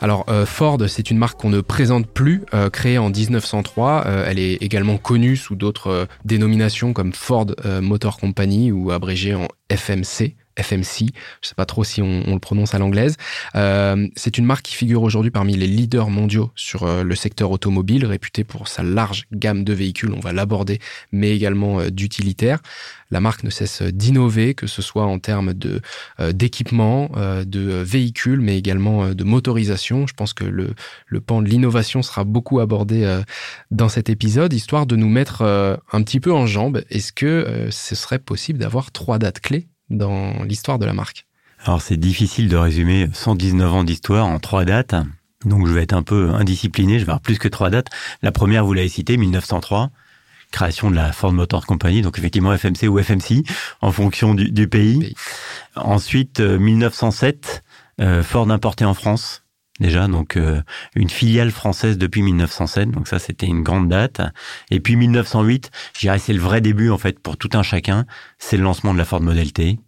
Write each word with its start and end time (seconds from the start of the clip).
Alors 0.00 0.24
euh, 0.28 0.46
Ford, 0.46 0.78
c'est 0.88 1.10
une 1.10 1.18
marque 1.18 1.38
qu'on 1.38 1.50
ne 1.50 1.60
présente 1.60 2.06
plus, 2.06 2.42
euh, 2.54 2.70
créée 2.70 2.96
en 2.96 3.10
1903. 3.10 4.04
Euh, 4.06 4.24
elle 4.26 4.38
est 4.38 4.54
également 4.62 4.96
connue 4.96 5.36
sous 5.36 5.56
d'autres 5.56 6.08
dénominations 6.24 6.92
comme 6.92 7.12
Ford 7.12 7.46
Motor 7.82 8.18
Company 8.18 8.72
ou 8.72 8.90
abrégée 8.90 9.34
en 9.34 9.48
FMC. 9.70 10.36
FMC, 10.62 11.10
je 11.42 11.48
sais 11.48 11.54
pas 11.54 11.64
trop 11.64 11.84
si 11.84 12.02
on, 12.02 12.22
le 12.26 12.38
prononce 12.38 12.74
à 12.74 12.78
l'anglaise. 12.78 13.16
Euh, 13.54 14.08
c'est 14.16 14.38
une 14.38 14.44
marque 14.44 14.64
qui 14.66 14.74
figure 14.74 15.02
aujourd'hui 15.02 15.30
parmi 15.30 15.56
les 15.56 15.66
leaders 15.66 16.10
mondiaux 16.10 16.50
sur 16.54 16.84
euh, 16.84 17.02
le 17.02 17.14
secteur 17.14 17.50
automobile, 17.50 18.06
réputée 18.06 18.44
pour 18.44 18.68
sa 18.68 18.82
large 18.82 19.26
gamme 19.32 19.64
de 19.64 19.72
véhicules, 19.72 20.12
on 20.12 20.20
va 20.20 20.32
l'aborder, 20.32 20.78
mais 21.12 21.34
également 21.34 21.80
euh, 21.80 21.90
d'utilitaires. 21.90 22.60
La 23.10 23.20
marque 23.20 23.42
ne 23.42 23.50
cesse 23.50 23.82
d'innover, 23.82 24.54
que 24.54 24.68
ce 24.68 24.82
soit 24.82 25.04
en 25.04 25.18
termes 25.18 25.52
de 25.52 25.80
d'équipement, 26.32 27.10
de 27.44 27.60
véhicules, 27.82 28.40
mais 28.40 28.56
également 28.56 29.08
de 29.08 29.24
motorisation. 29.24 30.06
Je 30.06 30.14
pense 30.14 30.32
que 30.32 30.44
le, 30.44 30.74
le 31.06 31.20
pan 31.20 31.42
de 31.42 31.48
l'innovation 31.48 32.02
sera 32.02 32.22
beaucoup 32.22 32.60
abordé 32.60 33.20
dans 33.72 33.88
cet 33.88 34.10
épisode, 34.10 34.52
histoire 34.52 34.86
de 34.86 34.94
nous 34.94 35.08
mettre 35.08 35.42
un 35.42 36.02
petit 36.04 36.20
peu 36.20 36.32
en 36.32 36.46
jambe. 36.46 36.84
Est-ce 36.88 37.12
que 37.12 37.66
ce 37.72 37.96
serait 37.96 38.20
possible 38.20 38.60
d'avoir 38.60 38.92
trois 38.92 39.18
dates 39.18 39.40
clés? 39.40 39.69
Dans 39.90 40.42
l'histoire 40.44 40.78
de 40.78 40.86
la 40.86 40.92
marque 40.92 41.26
Alors 41.64 41.82
c'est 41.82 41.96
difficile 41.96 42.48
de 42.48 42.56
résumer 42.56 43.08
119 43.12 43.74
ans 43.74 43.84
d'histoire 43.84 44.26
en 44.26 44.38
trois 44.38 44.64
dates. 44.64 44.94
Donc 45.44 45.66
je 45.66 45.72
vais 45.72 45.82
être 45.82 45.94
un 45.94 46.02
peu 46.02 46.30
indiscipliné, 46.30 46.94
je 46.94 47.04
vais 47.04 47.10
avoir 47.10 47.20
plus 47.20 47.38
que 47.38 47.48
trois 47.48 47.70
dates. 47.70 47.88
La 48.22 48.30
première, 48.32 48.64
vous 48.64 48.74
l'avez 48.74 48.88
cité, 48.88 49.16
1903, 49.16 49.90
création 50.50 50.90
de 50.90 50.96
la 50.96 51.12
Ford 51.12 51.32
Motor 51.32 51.66
Company, 51.66 52.02
donc 52.02 52.18
effectivement 52.18 52.56
FMC 52.56 52.88
ou 52.88 52.98
FMC, 52.98 53.42
en 53.80 53.90
fonction 53.90 54.34
du, 54.34 54.68
pays. 54.68 55.14
Ensuite, 55.76 56.40
1907, 56.40 57.62
euh, 58.00 58.04
euh, 58.04 58.22
Ford 58.22 58.50
importé 58.50 58.84
en 58.84 58.94
France, 58.94 59.44
déjà, 59.80 60.06
donc 60.06 60.36
euh, 60.36 60.60
une 60.94 61.10
filiale 61.10 61.50
française 61.50 61.98
depuis 61.98 62.22
1907, 62.22 62.90
donc 62.90 63.08
ça 63.08 63.18
c'était 63.18 63.46
une 63.46 63.62
grande 63.62 63.88
date. 63.88 64.20
Et 64.70 64.80
puis 64.80 64.96
1908, 64.96 65.70
je 65.94 66.00
dirais 66.00 66.18
c'est 66.18 66.32
le 66.32 66.40
vrai 66.40 66.60
début 66.60 66.90
en 66.90 66.98
fait 66.98 67.18
pour 67.18 67.36
tout 67.36 67.50
un 67.54 67.62
chacun, 67.62 68.06
c'est 68.38 68.56
le 68.56 68.62
lancement 68.62 68.92
de 68.92 68.98
la 68.98 69.04
Ford 69.04 69.20
Model 69.20 69.52
T. 69.52 69.78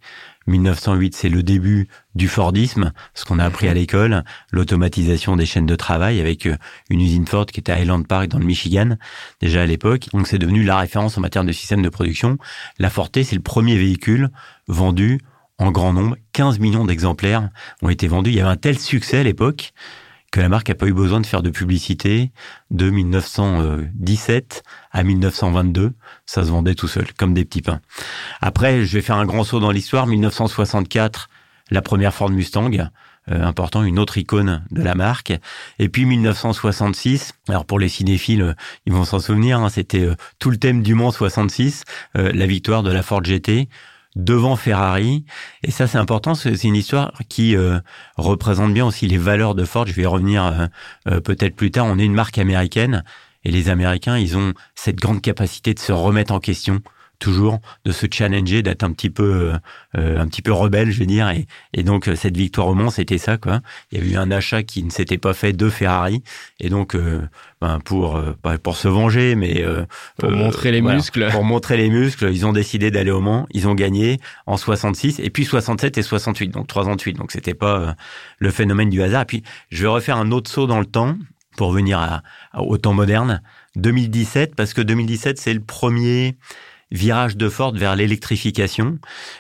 1908, 0.47 1.15
c'est 1.15 1.29
le 1.29 1.43
début 1.43 1.89
du 2.15 2.29
Fordisme, 2.29 2.93
ce 3.15 3.25
qu'on 3.25 3.39
a 3.39 3.45
appris 3.45 3.69
à 3.69 3.75
l'école, 3.75 4.25
l'automatisation 4.51 5.37
des 5.37 5.47
chaînes 5.47 5.67
de 5.67 5.77
travail 5.77 6.21
avec 6.21 6.47
euh, 6.47 6.57
une 6.91 7.01
usine 7.01 7.27
Ford 7.27 7.47
qui 7.47 7.61
était 7.61 7.73
à 7.73 7.77
Highland 7.77 8.03
Park 8.03 8.29
dans 8.29 8.39
le 8.39 8.45
Michigan, 8.45 8.97
déjà 9.41 9.63
à 9.63 9.67
l'époque. 9.67 10.09
Donc 10.13 10.27
c'est 10.27 10.39
devenu 10.39 10.65
la 10.65 10.79
référence 10.79 11.17
en 11.17 11.21
matière 11.21 11.45
de 11.45 11.53
système 11.53 11.83
de 11.83 11.89
production. 11.89 12.39
La 12.79 12.91
Ford 12.91 13.11
T, 13.11 13.25
c'est 13.25 13.37
le 13.37 13.43
premier 13.43 13.77
véhicule 13.77 14.31
vendu 14.67 15.21
en 15.59 15.71
grand 15.71 15.93
nombre. 15.93 16.17
15 16.33 16.59
millions 16.59 16.85
d'exemplaires 16.85 17.51
ont 17.83 17.89
été 17.89 18.09
vendus. 18.09 18.31
Il 18.31 18.37
y 18.37 18.41
avait 18.41 18.51
un 18.51 18.57
tel 18.57 18.79
succès 18.79 19.19
à 19.19 19.23
l'époque 19.23 19.73
que 20.31 20.41
la 20.41 20.49
marque 20.49 20.71
n'a 20.71 20.75
pas 20.75 20.87
eu 20.87 20.95
besoin 20.95 21.21
de 21.21 21.27
faire 21.27 21.43
de 21.43 21.51
publicité 21.51 22.33
de 22.71 22.89
1917 22.89 24.63
à 24.91 25.03
1922. 25.03 25.93
Ça 26.25 26.43
se 26.43 26.49
vendait 26.51 26.75
tout 26.75 26.89
seul, 26.89 27.13
comme 27.19 27.35
des 27.35 27.45
petits 27.45 27.61
pains. 27.61 27.81
Après, 28.41 28.85
je 28.85 28.95
vais 28.95 29.03
faire 29.03 29.17
un 29.17 29.27
grand 29.27 29.45
saut 29.45 29.61
dans 29.61 29.71
l'histoire. 29.71 30.07
1964, 30.07 31.29
la 31.71 31.83
première 31.83 32.15
Ford 32.15 32.31
Mustang. 32.31 32.71
Euh, 33.31 33.45
important, 33.45 33.85
une 33.85 34.01
autre 34.01 34.19
icône 34.19 34.65
de 34.73 34.83
la 34.83 34.97
marque. 34.97 35.33
Et 35.79 35.89
puis 35.89 36.07
1966, 36.07 37.35
alors 37.49 37.65
pour 37.65 37.79
les 37.79 37.89
cinéphiles, 37.89 38.43
euh, 38.43 38.55
ils 38.85 38.93
vont 38.93 39.05
s'en 39.05 39.21
souvenir, 39.21 39.61
hein, 39.61 39.69
c'était 39.69 40.01
euh, 40.01 40.17
tout 40.41 40.51
le 40.51 40.57
thème 40.57 40.83
du 40.83 40.97
Mans 40.97 41.13
66, 41.13 41.85
la 42.15 42.47
victoire 42.47 42.83
de 42.83 42.91
la 42.91 43.03
Ford 43.03 43.23
GT, 43.23 43.69
devant 44.17 44.57
Ferrari. 44.57 45.25
Et 45.63 45.71
ça, 45.71 45.87
c'est 45.87 45.99
important. 45.99 46.35
C'est 46.35 46.65
une 46.65 46.77
histoire 46.77 47.13
qui 47.29 47.57
euh, 47.57 47.81
représente 48.17 48.73
bien 48.75 48.87
aussi 48.87 49.07
les 49.07 49.19
valeurs 49.19 49.55
de 49.55 49.65
Ford. 49.65 49.87
Je 49.87 49.93
vais 49.93 50.03
y 50.03 50.07
revenir 50.07 50.45
euh, 50.45 50.67
euh, 51.09 51.21
peut-être 51.21 51.57
plus 51.57 51.71
tard. 51.71 51.87
On 51.87 51.99
est 51.99 52.05
une 52.05 52.15
marque 52.15 52.39
américaine 52.39 53.05
et 53.45 53.51
les 53.51 53.69
Américains, 53.69 54.19
ils 54.19 54.37
ont 54.37 54.55
cette 54.75 54.97
grande 54.97 55.21
capacité 55.21 55.75
de 55.75 55.81
se 55.81 55.93
remettre 55.93 56.33
en 56.33 56.41
question 56.41 56.81
toujours 57.23 57.61
de 57.85 57.93
se 57.93 58.07
challenger, 58.11 58.63
d'être 58.63 58.83
un 58.83 58.93
petit 58.93 59.09
peu, 59.09 59.53
euh, 59.97 60.21
un 60.21 60.27
petit 60.27 60.43
peu 60.43 60.53
rebelle, 60.53 60.91
je 60.91 60.99
veux 60.99 61.07
dire. 61.07 61.31
Et, 61.31 61.47
et 61.73 61.85
donc 61.85 62.09
euh, 62.09 62.17
cette 62.17 62.37
victoire 62.37 62.67
au 62.67 62.75
Mans, 62.75 62.91
c'était 62.91 63.17
ça, 63.17 63.37
quoi. 63.37 63.61
Il 63.93 63.99
y 63.99 64.03
a 64.03 64.05
eu 64.05 64.17
un 64.17 64.31
achat 64.33 64.65
qui 64.65 64.83
ne 64.83 64.91
s'était 64.91 65.19
pas 65.19 65.33
fait 65.33 65.53
de 65.53 65.71
Ferrari, 65.71 66.23
et 66.59 66.69
donc 66.69 66.97
euh, 66.97 67.21
ben, 67.61 67.79
pour 67.85 68.21
pour 68.65 68.77
se 68.77 68.89
venger, 68.89 69.37
mais 69.37 69.65
pour 70.19 70.31
montrer 70.33 70.73
les 70.73 70.83
muscles, 70.83 71.29
pour 71.31 71.45
montrer 71.45 71.77
les 71.77 71.91
muscles, 71.91 72.29
ils 72.33 72.45
ont 72.45 72.53
décidé 72.53 72.91
d'aller 72.91 73.13
au 73.13 73.21
Mans. 73.21 73.47
Ils 73.53 73.69
ont 73.69 73.75
gagné 73.75 74.19
en 74.47 74.57
66 74.57 75.21
et 75.21 75.31
puis 75.31 75.45
67 75.45 75.99
et 75.99 76.03
68, 76.03 76.49
donc 76.49 76.67
trois 76.67 76.89
ans 76.89 76.97
de 76.97 77.01
suite. 77.01 77.17
Donc 77.17 77.31
c'était 77.31 77.55
pas 77.55 77.95
le 78.39 78.51
phénomène 78.51 78.91
du 78.91 79.01
hasard. 79.01 79.23
Et 79.23 79.27
puis 79.27 79.43
je 79.71 79.83
vais 79.83 79.89
refaire 79.89 80.17
un 80.17 80.33
autre 80.33 80.51
saut 80.51 80.67
dans 80.67 80.81
le 80.81 80.87
temps 80.87 81.17
pour 81.57 81.71
venir 81.71 82.01
à, 82.01 82.23
au 82.61 82.79
temps 82.79 82.95
moderne. 82.95 83.43
2017, 83.77 84.55
parce 84.57 84.75
que 84.75 84.81
2017 84.83 85.39
c'est 85.39 85.55
le 85.55 85.61
premier 85.61 86.37
virage 86.93 87.37
de 87.37 87.49
Ford 87.49 87.75
vers 87.75 87.97
l'électrification, 87.97 88.99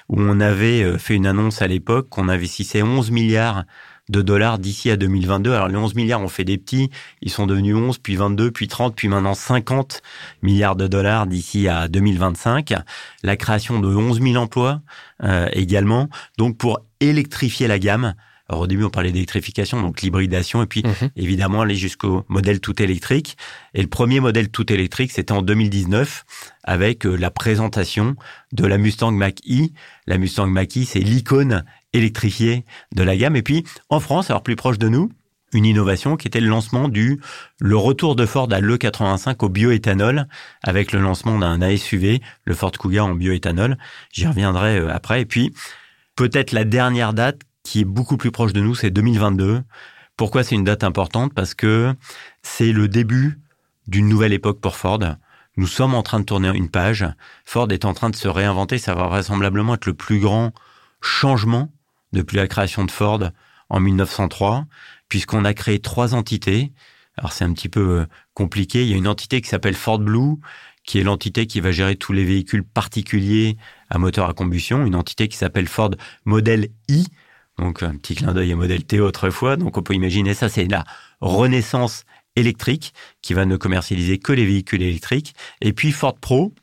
où 0.09 0.21
on 0.21 0.41
avait 0.41 0.83
euh, 0.83 0.99
fait 0.99 1.15
une 1.15 1.27
annonce 1.27 1.63
à 1.63 1.69
l'époque 1.69 2.09
qu'on 2.09 2.29
investissait 2.29 2.83
11 2.83 3.11
milliards 3.11 3.65
de 4.09 4.21
dollars 4.21 4.59
d'ici 4.59 4.91
à 4.91 4.97
2022. 4.97 5.53
Alors 5.53 5.69
les 5.69 5.77
11 5.77 5.95
milliards 5.95 6.21
ont 6.21 6.29
fait 6.29 6.45
des 6.45 6.59
petits, 6.59 6.91
ils 7.21 7.31
sont 7.31 7.47
devenus 7.47 7.77
11, 7.77 7.99
puis 7.99 8.17
22, 8.17 8.51
puis 8.51 8.67
30, 8.67 8.97
puis 8.97 9.09
maintenant 9.09 9.35
50 9.35 10.03
milliards 10.43 10.77
de 10.77 10.87
dollars 10.87 11.27
d'ici 11.27 11.69
à 11.69 11.89
2025. 11.89 12.75
La 13.23 13.37
création 13.37 13.79
de 13.79 13.89
11 13.89 14.21
000 14.21 14.37
emplois 14.37 14.81
euh, 15.23 15.49
également. 15.53 16.09
Donc 16.39 16.59
pour 16.59 16.81
électrifier 17.01 17.69
la 17.69 17.79
gamme, 17.79 18.15
alors 18.53 18.65
au 18.65 18.67
début, 18.67 18.85
on 18.85 18.91
parlait 18.91 19.13
d'électrification, 19.13 19.81
donc 19.81 20.03
l'hybridation, 20.03 20.63
et 20.63 20.67
puis 20.67 20.83
mhm. 20.83 21.09
évidemment 21.17 21.63
aller 21.63 21.75
jusqu'au 21.75 22.27
modèle 22.29 22.61
tout 22.61 22.83
électrique. 22.83 23.39
Et 23.73 23.81
le 23.81 23.89
premier 23.89 24.21
modèle 24.21 24.51
tout 24.51 24.71
électrique, 24.71 25.11
c'était 25.11 25.33
en 25.33 25.41
2019 25.41 26.27
avec 26.63 27.07
euh, 27.07 27.17
la 27.17 27.31
présentation 27.31 28.15
de 28.53 28.67
la 28.67 28.77
Mustang 28.77 29.11
Mach-E. 29.11 29.71
La 30.07 30.19
Mustang 30.19 30.49
Mach-E, 30.49 30.85
c'est 30.85 31.01
l'icône 31.01 31.65
électrifiée 31.95 32.67
de 32.95 33.03
la 33.03 33.17
gamme. 33.17 33.37
Et 33.37 33.43
puis 33.43 33.65
en 33.89 34.01
France, 34.01 34.29
alors 34.29 34.43
plus 34.43 34.55
proche 34.55 34.79
de 34.79 34.91
nous, 34.91 35.11
une 35.55 35.65
innovation 35.65 36.19
qui 36.19 36.29
était 36.29 36.41
le 36.41 36.49
lancement 36.49 36.91
du 36.91 37.23
le 37.59 37.77
retour 37.79 38.17
de 38.17 38.27
Ford 38.27 38.49
à 38.53 38.61
l'E85 38.61 39.37
au 39.47 39.49
bioéthanol 39.49 40.29
avec 40.63 40.93
le 40.93 41.01
lancement 41.01 41.39
d'un 41.39 41.63
ASUV, 41.63 42.21
le 42.45 42.55
Ford 42.55 42.73
Kuga 42.73 43.03
en 43.03 43.15
bioéthanol. 43.15 43.79
J'y 44.13 44.27
reviendrai 44.27 44.77
euh, 44.79 44.93
après. 44.93 45.23
Et 45.23 45.27
puis 45.27 45.55
peut-être 46.17 46.53
la 46.53 46.65
dernière 46.65 47.15
date 47.15 47.41
qui 47.63 47.81
est 47.81 47.85
beaucoup 47.85 48.17
plus 48.17 48.31
proche 48.31 48.53
de 48.53 48.61
nous, 48.61 48.75
c'est 48.75 48.91
2022. 48.91 49.63
Pourquoi 50.17 50.45
c'est 50.45 50.55
une 50.55 50.65
date 50.65 50.85
importante? 50.85 51.33
Parce 51.35 51.55
que 51.55 51.95
c'est 52.43 52.73
le 52.73 52.89
début 52.89 53.41
d'une 53.87 54.09
nouvelle 54.09 54.33
époque 54.33 54.61
pour 54.61 54.77
Ford. 54.77 55.01
Nous 55.57 55.67
sommes 55.67 55.95
en 55.95 56.03
train 56.03 56.21
de 56.21 56.25
tourner 56.25 56.49
une 56.49 56.71
page. 56.71 57.07
Ford 57.45 57.71
est 57.71 57.85
en 57.85 57.95
train 57.95 58.11
de 58.11 58.17
se 58.17 58.29
réinventer. 58.29 58.79
Ça 58.79 58.95
va 58.95 59.07
vraisemblablement 59.07 59.75
être 59.75 59.87
le 59.87 59.95
plus 59.95 60.19
grand 60.19 60.53
changement 61.01 61.73
depuis 62.13 62.37
la 62.37 62.47
création 62.47 62.85
de 62.85 62.91
Ford 62.91 63.31
en 63.69 63.81
1903, 63.81 64.67
puisqu'on 65.09 65.45
a 65.45 65.55
créé 65.55 65.79
trois 65.79 66.15
entités. 66.15 66.73
Alors 67.17 67.33
c'est 67.33 67.45
un 67.45 67.53
petit 67.53 67.69
peu 67.69 68.01
euh, 68.01 68.07
compliqué. 68.35 68.83
Il 68.83 68.89
y 68.91 68.95
a 68.95 68.97
une 68.97 69.09
entité 69.09 69.41
qui 69.41 69.49
s'appelle 69.49 69.75
Ford 69.75 69.99
Blue, 69.99 70.37
qui 70.85 70.99
est 70.99 71.03
l'entité 71.03 71.47
qui 71.47 71.61
va 71.61 71.71
gérer 71.71 71.97
tous 71.97 72.13
les 72.13 72.25
véhicules 72.25 72.65
particuliers 72.65 73.57
à 73.91 73.99
moteur 73.99 74.29
à 74.29 74.35
combustion. 74.35 74.85
Une 74.87 74.95
entité 74.95 75.29
qui 75.29 75.37
s'appelle 75.37 75.69
Ford 75.69 75.91
Model 76.25 76.69
I, 76.89 77.07
donc 77.59 77.83
un 77.83 77.97
petit 77.97 78.15
clin 78.15 78.33
d'œil 78.33 78.53
à 78.53 78.57
modèle 78.57 78.85
T 78.85 79.01
autrefois. 79.01 79.57
Donc 79.57 79.77
on 79.77 79.83
peut 79.83 79.95
imaginer 79.95 80.35
ça, 80.35 80.49
c'est 80.49 80.67
la 80.67 80.85
renaissance 81.21 82.05
électrique 82.37 82.95
qui 83.21 83.35
va 83.35 83.45
ne 83.45 83.57
commercialiser 83.57 84.19
que 84.19 84.33
les 84.33 84.47
véhicules 84.47 84.83
électriques. 84.83 85.35
Et 85.61 85.73
puis 85.73 85.93
Ford 85.93 86.17
Pro. 86.19 86.55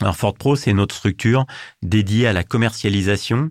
Alors 0.00 0.16
Ford 0.16 0.34
Pro, 0.34 0.56
c'est 0.56 0.72
notre 0.72 0.94
structure 0.94 1.44
dédiée 1.82 2.26
à 2.26 2.32
la 2.32 2.44
commercialisation 2.44 3.50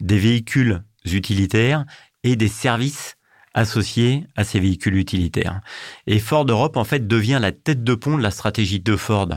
des 0.00 0.18
véhicules 0.18 0.82
utilitaires 1.04 1.84
et 2.24 2.36
des 2.36 2.48
services 2.48 3.16
associés 3.54 4.26
à 4.36 4.44
ces 4.44 4.60
véhicules 4.60 4.96
utilitaires. 4.96 5.60
Et 6.06 6.18
Ford 6.18 6.44
Europe, 6.44 6.76
en 6.76 6.84
fait, 6.84 7.06
devient 7.06 7.38
la 7.40 7.52
tête 7.52 7.82
de 7.82 7.94
pont 7.94 8.16
de 8.16 8.22
la 8.22 8.30
stratégie 8.30 8.80
de 8.80 8.96
Ford 8.96 9.28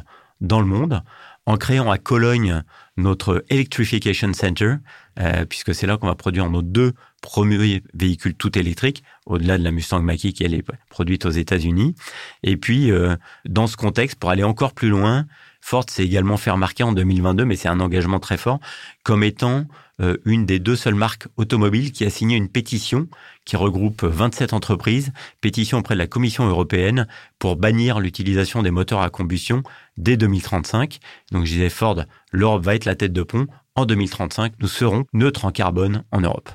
dans 0.41 0.59
le 0.59 0.65
monde 0.65 1.01
en 1.45 1.57
créant 1.57 1.89
à 1.89 1.97
Cologne 1.97 2.63
notre 2.97 3.43
Electrification 3.49 4.33
Center, 4.33 4.75
euh, 5.19 5.45
puisque 5.45 5.73
c'est 5.73 5.87
là 5.87 5.97
qu'on 5.97 6.07
va 6.07 6.15
produire 6.15 6.49
nos 6.49 6.61
deux 6.61 6.93
premiers 7.21 7.81
véhicules 7.93 8.33
tout 8.33 8.57
électriques, 8.57 9.03
au-delà 9.25 9.57
de 9.57 9.63
la 9.63 9.71
Mustang 9.71 10.01
Mach-E 10.01 10.31
qui 10.31 10.43
elle 10.43 10.53
est 10.53 10.65
produite 10.89 11.25
aux 11.25 11.31
États-Unis. 11.31 11.95
Et 12.43 12.57
puis, 12.57 12.91
euh, 12.91 13.15
dans 13.45 13.67
ce 13.67 13.77
contexte, 13.77 14.17
pour 14.17 14.31
aller 14.31 14.43
encore 14.43 14.73
plus 14.73 14.89
loin, 14.89 15.25
Ford 15.61 15.85
s'est 15.87 16.03
également 16.03 16.37
fait 16.37 16.49
remarquer 16.49 16.83
en 16.83 16.91
2022, 16.91 17.45
mais 17.45 17.55
c'est 17.55 17.67
un 17.67 17.79
engagement 17.79 18.19
très 18.19 18.37
fort, 18.37 18.59
comme 19.03 19.23
étant 19.23 19.65
euh, 20.01 20.17
une 20.25 20.45
des 20.47 20.59
deux 20.59 20.75
seules 20.75 20.95
marques 20.95 21.27
automobiles 21.37 21.91
qui 21.91 22.03
a 22.03 22.09
signé 22.09 22.35
une 22.35 22.49
pétition 22.49 23.07
qui 23.45 23.55
regroupe 23.55 24.03
27 24.03 24.53
entreprises, 24.53 25.13
pétition 25.39 25.77
auprès 25.77 25.93
de 25.93 25.99
la 25.99 26.07
Commission 26.07 26.47
européenne 26.47 27.07
pour 27.37 27.55
bannir 27.55 27.99
l'utilisation 27.99 28.63
des 28.63 28.71
moteurs 28.71 29.01
à 29.01 29.11
combustion 29.11 29.61
dès 29.97 30.17
2035. 30.17 30.99
Donc 31.31 31.45
je 31.45 31.53
disais 31.53 31.69
Ford, 31.69 32.03
l'Europe 32.31 32.63
va 32.63 32.75
être 32.75 32.85
la 32.85 32.95
tête 32.95 33.13
de 33.13 33.23
pont. 33.23 33.47
En 33.75 33.85
2035, 33.85 34.53
nous 34.59 34.67
serons 34.67 35.05
neutres 35.13 35.45
en 35.45 35.51
carbone 35.51 36.03
en 36.11 36.21
Europe. 36.21 36.49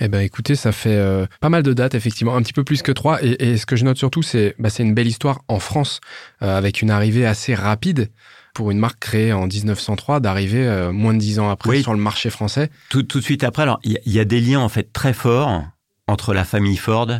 Eh 0.00 0.08
ben 0.08 0.20
écoutez, 0.20 0.56
ça 0.56 0.72
fait 0.72 0.96
euh, 0.96 1.26
pas 1.40 1.48
mal 1.48 1.62
de 1.62 1.72
dates, 1.72 1.94
effectivement, 1.94 2.36
un 2.36 2.42
petit 2.42 2.52
peu 2.52 2.64
plus 2.64 2.82
que 2.82 2.92
trois. 2.92 3.22
Et, 3.22 3.56
ce 3.56 3.66
que 3.66 3.76
je 3.76 3.84
note 3.84 3.96
surtout, 3.96 4.22
c'est 4.22 4.54
bah, 4.58 4.68
une 4.78 4.94
belle 4.94 5.06
histoire 5.06 5.42
en 5.48 5.60
France, 5.60 6.00
euh, 6.42 6.56
avec 6.56 6.82
une 6.82 6.90
arrivée 6.90 7.26
assez 7.26 7.54
rapide 7.54 8.10
pour 8.54 8.70
une 8.70 8.78
marque 8.78 9.00
créée 9.00 9.32
en 9.32 9.46
1903 9.46 10.20
d'arriver 10.20 10.66
euh, 10.66 10.92
moins 10.92 11.12
de 11.12 11.18
dix 11.18 11.40
ans 11.40 11.50
après 11.50 11.82
sur 11.82 11.92
le 11.92 11.98
marché 11.98 12.30
français. 12.30 12.70
Tout, 12.88 13.02
tout 13.02 13.18
de 13.18 13.24
suite 13.24 13.44
après, 13.44 13.64
alors 13.64 13.80
il 13.82 13.98
y, 14.06 14.20
a 14.20 14.24
des 14.24 14.40
liens 14.40 14.60
en 14.60 14.68
fait 14.68 14.92
très 14.92 15.12
forts 15.12 15.64
entre 16.06 16.32
la 16.32 16.44
famille 16.44 16.76
Ford 16.76 17.10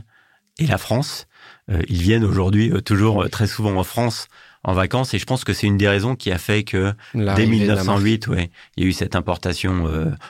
et 0.58 0.66
la 0.66 0.78
France. 0.78 1.26
Euh, 1.70 1.82
ils 1.88 2.00
viennent 2.00 2.24
aujourd'hui 2.24 2.70
euh, 2.70 2.80
toujours 2.80 3.28
très 3.30 3.48
souvent 3.48 3.74
en 3.76 3.84
France 3.84 4.28
en 4.64 4.72
vacances 4.72 5.14
et 5.14 5.18
je 5.18 5.26
pense 5.26 5.44
que 5.44 5.52
c'est 5.52 5.66
une 5.66 5.76
des 5.76 5.88
raisons 5.88 6.16
qui 6.16 6.32
a 6.32 6.38
fait 6.38 6.64
que 6.64 6.92
dès 7.14 7.46
1908, 7.46 8.26
ouais, 8.28 8.50
il 8.76 8.84
y 8.84 8.86
a 8.86 8.88
eu 8.88 8.92
cette 8.92 9.14
importation 9.14 9.88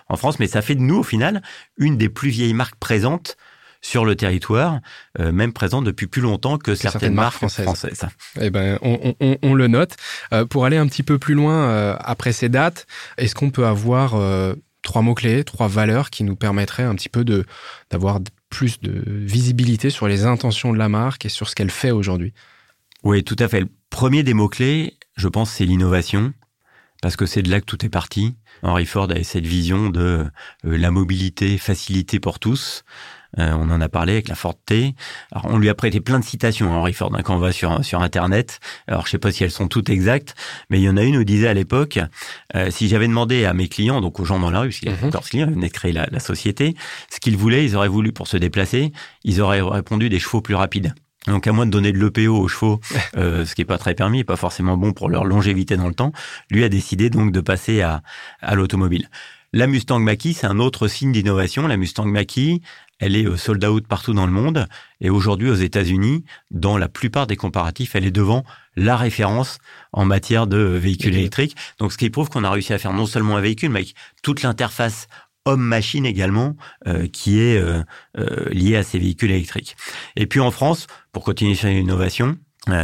en 0.08 0.16
France. 0.16 0.38
Mais 0.38 0.46
ça 0.46 0.62
fait 0.62 0.74
de 0.74 0.80
nous 0.80 0.96
au 0.96 1.02
final 1.02 1.42
une 1.76 1.96
des 1.96 2.08
plus 2.08 2.30
vieilles 2.30 2.54
marques 2.54 2.76
présentes 2.76 3.36
sur 3.84 4.06
le 4.06 4.16
territoire, 4.16 4.80
euh, 5.20 5.30
même 5.30 5.52
présent 5.52 5.82
depuis 5.82 6.06
plus 6.06 6.22
longtemps 6.22 6.56
que, 6.56 6.74
certaines, 6.74 7.12
marques 7.12 7.36
françaises. 7.36 8.06
Eh 8.40 8.48
ben, 8.48 8.78
on, 8.80 9.54
le 9.54 9.66
note. 9.66 9.94
Euh, 10.32 10.46
pour 10.46 10.64
aller 10.64 10.78
un 10.78 10.86
petit 10.86 11.02
peu 11.02 11.18
plus 11.18 11.34
loin 11.34 11.68
euh, 11.68 11.96
après 12.00 12.32
ces 12.32 12.48
dates, 12.48 12.86
est-ce 13.18 13.34
qu'on 13.34 13.50
peut 13.50 13.66
avoir 13.66 14.14
trois 14.82 15.02
mots-clés, 15.02 15.44
trois 15.44 15.68
valeurs 15.68 16.08
qui 16.08 16.24
nous 16.24 16.34
permettraient 16.34 16.82
un 16.82 16.94
petit 16.94 17.10
peu 17.10 17.24
de 17.24 17.44
d'avoir 17.90 18.20
plus 18.48 18.80
de 18.80 19.02
visibilité 19.06 19.90
sur 19.90 20.08
les 20.08 20.24
intentions 20.24 20.72
de 20.72 20.78
la 20.78 20.88
marque 20.88 21.26
et 21.26 21.28
sur 21.28 21.48
ce 21.48 21.54
qu'elle 21.54 21.70
fait 21.70 21.90
aujourd'hui? 21.90 22.32
Oui, 23.02 23.22
tout 23.22 23.36
à 23.38 23.48
fait. 23.48 23.66
Premier 23.94 24.24
des 24.24 24.34
mots-clés, 24.34 24.98
je 25.14 25.28
pense, 25.28 25.52
c'est 25.52 25.64
l'innovation 25.64 26.32
parce 27.00 27.14
que 27.14 27.26
c'est 27.26 27.42
de 27.42 27.50
là 27.50 27.60
que 27.60 27.64
tout 27.64 27.86
est 27.86 27.88
parti. 27.88 28.34
Henry 28.64 28.86
Ford 28.86 29.08
avait 29.08 29.22
cette 29.22 29.46
vision 29.46 29.88
de 29.88 30.26
la 30.64 30.90
mobilité 30.90 31.58
facilitée 31.58 32.18
pour 32.18 32.40
tous, 32.40 32.82
euh, 33.38 33.52
on 33.52 33.70
en 33.70 33.80
a 33.80 33.88
parlé 33.88 34.14
avec 34.14 34.26
la 34.26 34.34
Ford 34.34 34.56
T. 34.66 34.96
Alors, 35.30 35.46
on 35.54 35.58
lui 35.58 35.68
a 35.68 35.76
prêté 35.76 36.00
plein 36.00 36.18
de 36.18 36.24
citations, 36.24 36.72
Henry 36.72 36.92
Ford, 36.92 37.14
hein, 37.14 37.20
quand 37.22 37.36
on 37.36 37.38
va 37.38 37.52
sur, 37.52 37.84
sur 37.84 38.02
Internet. 38.02 38.58
Alors, 38.88 39.06
je 39.06 39.12
sais 39.12 39.18
pas 39.18 39.30
si 39.30 39.44
elles 39.44 39.52
sont 39.52 39.68
toutes 39.68 39.90
exactes, 39.90 40.34
mais 40.70 40.80
il 40.80 40.82
y 40.82 40.88
en 40.88 40.96
a 40.96 41.04
une 41.04 41.16
où 41.16 41.22
disait 41.22 41.46
à 41.46 41.54
l'époque, 41.54 42.00
euh, 42.56 42.72
si 42.72 42.88
j'avais 42.88 43.06
demandé 43.06 43.44
à 43.44 43.54
mes 43.54 43.68
clients, 43.68 44.00
donc 44.00 44.18
aux 44.18 44.24
gens 44.24 44.40
dans 44.40 44.50
la 44.50 44.58
rue, 44.58 44.70
parce 44.70 44.80
qu'il 44.80 44.90
y 44.90 44.92
a 44.92 45.06
encore 45.06 45.22
clients, 45.22 45.46
ils 45.48 45.54
venaient 45.54 45.68
de 45.68 45.72
créer 45.72 45.92
la, 45.92 46.08
la 46.10 46.18
société, 46.18 46.74
ce 47.12 47.20
qu'ils 47.20 47.36
voulaient, 47.36 47.64
ils 47.64 47.76
auraient 47.76 47.86
voulu 47.86 48.12
pour 48.12 48.26
se 48.26 48.36
déplacer, 48.36 48.90
ils 49.22 49.40
auraient 49.40 49.62
répondu 49.62 50.08
des 50.08 50.18
chevaux 50.18 50.40
plus 50.40 50.56
rapides. 50.56 50.94
Donc 51.26 51.46
à 51.46 51.52
moins 51.52 51.66
de 51.66 51.70
donner 51.70 51.92
de 51.92 51.98
l'EPO 51.98 52.36
aux 52.36 52.48
chevaux, 52.48 52.80
euh, 53.16 53.44
ce 53.44 53.54
qui 53.54 53.62
est 53.62 53.66
pas 53.66 53.78
très 53.78 53.94
permis 53.94 54.20
et 54.20 54.24
pas 54.24 54.36
forcément 54.36 54.76
bon 54.76 54.92
pour 54.92 55.08
leur 55.08 55.24
longévité 55.24 55.76
dans 55.76 55.88
le 55.88 55.94
temps, 55.94 56.12
lui 56.50 56.64
a 56.64 56.68
décidé 56.68 57.10
donc 57.10 57.32
de 57.32 57.40
passer 57.40 57.80
à, 57.80 58.02
à 58.40 58.54
l'automobile. 58.54 59.08
La 59.56 59.68
Mustang 59.68 60.00
Mach-E, 60.00 60.32
c'est 60.34 60.48
un 60.48 60.58
autre 60.58 60.88
signe 60.88 61.12
d'innovation. 61.12 61.68
La 61.68 61.76
Mustang 61.76 62.06
Mach-E, 62.06 62.58
elle 62.98 63.14
est 63.14 63.24
euh, 63.24 63.36
sold 63.36 63.64
out 63.64 63.86
partout 63.86 64.12
dans 64.12 64.26
le 64.26 64.32
monde. 64.32 64.66
Et 65.00 65.10
aujourd'hui, 65.10 65.48
aux 65.48 65.54
États-Unis, 65.54 66.24
dans 66.50 66.76
la 66.76 66.88
plupart 66.88 67.28
des 67.28 67.36
comparatifs, 67.36 67.94
elle 67.94 68.04
est 68.04 68.10
devant 68.10 68.44
la 68.74 68.96
référence 68.96 69.58
en 69.92 70.04
matière 70.04 70.48
de 70.48 70.58
véhicules 70.58 71.14
électriques. 71.14 71.56
Donc, 71.78 71.92
ce 71.92 71.98
qui 71.98 72.10
prouve 72.10 72.30
qu'on 72.30 72.42
a 72.42 72.50
réussi 72.50 72.72
à 72.72 72.78
faire 72.78 72.92
non 72.92 73.06
seulement 73.06 73.36
un 73.36 73.40
véhicule, 73.40 73.70
mais 73.70 73.84
toute 74.24 74.42
l'interface 74.42 75.06
homme-machine 75.44 76.06
également, 76.06 76.56
euh, 76.86 77.06
qui 77.06 77.40
est 77.40 77.58
euh, 77.58 77.82
liée 78.50 78.76
à 78.76 78.82
ces 78.82 78.98
véhicules 78.98 79.30
électriques. 79.30 79.76
Et 80.16 80.26
puis 80.26 80.40
en 80.40 80.50
France, 80.50 80.86
pour 81.12 81.24
continuer 81.24 81.54
sur 81.54 81.68
l'innovation, 81.68 82.36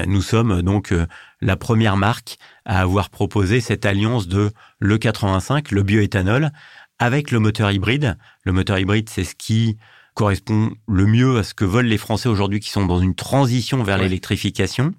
nous 0.07 0.21
sommes 0.21 0.61
donc 0.61 0.93
la 1.41 1.57
première 1.57 1.97
marque 1.97 2.37
à 2.67 2.83
avoir 2.83 3.09
proposé 3.09 3.63
cette 3.63 3.87
alliance 3.87 4.29
de 4.29 4.51
l'E85, 4.83 5.73
le 5.73 5.83
bioéthanol, 5.83 6.51
avec 6.99 7.31
le 7.31 7.39
moteur 7.39 7.73
hybride. 7.73 8.19
Le 8.45 8.53
moteur 8.53 8.79
hybride, 8.79 9.09
c'est 9.09 9.25
ce 9.25 9.35
qui 9.35 9.79
correspond 10.15 10.71
le 10.89 11.07
mieux 11.07 11.39
à 11.39 11.43
ce 11.43 11.55
que 11.55 11.65
veulent 11.65 11.87
les 11.87 11.99
Français 11.99 12.29
aujourd'hui 12.29 12.61
qui 12.61 12.71
sont 12.71 12.85
dans 12.87 13.01
une 13.01 13.15
transition 13.15 13.83
vers 13.83 13.99
l'électrification. 13.99 14.93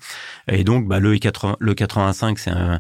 Et 0.48 0.64
donc, 0.64 0.88
bah, 0.88 1.00
le, 1.00 1.18
80, 1.18 1.58
le 1.60 1.74
85, 1.74 2.40
c'est 2.40 2.52
un, 2.52 2.80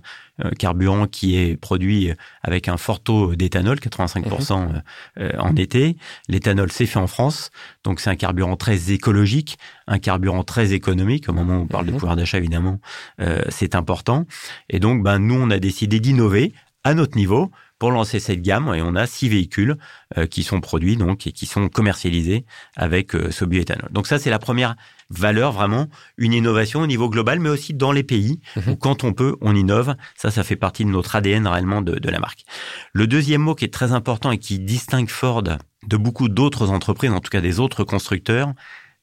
carburant 0.58 1.06
qui 1.06 1.38
est 1.38 1.56
produit 1.56 2.12
avec 2.42 2.68
un 2.68 2.78
fort 2.78 3.00
taux 3.00 3.36
d'éthanol, 3.36 3.78
85% 3.78 4.60
mhm. 4.60 4.84
euh, 5.20 5.32
en 5.38 5.56
été. 5.56 5.98
L'éthanol, 6.30 6.72
c'est 6.72 6.88
fait 6.88 6.98
en 6.98 7.06
France. 7.06 7.52
Donc, 7.84 8.00
c'est 8.00 8.10
un 8.10 8.16
carburant 8.16 8.56
très 8.56 8.92
écologique, 8.92 9.60
un 9.88 10.00
carburant 10.00 10.44
très 10.44 10.74
économique. 10.74 11.30
Au 11.30 11.34
moment 11.34 11.58
où 11.58 11.62
on 11.62 11.68
parle 11.68 11.86
de 11.86 11.92
mhm. 11.92 11.98
pouvoir 11.98 12.16
d'achat, 12.16 12.40
évidemment, 12.40 12.80
euh, 13.20 13.44
c'est 13.50 13.76
important. 13.76 14.26
Et 14.70 14.80
donc, 14.80 15.04
bah, 15.04 15.20
nous, 15.20 15.36
on 15.36 15.52
a 15.52 15.60
décidé 15.60 16.00
d'innover 16.00 16.54
à 16.84 16.96
notre 16.96 17.16
niveau 17.16 17.52
pour 17.82 17.90
lancer 17.90 18.20
cette 18.20 18.44
gamme 18.44 18.72
et 18.76 18.82
on 18.84 18.94
a 18.94 19.08
six 19.08 19.28
véhicules 19.28 19.76
euh, 20.16 20.28
qui 20.28 20.44
sont 20.44 20.62
produits 20.62 20.98
donc 20.98 21.26
et 21.26 21.32
qui 21.32 21.48
sont 21.48 21.68
commercialisés 21.68 22.46
avec 22.76 23.16
euh, 23.16 23.32
ce 23.32 23.44
bioéthanol. 23.44 23.90
Donc 23.92 24.06
ça 24.06 24.20
c'est 24.20 24.30
la 24.30 24.38
première 24.38 24.76
valeur 25.10 25.52
vraiment 25.52 25.88
une 26.16 26.32
innovation 26.32 26.82
au 26.82 26.86
niveau 26.86 27.10
global 27.10 27.40
mais 27.40 27.50
aussi 27.50 27.74
dans 27.74 27.92
les 27.92 28.04
pays 28.04 28.40
mhm. 28.56 28.74
où 28.74 28.76
quand 28.76 29.04
on 29.04 29.14
peut 29.14 29.36
on 29.42 29.56
innove. 29.56 29.96
Ça 30.16 30.30
ça 30.30 30.44
fait 30.44 30.56
partie 30.56 30.86
de 30.86 30.92
notre 30.92 31.16
ADN 31.16 31.48
réellement 31.48 31.82
de, 31.82 31.98
de 31.98 32.10
la 32.12 32.20
marque. 32.20 32.46
Le 32.94 33.08
deuxième 33.08 33.42
mot 33.42 33.56
qui 33.56 33.66
est 33.66 33.74
très 33.74 33.94
important 33.94 34.30
et 34.30 34.38
qui 34.38 34.60
distingue 34.60 35.10
Ford 35.10 35.42
de 35.42 35.98
beaucoup 35.98 36.30
d'autres 36.30 36.70
entreprises, 36.70 37.10
en 37.10 37.20
tout 37.20 37.32
cas 37.32 37.42
des 37.42 37.60
autres 37.60 37.84
constructeurs, 37.84 38.54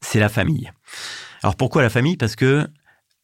c'est 0.02 0.20
la 0.20 0.28
famille. 0.28 0.70
Alors 1.42 1.56
pourquoi 1.56 1.82
la 1.82 1.90
famille? 1.90 2.16
Parce 2.16 2.36
que 2.36 2.68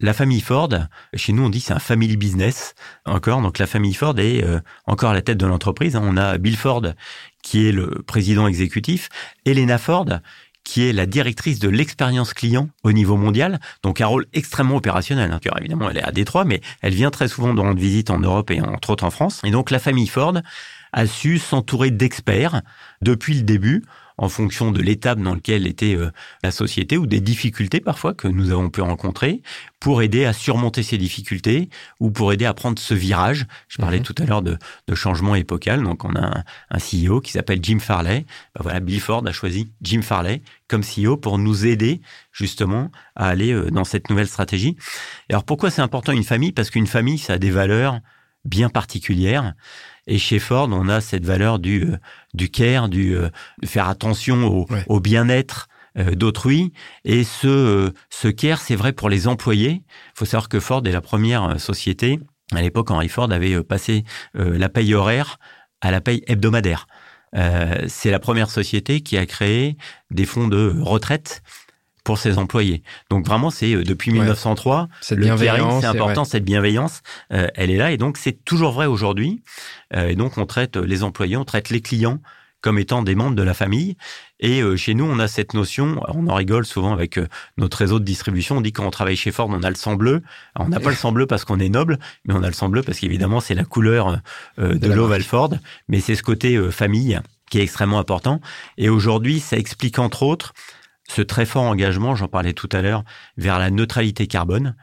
la 0.01 0.13
famille 0.13 0.41
Ford, 0.41 0.71
chez 1.15 1.33
nous 1.33 1.45
on 1.45 1.49
dit 1.49 1.61
c'est 1.61 1.73
un 1.73 1.79
family 1.79 2.17
business 2.17 2.75
encore, 3.05 3.41
donc 3.41 3.59
la 3.59 3.67
famille 3.67 3.95
Ford 3.95 4.19
est 4.19 4.45
euh, 4.45 4.61
encore 4.87 5.11
à 5.11 5.15
la 5.15 5.23
tête 5.23 5.39
de 5.39 5.47
l'entreprise. 5.47 5.97
On 5.97 6.17
a 6.17 6.39
Bill 6.39 6.57
Ford 6.57 6.83
qui 7.43 7.69
est 7.69 7.73
le 7.73 8.03
président 8.07 8.47
exécutif, 8.47 9.09
Elena 9.45 9.79
Ford 9.79 10.07
qui 10.65 10.89
est 10.89 10.93
la 10.93 11.05
directrice 11.05 11.59
de 11.59 11.69
l'expérience 11.69 12.33
client 12.33 12.71
au 12.83 12.93
niveau 12.93 13.17
mondial, 13.17 13.61
donc 13.83 14.01
un 14.01 14.07
rôle 14.07 14.27
extrêmement 14.33 14.77
opérationnel. 14.77 15.31
Hein. 15.31 15.41
évidemment, 15.59 15.91
elle 15.91 15.99
est 15.99 16.03
à 16.03 16.11
Détroit, 16.11 16.47
mais 16.47 16.63
elle 16.81 16.95
vient 16.95 17.11
très 17.11 17.29
souvent 17.29 17.53
de 17.53 17.61
rendre 17.61 17.79
visite 17.79 18.09
en 18.09 18.19
Europe 18.19 18.51
et 18.51 18.63
entre 18.63 18.91
autres 18.91 19.05
en 19.05 19.11
France. 19.11 19.43
Et 19.45 19.51
donc 19.51 19.71
la 19.71 19.79
famille 19.79 20.07
Ford 20.07 20.35
a 20.93 21.07
su 21.07 21.39
s'entourer 21.39 21.91
d'experts 21.91 22.63
depuis 23.03 23.35
le 23.35 23.43
début 23.43 23.85
en 24.17 24.29
fonction 24.29 24.71
de 24.71 24.81
l'étape 24.81 25.19
dans 25.19 25.35
laquelle 25.35 25.67
était 25.67 25.97
euh, 25.97 26.11
la 26.43 26.51
société 26.51 26.97
ou 26.97 27.07
des 27.07 27.21
difficultés 27.21 27.81
parfois 27.81 28.15
que 28.15 28.29
nous 28.29 28.51
avons 28.51 28.71
pu 28.71 28.81
rencontrer 28.81 29.43
pour 29.81 30.03
aider 30.03 30.25
à 30.25 30.33
surmonter 30.33 30.83
ces 30.83 30.99
difficultés 30.99 31.69
ou 32.01 32.11
pour 32.11 32.33
aider 32.33 32.45
à 32.45 32.55
prendre 32.55 32.79
ce 32.79 32.95
virage. 32.95 33.47
Je 33.69 33.79
parlais 33.79 33.99
mhm. 33.99 34.05
tout 34.05 34.15
à 34.19 34.25
l'heure 34.25 34.43
de, 34.43 34.57
de, 34.87 34.95
changement 34.95 35.35
épocal. 35.35 35.83
Donc, 35.83 36.05
on 36.05 36.15
a 36.15 36.43
un, 36.71 36.79
CEO 36.79 37.21
qui 37.21 37.33
s'appelle 37.33 37.59
Jim 37.63 37.81
Farley. 37.81 38.25
Ben 38.55 38.63
voilà, 38.63 38.81
Bill 38.81 39.01
Ford 39.01 39.23
a 39.27 39.33
choisi 39.33 39.73
Jim 39.83 40.03
Farley 40.03 40.43
comme 40.69 40.83
CEO 40.83 41.17
pour 41.17 41.39
nous 41.39 41.67
aider 41.67 42.01
justement 42.33 42.91
à 43.17 43.29
aller 43.29 43.53
euh, 43.53 43.71
dans 43.71 43.85
cette 43.85 44.11
nouvelle 44.11 44.29
stratégie. 44.29 44.77
Et 45.29 45.35
alors, 45.35 45.45
pourquoi 45.45 45.71
c'est 45.71 45.83
important 45.83 46.13
une 46.13 46.25
famille? 46.25 46.53
Parce 46.53 46.71
qu'une 46.71 46.87
famille, 46.87 47.19
ça 47.19 47.35
a 47.35 47.39
des 47.39 47.51
valeurs 47.51 48.01
bien 48.45 48.69
particulières. 48.69 49.55
Et 50.07 50.19
chez 50.19 50.39
Ford, 50.39 50.69
on 50.71 50.89
a 50.89 51.01
cette 51.01 51.25
valeur 51.25 51.59
du, 51.59 51.85
euh, 51.85 51.97
du 52.35 52.51
care, 52.51 52.89
du 52.89 53.17
euh, 53.17 53.29
de 53.63 53.67
faire 53.67 53.89
attention 53.89 54.45
au, 54.47 54.67
au 54.89 55.01
bien-être 55.01 55.69
euh, 55.99 56.15
d'autrui. 56.15 56.73
Et 57.05 57.25
ce, 57.25 57.93
ce 58.11 58.29
care, 58.29 58.61
c'est 58.61 58.77
vrai 58.77 58.93
pour 58.93 59.09
les 59.09 59.29
employés. 59.29 59.83
Il 59.87 60.19
faut 60.19 60.25
savoir 60.25 60.49
que 60.49 60.61
Ford 60.61 60.83
est 60.85 60.93
la 60.93 61.01
première 61.01 61.59
société. 61.59 62.21
À 62.55 62.61
l'époque, 62.61 62.91
Henry 62.91 63.09
Ford 63.09 63.33
avait 63.33 63.63
passé 63.63 64.05
la 64.35 64.69
paye 64.69 64.95
horaire 64.95 65.39
à 65.81 65.91
la 65.91 66.03
paye 66.03 66.23
hebdomadaire. 66.27 66.87
c'est 67.33 68.11
la 68.11 68.19
première 68.19 68.51
société 68.51 69.01
qui 69.01 69.17
a 69.17 69.25
créé 69.25 69.79
des 70.11 70.27
fonds 70.27 70.47
de 70.47 70.77
retraite 70.79 71.43
pour 72.05 72.19
ses 72.19 72.39
employés. 72.39 72.83
Donc 73.11 73.27
vraiment, 73.27 73.51
c'est 73.51 73.75
euh, 73.75 73.83
depuis 73.83 74.13
1903, 74.13 74.89
cette 75.01 75.19
le 75.19 75.25
bienveillance, 75.25 75.81
c'est 75.81 75.87
important, 75.87 76.25
cette 76.25 76.45
bienveillance, 76.45 77.01
euh, 77.33 77.49
elle 77.55 77.71
est 77.71 77.79
là 77.79 77.91
et 77.91 77.97
donc 77.97 78.19
c'est 78.19 78.45
toujours 78.45 78.73
vrai 78.73 78.87
aujourd'hui. 78.87 79.43
Euh, 79.97 80.09
et 80.09 80.15
donc 80.15 80.39
on 80.39 80.47
traite 80.47 80.77
les 80.77 81.03
employés, 81.03 81.37
on 81.37 81.45
traite 81.45 81.71
les 81.71 81.81
clients 81.81 82.21
comme 82.61 82.79
étant 82.79 83.03
des 83.03 83.15
membres 83.15 83.37
de 83.37 83.43
la 83.43 83.53
famille. 83.53 83.97
Et 84.41 84.63
euh, 84.63 84.75
chez 84.75 84.95
nous, 84.95 85.05
on 85.05 85.19
a 85.19 85.29
cette 85.29 85.53
notion, 85.53 86.01
on 86.09 86.29
en 86.29 86.35
rigole 86.35 86.65
souvent 86.65 86.95
avec 86.95 87.19
euh, 87.19 87.29
notre 87.59 87.77
réseau 87.77 87.99
de 87.99 88.05
distribution, 88.05 88.57
on 88.57 88.61
dit 88.63 88.73
quand 88.73 88.87
on 88.87 88.91
travaille 88.91 89.17
chez 89.17 89.33
Ford, 89.33 89.49
on 89.51 89.63
a 89.63 89.69
le 89.69 89.77
sang 89.77 89.97
bleu. 89.97 90.23
Alors, 90.55 90.69
on 90.69 90.71
n'a 90.71 90.81
pas 90.81 90.89
le 90.89 90.97
sang 90.97 91.13
bleu 91.13 91.27
parce 91.27 91.45
qu'on 91.45 91.59
est 91.59 91.69
noble, 91.69 91.99
mais 92.25 92.33
on 92.33 92.43
a 92.43 92.47
le 92.47 92.55
sang 92.55 92.71
bleu 92.71 92.83
parce 92.83 92.99
qu'évidemment, 92.99 93.41
c'est 93.41 93.55
la 93.55 93.65
couleur 93.65 94.19
de, 94.57 94.75
de 94.75 94.93
l'Oval 94.93 95.23
Ford, 95.23 95.51
mais 95.89 96.01
c'est 96.01 96.15
ce 96.15 96.23
côté 96.23 96.59
famille 96.71 97.21
qui 97.51 97.59
est 97.59 97.63
extrêmement 97.63 97.99
important. 97.99 98.41
Et 98.79 98.89
aujourd'hui, 98.89 99.41
ça 99.41 99.59
explique 99.59 99.99
entre 99.99 100.23
autres 100.23 100.55
ce 101.09 101.23
très 101.23 101.47
fort 101.47 101.65
engagement, 101.65 102.15
j'en 102.15 102.29
parlais 102.29 102.53
tout 102.53 102.69
à 102.73 102.83
l'heure, 102.83 103.05
vers 103.37 103.59
la 103.59 103.71
neutralité 103.71 104.27
carbone, 104.27 104.77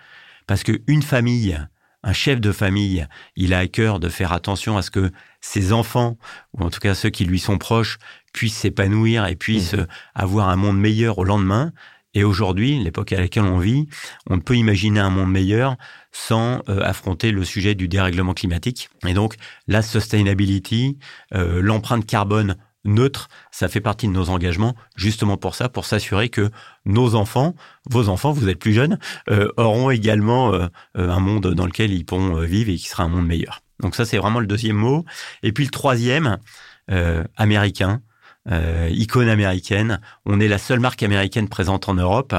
parce 0.48 0.64
qu'une 0.64 1.02
famille, 1.02 1.60
un 2.04 2.14
chef 2.14 2.42
de 2.42 2.52
famille, 2.52 3.08
il 3.36 3.54
a 3.54 3.60
à 3.60 3.68
cœur 3.68 4.00
de 4.00 4.10
faire 4.10 4.32
attention 4.32 4.78
à 4.78 4.82
ce 4.82 4.92
que 4.92 5.12
ses 5.40 5.74
enfants, 5.74 6.18
ou 6.54 6.64
en 6.64 6.70
tout 6.70 6.80
cas 6.80 6.96
ceux 6.96 7.10
qui 7.10 7.26
lui 7.26 7.40
sont 7.40 7.58
proches, 7.58 7.98
puissent 8.34 8.58
s'épanouir 8.58 9.26
et 9.28 9.36
puissent 9.36 9.74
mmh. 9.74 9.88
avoir 10.16 10.50
un 10.50 10.56
monde 10.56 10.80
meilleur 10.80 11.18
au 11.18 11.24
lendemain. 11.24 11.72
Et 12.14 12.24
aujourd'hui, 12.24 12.78
l'époque 12.84 13.14
à 13.14 13.20
laquelle 13.20 13.44
on 13.44 13.58
vit, 13.58 13.88
on 14.30 14.36
ne 14.36 14.42
peut 14.42 14.58
imaginer 14.58 15.00
un 15.00 15.10
monde 15.10 15.32
meilleur 15.32 15.78
sans 16.12 16.62
euh, 16.68 16.82
affronter 16.82 17.32
le 17.32 17.46
sujet 17.46 17.74
du 17.74 17.88
dérèglement 17.88 18.34
climatique. 18.34 18.90
Et 19.08 19.14
donc, 19.14 19.36
la 19.68 19.82
sustainability, 19.82 20.98
euh, 21.34 21.62
l'empreinte 21.62 22.06
carbone 22.06 22.58
neutre, 22.84 23.30
ça 23.52 23.68
fait 23.68 23.82
partie 23.82 24.08
de 24.08 24.12
nos 24.12 24.30
engagements, 24.30 24.76
justement 24.96 25.38
pour 25.38 25.56
ça, 25.56 25.70
pour 25.70 25.86
s'assurer 25.86 26.30
que 26.30 26.50
nos 26.86 27.16
enfants, 27.16 27.56
vos 27.90 28.10
enfants, 28.10 28.32
vous 28.32 28.50
êtes 28.50 28.60
plus 28.60 28.74
jeunes, 28.74 29.00
euh, 29.30 29.50
auront 29.58 29.90
également 29.90 30.54
euh, 30.54 30.68
euh, 30.98 31.10
un 31.10 31.20
monde 31.20 31.54
dans 31.54 31.66
lequel 31.66 31.92
ils 31.92 32.06
pourront 32.06 32.40
vivre 32.42 32.70
et 32.70 32.76
qui 32.76 32.88
sera 32.88 33.04
un 33.04 33.10
monde 33.10 33.28
meilleur. 33.28 33.62
Donc 33.80 33.96
ça, 33.96 34.06
c'est 34.06 34.18
vraiment 34.18 34.40
le 34.40 34.48
deuxième 34.48 34.76
mot. 34.76 35.06
Et 35.44 35.52
puis 35.52 35.64
le 35.66 35.72
troisième, 35.72 36.38
américain. 37.38 38.02
Icône 38.48 39.30
américaine. 39.30 40.02
On 40.26 40.40
est 40.40 40.48
la 40.48 40.58
seule 40.58 40.80
marque 40.80 41.04
américaine 41.04 41.48
présente 41.48 41.90
en 41.90 41.94
Europe. 41.94 42.34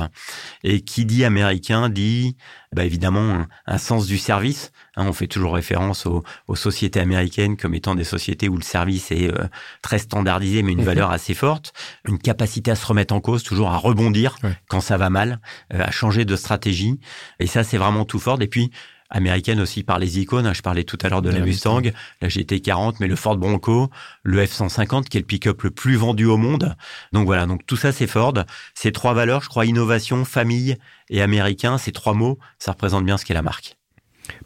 Et 0.65 0.81
qui 0.83 1.05
dit 1.05 1.25
américain 1.25 1.89
dit 1.89 2.37
bah, 2.75 2.85
évidemment 2.85 3.47
un, 3.67 3.79
sens 3.79 4.07
du 4.07 4.17
service. 4.17 4.73
Hein, 4.97 5.07
on 5.07 5.13
fait 5.13 5.27
toujours 5.27 5.55
référence 5.55 6.07
aux, 6.07 6.23
sociétés 6.55 7.01
américaines 7.01 7.57
comme 7.57 7.75
étant 7.75 7.95
des 7.95 8.05
sociétés 8.05 8.49
où 8.49 8.57
le 8.57 8.63
service 8.63 9.13
est 9.13 9.31
euh, 9.31 9.47
très 9.83 9.99
standardisé, 9.99 10.63
mais 10.63 10.73
une 10.73 10.79
mhm. 10.79 10.87
valeur 10.87 11.11
assez 11.11 11.35
forte, 11.35 11.75
une 12.09 12.19
capacité 12.19 12.71
à 12.71 12.77
se 12.77 12.87
remettre 12.87 13.15
en 13.15 13.21
cause, 13.21 13.43
toujours 13.43 13.71
à 13.71 13.77
rebondir 13.77 14.37
quand 14.69 14.81
ça 14.81 14.97
va 14.97 15.11
mal, 15.11 15.41
euh, 15.75 15.83
à 15.83 15.91
changer 15.91 16.25
de 16.25 16.37
stratégie. 16.37 16.99
Et 17.41 17.47
ça, 17.47 17.63
c'est 17.63 17.79
vraiment 17.79 18.05
tout 18.05 18.19
fort. 18.19 18.41
Et 18.41 18.49
puis, 18.49 18.71
américaine 19.13 19.61
aussi 19.61 19.85
par 19.85 19.99
les 19.99 20.19
icônes. 20.19 20.47
Hein, 20.47 20.55
je 20.55 20.63
parlais 20.63 20.85
tout 20.85 20.99
à 21.03 21.09
l'heure 21.09 21.23
de, 21.23 21.31
la, 21.31 21.41
Mustang, 21.41 21.83
la 22.21 22.29
GT40, 22.29 22.97
mais 22.99 23.07
le 23.07 23.15
Ford 23.15 23.37
Bronco, 23.37 23.91
le 24.25 24.45
F-150, 24.45 25.05
qui 25.05 25.19
est 25.19 25.21
le 25.21 25.27
pick-up 25.27 25.63
le 25.63 25.71
plus 25.71 25.95
vendu 25.95 26.25
au 26.25 26.37
monde. 26.37 26.75
Donc 27.13 27.27
voilà, 27.27 27.47
donc 27.47 27.65
tout 27.67 27.77
ça, 27.77 27.93
c'est 27.93 28.07
Ford. 28.07 28.35
Ces 28.75 28.91
trois 28.91 29.15
valeurs, 29.15 29.43
je 29.43 29.49
crois, 29.49 29.67
innovation, 29.67 30.25
famille 30.25 30.77
et 31.11 31.23
américain, 31.23 31.79
ces 31.79 31.93
trois 31.93 32.15
mots, 32.15 32.39
ça 32.59 32.73
représente 32.73 33.05
bien 33.05 33.17
ce 33.17 33.25
qu'est 33.25 33.35
la 33.35 33.43
marque. 33.43 33.77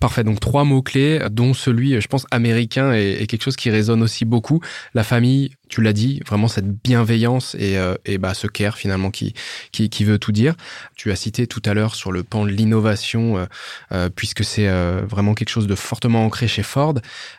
Parfait, 0.00 0.24
donc 0.24 0.40
trois 0.40 0.64
mots-clés, 0.64 1.20
dont 1.30 1.54
celui, 1.54 2.00
je 2.00 2.06
pense, 2.06 2.26
américain 2.30 2.92
est, 2.92 3.26
quelque 3.26 3.42
chose 3.42 3.56
qui 3.56 3.70
résonne 3.70 4.02
aussi 4.02 4.24
beaucoup. 4.24 4.60
La 4.94 5.04
famille, 5.04 5.50
tu 5.68 5.82
l'as 5.82 5.92
dit, 5.92 6.20
vraiment 6.26 6.48
cette 6.48 6.68
bienveillance 6.68 7.54
et, 7.58 7.76
euh, 7.76 7.94
et 8.04 8.18
bah, 8.18 8.34
ce 8.34 8.46
care 8.46 8.76
finalement 8.76 9.10
qui, 9.10 9.34
qui, 9.72 9.88
qui, 9.88 10.04
veut 10.04 10.18
tout 10.18 10.32
dire. 10.32 10.54
Tu 10.96 11.10
as 11.12 11.16
cité 11.16 11.46
tout 11.46 11.62
à 11.64 11.74
l'heure 11.74 11.94
sur 11.94 12.12
le 12.12 12.22
pan 12.22 12.44
de 12.44 12.50
l'innovation, 12.50 13.38
euh, 13.38 13.46
euh, 13.92 14.08
puisque 14.14 14.44
c'est 14.44 14.68
vraiment 15.02 15.34
quelque 15.34 15.48
chose 15.48 15.66
de 15.66 15.74
fortement 15.74 16.24
ancré 16.24 16.48
chez 16.48 16.62
Ford. 16.62 16.94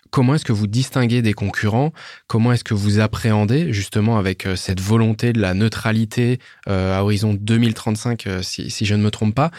Comment 0.10 0.36
est-ce 0.36 0.46
que 0.46 0.54
vous 0.54 0.68
distinguez 0.68 1.22
des 1.22 1.34
concurrents? 1.34 1.92
Comment 2.28 2.54
est-ce 2.54 2.64
que 2.64 2.74
vous 2.74 3.00
appréhendez 3.00 3.74
justement 3.74 4.18
avec 4.18 4.48
cette 4.56 4.80
volonté 4.80 5.34
de 5.34 5.42
la 5.42 5.54
neutralité 5.54 6.40
à 6.66 7.04
horizon 7.04 7.34
2035, 7.34 8.28
si, 8.42 8.70
si 8.70 8.86
je 8.86 8.96
ne 8.96 9.04
me 9.04 9.12
trompe 9.12 9.36
pas? 9.36 9.52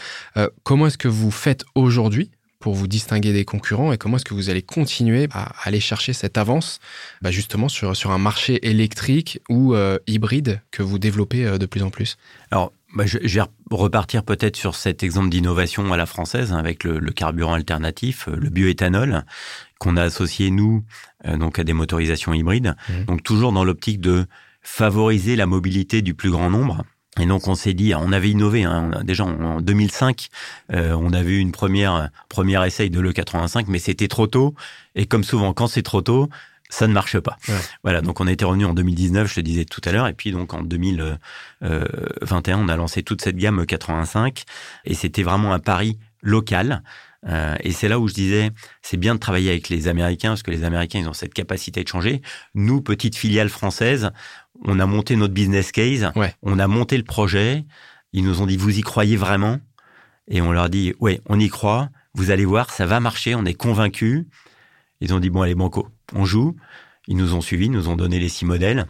Comment 0.63 0.87
est-ce 0.87 0.97
que 0.97 1.07
vous 1.07 1.31
faites 1.31 1.65
aujourd'hui 1.75 2.31
pour 2.59 2.73
vous 2.75 2.87
distinguer 2.87 3.31
des 3.31 3.45
concurrents 3.45 3.93
et 3.93 3.97
comment 3.97 4.17
est-ce 4.17 4.25
que 4.25 4.33
vous 4.33 4.49
allez 4.49 4.61
continuer 4.61 5.27
à 5.31 5.53
aller 5.63 5.79
chercher 5.79 6.11
cette 6.11 6.37
avance 6.37 6.79
bah 7.21 7.31
justement 7.31 7.69
sur, 7.69 7.95
sur 7.95 8.11
un 8.11 8.17
marché 8.17 8.67
électrique 8.67 9.39
ou 9.49 9.73
euh, 9.73 9.97
hybride 10.07 10.61
que 10.71 10.83
vous 10.83 10.99
développez 10.99 11.45
euh, 11.45 11.57
de 11.57 11.65
plus 11.65 11.83
en 11.83 11.89
plus? 11.89 12.17
Alors, 12.51 12.73
bah, 12.93 13.05
je, 13.05 13.17
vais 13.17 13.41
repartir 13.71 14.23
peut-être 14.23 14.57
sur 14.57 14.75
cet 14.75 15.03
exemple 15.03 15.29
d'innovation 15.29 15.93
à 15.93 15.97
la 15.97 16.05
française 16.05 16.51
hein, 16.51 16.57
avec 16.57 16.83
le, 16.83 16.99
carburant 17.11 17.53
alternatif, 17.53 18.27
euh, 18.27 18.35
le 18.35 18.49
bioéthanol, 18.49 19.25
qu'on 19.79 19.95
a 19.95 20.03
associé, 20.03 20.51
nous, 20.51 20.83
donc 21.25 21.57
à 21.57 21.63
des 21.63 21.71
motorisations 21.71 22.33
hybrides. 22.33 22.75
Mmh. 22.89 23.03
Donc 23.05 23.23
toujours 23.23 23.53
dans 23.53 23.63
l'optique 23.63 24.01
de 24.01 24.25
favoriser 24.61 25.37
la 25.37 25.45
mobilité 25.45 26.01
du 26.01 26.13
plus 26.13 26.31
grand 26.31 26.49
nombre. 26.49 26.83
Et 27.19 27.25
donc 27.25 27.47
on 27.47 27.55
s'est 27.55 27.73
dit, 27.73 27.93
on 27.95 28.11
avait 28.11 28.29
innové. 28.29 28.63
Hein, 28.63 28.91
déjà 29.03 29.25
en 29.25 29.61
2005, 29.61 30.29
euh, 30.73 30.93
on 30.93 31.13
avait 31.13 31.31
eu 31.31 31.39
une 31.39 31.51
première 31.51 32.09
première 32.29 32.63
essai 32.63 32.89
de 32.89 32.99
l'E85, 32.99 33.65
mais 33.67 33.79
c'était 33.79 34.07
trop 34.07 34.27
tôt. 34.27 34.55
Et 34.95 35.05
comme 35.05 35.23
souvent, 35.23 35.53
quand 35.53 35.67
c'est 35.67 35.83
trop 35.83 36.01
tôt, 36.01 36.29
ça 36.69 36.87
ne 36.87 36.93
marche 36.93 37.19
pas. 37.19 37.37
Voilà, 37.83 38.01
donc 38.01 38.21
on 38.21 38.27
était 38.27 38.45
revenu 38.45 38.65
en 38.65 38.73
2019, 38.73 39.27
je 39.27 39.35
te 39.35 39.41
disais 39.41 39.65
tout 39.65 39.81
à 39.85 39.91
l'heure, 39.91 40.07
et 40.07 40.13
puis 40.13 40.31
donc 40.31 40.53
en 40.53 40.61
2021, 40.61 42.59
on 42.59 42.69
a 42.69 42.75
lancé 42.75 43.01
toute 43.01 43.21
cette 43.21 43.37
gamme 43.37 43.65
85, 43.65 44.43
et 44.85 44.93
c'était 44.93 45.23
vraiment 45.23 45.51
un 45.53 45.59
pari 45.59 45.97
local. 46.21 46.83
Euh, 47.27 47.55
et 47.61 47.71
c'est 47.71 47.89
là 47.89 47.99
où 47.99 48.07
je 48.07 48.13
disais, 48.13 48.51
c'est 48.81 48.97
bien 48.97 49.13
de 49.15 49.19
travailler 49.19 49.49
avec 49.49 49.69
les 49.69 49.87
Américains, 49.87 50.29
parce 50.29 50.43
que 50.43 50.51
les 50.51 50.63
Américains, 50.63 50.99
ils 50.99 51.09
ont 51.09 51.13
cette 51.13 51.33
capacité 51.33 51.83
de 51.83 51.87
changer. 51.87 52.21
Nous, 52.53 52.81
petite 52.81 53.15
filiale 53.15 53.49
française, 53.49 54.11
on 54.65 54.79
a 54.79 54.85
monté 54.85 55.15
notre 55.15 55.33
business 55.33 55.71
case, 55.71 56.11
on 56.41 56.59
a 56.59 56.67
monté 56.67 56.97
le 56.97 57.03
projet. 57.03 57.65
Ils 58.13 58.23
nous 58.23 58.41
ont 58.41 58.45
dit, 58.45 58.57
vous 58.57 58.77
y 58.77 58.81
croyez 58.81 59.15
vraiment? 59.15 59.59
Et 60.27 60.41
on 60.41 60.51
leur 60.51 60.69
dit, 60.69 60.93
ouais, 60.99 61.21
on 61.27 61.39
y 61.39 61.49
croit. 61.49 61.89
Vous 62.13 62.31
allez 62.31 62.45
voir, 62.45 62.71
ça 62.71 62.85
va 62.85 62.99
marcher. 62.99 63.35
On 63.35 63.45
est 63.45 63.53
convaincus. 63.53 64.25
Ils 65.01 65.13
ont 65.13 65.19
dit, 65.19 65.29
bon, 65.29 65.41
allez, 65.41 65.55
banco, 65.55 65.87
on 66.13 66.25
joue. 66.25 66.55
Ils 67.07 67.17
nous 67.17 67.33
ont 67.33 67.41
suivis, 67.41 67.69
nous 67.69 67.89
ont 67.89 67.95
donné 67.95 68.19
les 68.19 68.29
six 68.29 68.45
modèles. 68.45 68.85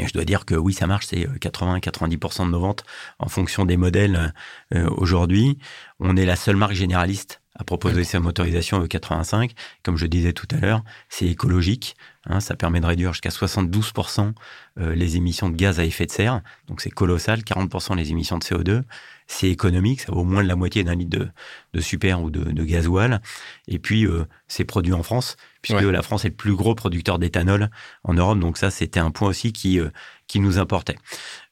Et 0.00 0.06
je 0.06 0.12
dois 0.12 0.24
dire 0.24 0.44
que 0.44 0.54
oui, 0.54 0.72
ça 0.72 0.86
marche, 0.86 1.06
c'est 1.06 1.24
80-90% 1.24 2.42
euh, 2.42 2.46
de 2.46 2.50
nos 2.50 2.60
ventes 2.60 2.84
en 3.18 3.28
fonction 3.28 3.64
des 3.64 3.76
modèles 3.76 4.34
euh, 4.74 4.88
aujourd'hui. 4.96 5.58
On 6.00 6.16
est 6.16 6.26
la 6.26 6.36
seule 6.36 6.56
marque 6.56 6.72
généraliste 6.72 7.40
à 7.56 7.64
proposer 7.64 8.04
sa 8.04 8.20
motorisation 8.20 8.82
E85. 8.84 9.52
Comme 9.82 9.96
je 9.96 10.06
disais 10.06 10.32
tout 10.32 10.48
à 10.50 10.56
l'heure, 10.56 10.82
c'est 11.08 11.26
écologique. 11.26 11.96
Hein, 12.26 12.40
ça 12.40 12.56
permet 12.56 12.80
de 12.80 12.86
réduire 12.86 13.12
jusqu'à 13.12 13.28
72% 13.28 14.32
euh, 14.80 14.94
les 14.94 15.16
émissions 15.16 15.50
de 15.50 15.56
gaz 15.56 15.78
à 15.78 15.84
effet 15.84 16.06
de 16.06 16.10
serre. 16.10 16.40
Donc 16.68 16.80
c'est 16.80 16.90
colossal, 16.90 17.40
40% 17.40 17.96
les 17.96 18.10
émissions 18.10 18.38
de 18.38 18.44
CO2. 18.44 18.82
C'est 19.26 19.48
économique, 19.48 20.00
ça 20.00 20.12
vaut 20.12 20.24
moins 20.24 20.42
de 20.42 20.48
la 20.48 20.56
moitié 20.56 20.84
d'un 20.84 20.96
litre 20.96 21.30
de, 21.72 21.80
super 21.80 22.22
ou 22.22 22.30
de, 22.30 22.44
de 22.44 22.64
gasoil. 22.64 23.22
Et 23.68 23.78
puis 23.78 24.04
euh, 24.04 24.26
c'est 24.48 24.64
produit 24.64 24.92
en 24.92 25.02
France, 25.02 25.36
puisque 25.62 25.80
la 25.80 26.02
France 26.02 26.24
est 26.24 26.30
le 26.30 26.34
plus 26.34 26.54
gros 26.54 26.74
producteur 26.74 27.18
d'éthanol 27.18 27.70
en 28.02 28.14
Europe. 28.14 28.38
Donc 28.38 28.58
ça, 28.58 28.70
c'était 28.70 29.00
un 29.00 29.10
point 29.10 29.28
aussi 29.28 29.52
qui, 29.52 29.78
euh, 29.78 29.90
qui 30.26 30.40
nous 30.40 30.58
importait. 30.58 30.96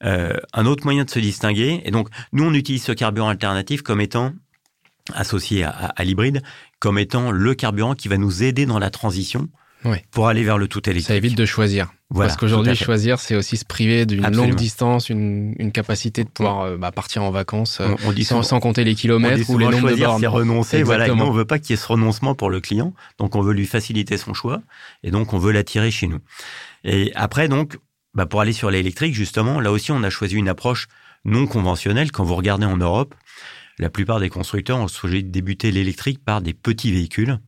un 0.01 0.67
autre 0.67 0.85
moyen 0.85 1.05
de 1.05 1.11
se 1.11 1.19
distinguer, 1.19 1.81
et 1.85 1.91
donc 1.91 2.09
nous 2.33 2.45
on 2.45 2.53
utilise 2.53 2.83
ce 2.83 2.93
carburant 2.93 3.29
alternatif 3.29 3.83
comme 3.83 4.01
étant 4.01 4.33
associé 5.15 5.65
à, 5.65 5.93
l'hybride 6.05 6.43
comme 6.79 6.99
étant 6.99 7.31
le 7.31 7.55
carburant 7.55 7.95
qui 7.95 8.09
va 8.09 8.19
nous 8.19 8.43
aider 8.43 8.67
dans 8.67 8.79
la 8.79 8.91
transition 8.91 9.49
pour 10.13 10.29
aller 10.29 10.45
vers 10.45 10.59
le 10.59 10.69
tout 10.69 10.89
électrique. 10.89 11.09
Ça 11.09 11.17
évite 11.17 11.37
de 11.37 11.45
choisir. 11.45 11.93
Parce 12.15 12.37
qu'aujourd'hui, 12.37 12.77
choisir, 12.77 13.19
c'est 13.19 13.35
aussi 13.35 13.57
se 13.57 13.65
priver 13.65 14.07
d'une 14.07 14.29
longue 14.29 14.55
distance, 14.55 15.09
une, 15.09 15.73
capacité 15.73 16.25
de 16.25 16.29
pouvoir 16.29 16.61
euh, 16.61 16.77
bah, 16.77 16.93
partir 16.93 17.23
en 17.23 17.31
vacances 17.31 17.81
on, 18.05 18.13
dit 18.13 18.25
sans, 18.25 18.43
compter 18.61 18.85
les 18.85 18.95
kilomètres 18.95 19.49
ou 19.49 19.59
les 19.59 19.67
nombres 19.67 19.91
de 19.91 19.97
bornes. 19.97 20.21
c'est 20.21 20.27
renoncer. 20.27 20.83
Voilà, 20.83 21.09
nous, 21.09 21.25
on 21.25 21.33
veut 21.33 21.47
pas 21.47 21.59
qu'il 21.59 21.71
y 21.71 21.73
ait 21.75 21.77
ce 21.77 21.87
renoncement 21.87 22.35
pour 22.35 22.51
le 22.51 22.61
client, 22.61 22.93
donc 23.19 23.35
on 23.35 23.41
veut 23.41 23.55
lui 23.55 23.67
faciliter 23.67 24.19
son 24.19 24.35
choix 24.35 24.61
et 25.03 25.11
donc 25.11 25.33
on 25.33 25.39
veut 25.39 25.53
l'attirer 25.53 25.91
chez 25.91 26.07
nous. 26.07 26.21
Et 26.85 27.13
après, 27.15 27.49
donc, 27.49 27.79
bah, 28.15 28.27
pour 28.27 28.41
aller 28.41 28.53
sur 28.53 28.71
l'électrique, 28.71 29.15
justement, 29.15 29.61
là 29.61 29.73
aussi, 29.73 29.91
on 29.91 30.03
a 30.03 30.11
choisi 30.11 30.37
une 30.37 30.49
approche 30.49 30.89
non 31.25 31.47
conventionnelle. 31.47 32.13
Quand 32.13 32.25
vous 32.25 32.35
regardez 32.35 32.67
en 32.67 32.77
Europe, 32.77 33.15
la 33.79 33.91
plupart 33.91 34.21
des 34.21 34.29
constructeurs 34.29 34.79
ont 34.79 34.89
choisi 34.89 35.25
de 35.25 35.31
débuter 35.31 35.71
l'électrique 35.71 36.25
par 36.25 36.41
des 36.41 36.55
petits 36.55 36.93
véhicules. 36.93 37.39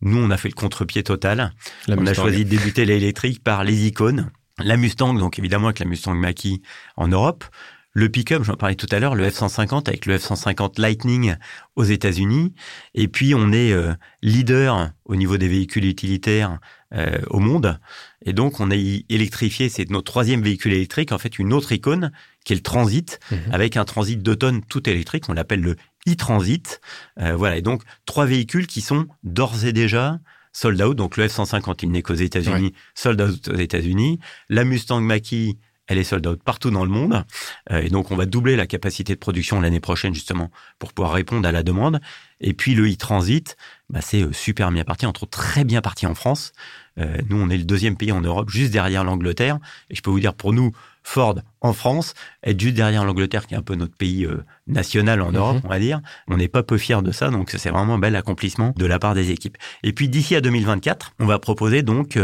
Nous, 0.00 0.16
on 0.16 0.30
a 0.30 0.36
fait 0.36 0.48
le 0.48 0.54
contre-pied 0.54 1.02
total. 1.02 1.52
on 1.88 2.06
a 2.06 2.14
choisi 2.14 2.44
de 2.44 2.50
débuter 2.50 2.84
l'électrique 2.84 3.42
par 3.42 3.64
les 3.64 3.86
icônes. 3.86 4.30
La 4.58 4.76
Mustang, 4.76 5.14
donc 5.14 5.38
évidemment 5.38 5.66
avec 5.68 5.78
la 5.78 5.86
Mustang 5.86 6.14
Mach-E 6.14 6.58
en 6.96 7.08
Europe. 7.08 7.44
Le 7.92 8.08
pick-up, 8.08 8.44
j'en 8.44 8.54
parlais 8.54 8.76
tout 8.76 8.86
à 8.92 9.00
l'heure, 9.00 9.14
le 9.14 9.28
F-150 9.28 9.88
avec 9.88 10.06
le 10.06 10.18
F-150 10.18 10.80
Lightning 10.80 11.34
aux 11.74 11.84
États-Unis. 11.84 12.54
Et 12.94 13.08
puis, 13.08 13.34
on 13.34 13.50
est 13.50 13.72
euh, 13.72 13.92
leader 14.22 14.92
au 15.04 15.16
niveau 15.16 15.36
des 15.36 15.48
véhicules 15.48 15.84
utilitaires 15.84 16.60
euh, 16.94 17.18
au 17.30 17.40
monde. 17.40 17.80
Et 18.24 18.32
donc, 18.32 18.60
on 18.60 18.70
a 18.70 18.76
électrifié, 18.76 19.68
c'est 19.68 19.90
notre 19.90 20.12
troisième 20.12 20.42
véhicule 20.42 20.74
électrique, 20.74 21.12
en 21.12 21.18
fait, 21.18 21.38
une 21.38 21.52
autre 21.52 21.72
icône, 21.72 22.12
qui 22.48 22.54
est 22.54 22.56
le 22.56 22.62
Transit, 22.62 23.20
mhm. 23.30 23.38
avec 23.52 23.76
un 23.76 23.84
Transit 23.84 24.22
2 24.22 24.36
tonnes 24.36 24.62
tout 24.64 24.88
électrique, 24.88 25.24
on 25.28 25.34
l'appelle 25.34 25.60
le 25.60 25.76
e-Transit. 26.08 26.80
Euh, 27.20 27.36
voilà, 27.36 27.58
et 27.58 27.60
donc, 27.60 27.82
trois 28.06 28.24
véhicules 28.24 28.66
qui 28.66 28.80
sont 28.80 29.06
d'ores 29.22 29.66
et 29.66 29.74
déjà 29.74 30.18
sold 30.54 30.80
out. 30.80 30.96
Donc 30.96 31.18
le 31.18 31.28
F-150, 31.28 31.80
il 31.82 31.90
n'est 31.90 32.00
qu'aux 32.00 32.14
États-Unis, 32.14 32.72
sold 32.94 33.20
out 33.20 33.48
aux 33.48 33.56
États-Unis. 33.56 34.18
La 34.48 34.64
Mustang 34.64 35.02
Mach-E, 35.02 35.56
elle 35.88 35.98
est 35.98 36.04
sold 36.04 36.26
out 36.26 36.42
partout 36.42 36.70
dans 36.70 36.84
le 36.86 36.90
monde. 36.90 37.22
Euh, 37.70 37.82
et 37.82 37.90
donc, 37.90 38.10
on 38.10 38.16
va 38.16 38.24
doubler 38.24 38.56
la 38.56 38.66
capacité 38.66 39.12
de 39.12 39.18
production 39.18 39.60
l'année 39.60 39.80
prochaine, 39.80 40.14
justement, 40.14 40.50
pour 40.78 40.94
pouvoir 40.94 41.12
répondre 41.12 41.46
à 41.46 41.52
la 41.52 41.62
demande. 41.62 42.00
Et 42.40 42.54
puis, 42.54 42.74
le 42.74 42.90
e-transit, 42.90 43.58
bah, 43.90 44.00
c'est 44.00 44.22
euh, 44.22 44.32
super 44.32 44.70
bien 44.70 44.84
parti, 44.84 45.04
entre 45.04 45.24
autres 45.24 45.38
très 45.38 45.64
bien 45.64 45.82
parti 45.82 46.06
en 46.06 46.14
France. 46.14 46.52
Euh, 46.98 47.18
nous, 47.28 47.36
on 47.38 47.50
est 47.50 47.58
le 47.58 47.64
deuxième 47.64 47.96
pays 47.96 48.12
en 48.12 48.22
Europe, 48.22 48.48
juste 48.48 48.70
derrière 48.70 49.04
l'Angleterre. 49.04 49.58
Et 49.90 49.94
je 49.94 50.02
peux 50.02 50.10
vous 50.10 50.20
dire, 50.20 50.34
pour 50.34 50.52
nous, 50.52 50.72
Ford 51.08 51.36
en 51.60 51.72
France, 51.72 52.14
être 52.42 52.60
juste 52.60 52.74
derrière 52.74 53.04
l'Angleterre, 53.04 53.46
qui 53.46 53.54
est 53.54 53.56
un 53.56 53.62
peu 53.62 53.74
notre 53.74 53.96
pays 53.96 54.28
national 54.66 55.22
en 55.22 55.32
Europe, 55.32 55.56
mhm. 55.56 55.62
on 55.64 55.68
va 55.68 55.78
dire, 55.78 56.00
on 56.28 56.36
n'est 56.36 56.48
pas 56.48 56.62
peu 56.62 56.76
fiers 56.76 57.02
de 57.02 57.12
ça. 57.12 57.30
Donc, 57.30 57.54
c'est 57.56 57.70
vraiment 57.70 57.94
un 57.94 57.98
bel 57.98 58.14
accomplissement 58.14 58.74
de 58.76 58.86
la 58.86 58.98
part 58.98 59.14
des 59.14 59.30
équipes. 59.30 59.56
Et 59.82 59.92
puis, 59.92 60.08
d'ici 60.08 60.36
à 60.36 60.40
2024, 60.40 61.14
on 61.18 61.26
va 61.26 61.38
proposer 61.38 61.82
donc 61.82 62.18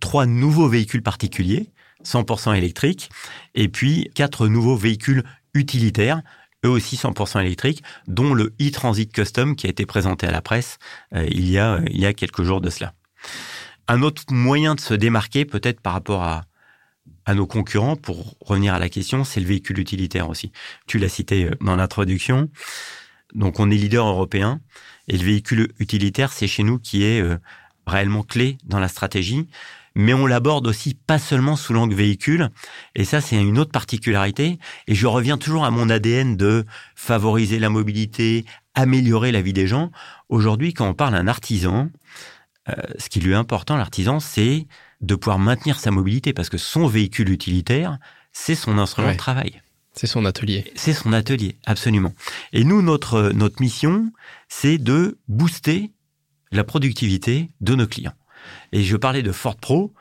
trois 0.00 0.24
nouveaux 0.24 0.68
véhicules 0.68 1.02
particuliers 1.02 1.72
100% 2.04 2.56
électriques, 2.56 3.10
et 3.54 3.68
puis 3.68 4.10
quatre 4.14 4.48
nouveaux 4.48 4.76
véhicules 4.76 5.24
utilitaires, 5.54 6.22
eux 6.64 6.70
aussi 6.70 6.96
100% 6.96 7.40
électriques, 7.40 7.82
dont 8.06 8.34
le 8.34 8.54
e-Transit 8.60 9.12
Custom 9.12 9.56
qui 9.56 9.66
a 9.66 9.70
été 9.70 9.86
présenté 9.86 10.26
à 10.26 10.30
la 10.30 10.42
presse 10.42 10.78
euh, 11.14 11.26
il, 11.30 11.48
y 11.50 11.58
a, 11.58 11.80
il 11.86 12.00
y 12.00 12.06
a 12.06 12.12
quelques 12.12 12.42
jours 12.42 12.60
de 12.60 12.70
cela. 12.70 12.94
Un 13.86 14.02
autre 14.02 14.22
moyen 14.30 14.74
de 14.74 14.80
se 14.80 14.94
démarquer 14.94 15.44
peut-être 15.44 15.80
par 15.80 15.94
rapport 15.94 16.22
à, 16.22 16.42
à 17.28 17.34
nos 17.34 17.46
concurrents, 17.46 17.94
pour 17.94 18.36
revenir 18.40 18.72
à 18.72 18.78
la 18.78 18.88
question, 18.88 19.22
c'est 19.22 19.40
le 19.40 19.46
véhicule 19.46 19.78
utilitaire 19.78 20.30
aussi. 20.30 20.50
Tu 20.86 20.98
l'as 20.98 21.10
cité 21.10 21.44
euh, 21.44 21.50
dans 21.60 21.76
l'introduction. 21.76 22.48
Donc 23.34 23.60
on 23.60 23.70
est 23.70 23.76
leader 23.76 24.06
européen 24.06 24.60
et 25.08 25.18
le 25.18 25.24
véhicule 25.24 25.68
utilitaire, 25.78 26.32
c'est 26.32 26.46
chez 26.46 26.62
nous 26.62 26.78
qui 26.78 27.04
est 27.04 27.20
euh, 27.20 27.36
réellement 27.86 28.22
clé 28.22 28.56
dans 28.64 28.80
la 28.80 28.88
stratégie 28.88 29.46
mais 29.94 30.14
on 30.14 30.26
l'aborde 30.26 30.68
aussi 30.68 30.94
pas 30.94 31.18
seulement 31.18 31.56
sous 31.56 31.72
l'angle 31.72 31.96
véhicule. 31.96 32.50
Et 32.94 33.04
ça, 33.04 33.20
c'est 33.20 33.34
une 33.34 33.58
autre 33.58 33.72
particularité. 33.72 34.60
Et 34.86 34.94
je 34.94 35.08
reviens 35.08 35.38
toujours 35.38 35.64
à 35.64 35.72
mon 35.72 35.90
ADN 35.90 36.36
de 36.36 36.64
favoriser 36.94 37.58
la 37.58 37.68
mobilité, 37.68 38.44
améliorer 38.76 39.32
la 39.32 39.42
vie 39.42 39.52
des 39.52 39.66
gens. 39.66 39.90
Aujourd'hui, 40.28 40.72
quand 40.72 40.86
on 40.86 40.94
parle 40.94 41.14
d'un 41.14 41.26
artisan, 41.26 41.88
euh, 42.68 42.74
ce 42.96 43.08
qui 43.08 43.18
lui 43.18 43.32
est 43.32 43.34
important, 43.34 43.76
l'artisan, 43.76 44.20
c'est 44.20 44.68
de 45.00 45.14
pouvoir 45.14 45.38
maintenir 45.38 45.78
sa 45.78 45.90
mobilité 45.90 46.32
parce 46.32 46.48
que 46.48 46.58
son 46.58 46.86
véhicule 46.86 47.30
utilitaire, 47.30 47.98
c'est 48.32 48.54
son 48.54 48.78
instrument 48.78 49.12
de 49.12 49.16
travail. 49.16 49.62
C'est 49.94 50.06
son 50.06 50.24
atelier. 50.24 50.70
C'est 50.76 50.92
son 50.92 51.12
atelier, 51.12 51.56
absolument. 51.66 52.12
Et 52.52 52.62
nous, 52.64 52.82
notre, 52.82 53.32
notre 53.32 53.60
mission, 53.60 54.12
c'est 54.48 54.78
de 54.78 55.18
booster 55.26 55.90
la 56.52 56.62
productivité 56.62 57.50
de 57.60 57.74
nos 57.74 57.86
clients. 57.86 58.14
Et 58.72 58.84
je 58.84 58.96
parlais 58.96 59.22
de 59.22 59.32
Ford 59.32 59.56
Pro. 59.56 59.92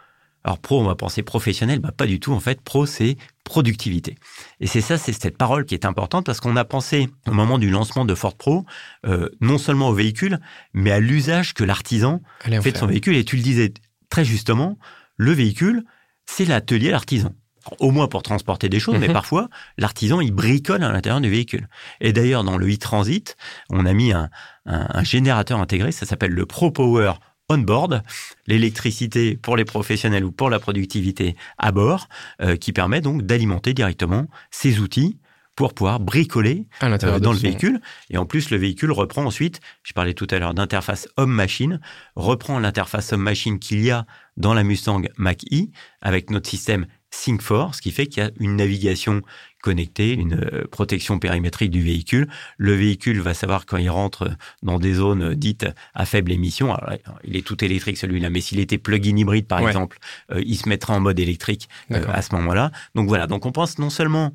Alors 0.44 0.60
pro, 0.60 0.80
on 0.80 0.86
va 0.86 0.96
penser 0.96 1.24
professionnel, 1.24 1.80
bah 1.80 1.92
pas 1.92 2.06
du 2.06 2.22
tout. 2.22 2.32
En 2.32 2.40
fait, 2.40 2.62
pro, 2.62 2.86
c'est 2.86 3.18
productivité. 3.44 4.16
Et 4.62 4.68
c'est 4.68 4.80
ça, 4.82 4.98
c'est 4.98 5.12
cette 5.12 5.38
parole 5.38 5.66
qui 5.66 5.74
est 5.74 5.84
importante 5.84 6.26
parce 6.26 6.40
qu'on 6.40 6.56
a 6.56 6.64
pensé 6.64 7.10
au 7.28 7.32
moment 7.32 7.58
du 7.58 7.70
lancement 7.70 8.06
de 8.06 8.16
Ford 8.16 8.36
Pro, 8.36 8.66
euh, 9.06 9.30
non 9.42 9.58
seulement 9.58 9.90
au 9.90 9.94
véhicule, 9.94 10.40
mais 10.74 10.92
à 10.92 11.00
l'usage 11.00 11.54
que 11.54 11.66
l'artisan 11.66 12.22
fait 12.62 12.72
de 12.72 12.78
son 12.78 12.88
véhicule. 12.88 13.18
Et 13.18 13.26
tu 13.26 13.36
le 13.36 13.42
disais 13.42 13.74
très 14.10 14.26
justement, 14.26 14.78
le 15.16 15.32
véhicule, 15.32 15.84
c'est 16.26 16.46
l'atelier 16.46 16.92
l'artisan. 16.92 17.34
Au 17.80 17.92
moins 17.92 18.08
pour 18.08 18.24
transporter 18.24 18.70
des 18.70 18.80
choses, 18.80 18.98
mais 18.98 19.08
mhm. 19.08 19.14
parfois, 19.14 19.50
l'artisan, 19.78 20.22
il 20.22 20.32
bricole 20.32 20.84
à 20.84 20.92
l'intérieur 20.92 21.20
du 21.20 21.30
véhicule. 21.30 21.68
Et 22.00 22.14
d'ailleurs, 22.14 22.46
dans 22.46 22.58
le 22.58 22.74
e-transit, 22.74 23.36
on 23.70 23.86
a 23.86 23.92
mis 23.92 24.14
un, 24.14 24.30
un, 24.66 24.88
un 24.90 25.04
générateur 25.04 25.60
intégré, 25.60 25.92
ça 25.92 26.06
s'appelle 26.06 26.32
le 26.32 26.46
Pro 26.46 26.72
Power 26.72 27.14
on-board, 27.50 28.04
l'électricité 28.46 29.38
pour 29.38 29.56
les 29.56 29.66
professionnels 29.66 30.26
ou 30.26 30.32
pour 30.32 30.50
la 30.50 30.60
productivité 30.60 31.36
à 31.58 31.72
bord, 31.72 32.08
euh, 32.42 32.56
qui 32.58 32.74
permet 32.74 33.02
donc 33.02 33.24
d'alimenter 33.24 33.74
directement 33.74 34.28
ces 34.52 34.80
outils 34.80 35.18
pour 35.58 35.74
pouvoir 35.74 36.00
bricoler 36.00 36.68
euh, 36.84 37.20
dans 37.20 37.34
le 37.34 37.38
véhicule. 37.38 37.82
Et 38.12 38.18
en 38.18 38.28
plus, 38.28 38.52
le 38.52 38.58
véhicule 38.58 38.92
reprend 38.92 39.26
ensuite, 39.26 39.60
je 39.82 39.92
parlais 39.92 40.14
tout 40.14 40.28
à 40.30 40.38
l'heure 40.38 40.54
d'interface 40.54 41.10
homme-machine, 41.18 41.82
reprend 42.16 42.60
l'interface 42.60 43.12
homme-machine 43.12 43.58
qu'il 43.58 43.84
y 43.84 43.90
a 43.90 44.06
dans 44.38 44.54
la 44.54 44.64
Mustang 44.64 45.02
Mach-E 45.18 45.72
avec 46.00 46.30
notre 46.30 46.48
système 46.48 46.86
Sync4, 47.12 47.74
ce 47.74 47.82
qui 47.82 47.92
fait 47.92 48.06
qu'il 48.06 48.24
y 48.24 48.26
a 48.28 48.30
une 48.40 48.56
navigation 48.56 49.24
connecté, 49.62 50.14
une 50.14 50.36
euh, 50.36 50.68
protection 50.70 51.20
périmétrique 51.20 51.72
du 51.72 51.82
véhicule. 51.82 52.28
Le 52.58 52.74
véhicule 52.74 53.20
va 53.20 53.34
savoir 53.34 53.66
quand 53.66 53.78
il 53.78 53.90
rentre 53.90 54.30
dans 54.64 54.80
des 54.80 54.94
zones 54.94 55.34
dites 55.34 55.66
à 55.94 56.06
faible 56.06 56.32
émission. 56.32 56.76
il 57.24 57.36
est 57.36 57.46
tout 57.46 57.64
électrique 57.64 57.98
celui-là, 57.98 58.30
mais 58.30 58.42
s'il 58.42 58.60
était 58.60 58.78
plug-in 58.78 59.16
hybride 59.16 59.48
par 59.48 59.68
exemple, 59.68 60.00
euh, 60.32 60.42
il 60.46 60.58
se 60.58 60.70
mettra 60.70 60.94
en 60.94 61.00
mode 61.00 61.20
électrique 61.20 61.70
euh, 61.92 62.04
à 62.12 62.22
ce 62.22 62.34
moment-là. 62.36 62.72
Donc 62.96 63.08
voilà, 63.08 63.28
donc 63.28 63.46
on 63.46 63.52
pense 63.52 63.80
non 63.80 63.90
seulement 63.90 64.34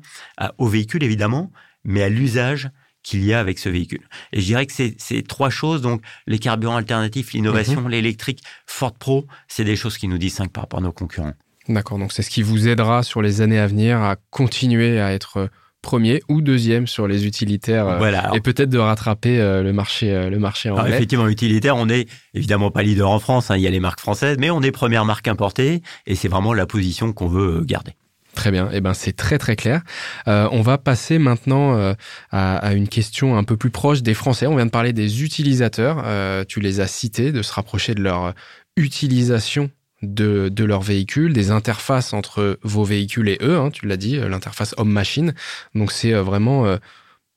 au 0.57 0.67
véhicule 0.67 1.03
évidemment, 1.03 1.51
mais 1.83 2.03
à 2.03 2.09
l'usage 2.09 2.69
qu'il 3.03 3.23
y 3.23 3.33
a 3.33 3.39
avec 3.39 3.59
ce 3.59 3.69
véhicule. 3.69 4.07
Et 4.31 4.39
je 4.39 4.45
dirais 4.45 4.65
que 4.65 4.73
c'est 4.73 5.27
trois 5.27 5.49
choses, 5.49 5.81
donc 5.81 6.01
les 6.25 6.39
carburants 6.39 6.77
alternatifs, 6.77 7.33
l'innovation, 7.33 7.81
mhm. 7.81 7.89
l'électrique, 7.89 8.41
Ford 8.65 8.93
Pro, 8.93 9.27
c'est 9.47 9.65
des 9.65 9.75
choses 9.75 9.97
qui 9.97 10.07
nous 10.07 10.17
distinguent 10.17 10.51
par 10.51 10.63
rapport 10.63 10.79
à 10.79 10.83
nos 10.83 10.93
concurrents. 10.93 11.33
D'accord, 11.69 11.97
donc 11.97 12.11
c'est 12.11 12.23
ce 12.23 12.29
qui 12.29 12.43
vous 12.43 12.67
aidera 12.67 13.03
sur 13.03 13.21
les 13.21 13.41
années 13.41 13.59
à 13.59 13.67
venir 13.67 14.01
à 14.01 14.17
continuer 14.31 14.99
à 14.99 15.13
être 15.13 15.49
premier 15.83 16.23
ou 16.29 16.41
deuxième 16.41 16.87
sur 16.87 17.07
les 17.07 17.27
utilitaires 17.27 17.87
euh, 17.87 18.31
et 18.33 18.39
peut-être 18.39 18.69
de 18.69 18.79
rattraper 18.79 19.39
euh, 19.39 19.61
le 19.61 19.73
marché 19.73 20.11
euh, 20.11 20.29
le 20.29 20.39
marché 20.39 20.71
en 20.71 20.83
effectivement 20.85 21.27
utilitaire 21.27 21.75
on 21.75 21.89
est 21.89 22.07
évidemment 22.33 22.71
pas 22.71 22.81
leader 22.81 23.11
en 23.11 23.19
France 23.19 23.51
hein, 23.51 23.57
il 23.57 23.61
y 23.61 23.67
a 23.67 23.69
les 23.69 23.81
marques 23.81 23.99
françaises 23.99 24.37
mais 24.39 24.49
on 24.49 24.61
est 24.61 24.71
première 24.71 25.05
marque 25.05 25.27
importée 25.27 25.83
et 26.07 26.15
c'est 26.15 26.29
vraiment 26.29 26.53
la 26.53 26.65
position 26.65 27.13
qu'on 27.13 27.27
veut 27.27 27.61
garder 27.63 27.91
Très 28.33 28.49
bien, 28.49 28.67
eh 28.73 28.81
ben 28.81 28.95
c'est 28.95 29.15
très 29.15 29.37
très 29.37 29.55
clair. 29.55 29.83
on 30.25 30.61
va 30.63 30.79
passer 30.79 31.19
maintenant 31.19 31.93
à, 32.31 32.55
à, 32.55 32.73
une 32.73 32.87
question 32.87 33.37
un 33.37 33.43
peu 33.43 33.57
plus 33.57 33.69
proche 33.69 34.01
des 34.01 34.15
Français. 34.15 34.47
On 34.47 34.55
vient 34.55 34.65
de 34.65 34.71
parler 34.71 34.91
des 34.91 35.23
utilisateurs. 35.23 36.03
tu 36.47 36.59
les 36.59 36.79
as 36.79 36.87
cités, 36.87 37.31
de 37.31 37.43
se 37.43 37.53
rapprocher 37.53 37.93
de 37.93 38.01
leur 38.01 38.33
utilisation 38.75 39.69
de, 40.03 40.49
de 40.49 40.63
leur 40.65 40.81
véhicule, 40.81 41.33
des 41.33 41.49
interfaces 41.49 42.13
entre 42.13 42.59
vos 42.61 42.83
véhicules 42.83 43.29
et 43.29 43.37
eux, 43.41 43.57
hein, 43.57 43.71
tu 43.71 43.87
l'as 43.87 43.97
dit, 43.97 44.17
euh, 44.17 44.27
l'interface 44.29 44.75
homme-machine. 44.77 45.33
Donc 45.73 45.91
c'est 45.91 46.13
euh, 46.13 46.21
vraiment 46.21 46.65
euh, 46.65 46.77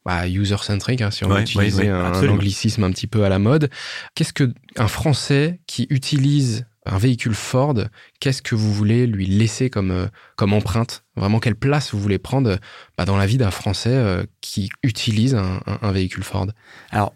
bah, 0.05 0.29
user-centric, 0.29 1.01
hein, 1.01 1.11
si 1.11 1.25
on 1.25 1.29
veut 1.29 1.41
utiliser 1.41 1.89
un, 1.89 2.13
anglicisme 2.29 2.85
un 2.85 2.91
petit 2.91 3.07
peu 3.07 3.25
à 3.25 3.29
la 3.29 3.39
mode. 3.39 3.71
Qu'est-ce 4.15 4.33
que 4.33 4.53
un 4.77 4.89
Français 4.89 5.61
qui 5.67 5.87
utilise 5.91 6.67
un 6.85 6.99
véhicule 6.99 7.35
Ford, 7.35 7.75
qu'est-ce 8.21 8.43
que 8.43 8.55
vous 8.55 8.73
voulez 8.73 9.09
lui 9.09 9.27
laisser 9.27 9.71
comme, 9.71 10.09
comme 10.37 10.53
empreinte? 10.53 11.05
Vraiment, 11.17 11.41
quelle 11.41 11.57
place 11.57 11.93
vous 11.93 11.99
voulez 11.99 12.19
prendre 12.19 12.59
bah, 12.97 13.05
dans 13.05 13.17
la 13.17 13.27
vie 13.27 13.39
d'un 13.39 13.51
Français 13.51 14.25
qui 14.41 14.71
utilise 14.85 15.35
un, 15.35 15.61
un, 15.67 15.91
véhicule 15.91 16.23
Ford? 16.23 16.47
Alors, 16.91 17.13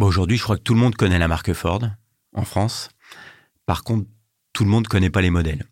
aujourd'hui, 0.00 0.36
je 0.36 0.42
crois 0.42 0.56
que 0.56 0.62
tout 0.62 0.74
le 0.74 0.80
monde 0.80 0.96
connaît 0.96 1.20
la 1.20 1.28
marque 1.28 1.52
Ford 1.52 1.82
en 2.34 2.42
France. 2.42 2.88
Par 3.64 3.84
contre, 3.84 4.08
tout 4.60 4.64
le 4.64 4.70
monde 4.70 4.84
ne 4.84 4.88
connaît 4.88 5.08
pas 5.08 5.22
les 5.22 5.30
modèles. 5.30 5.64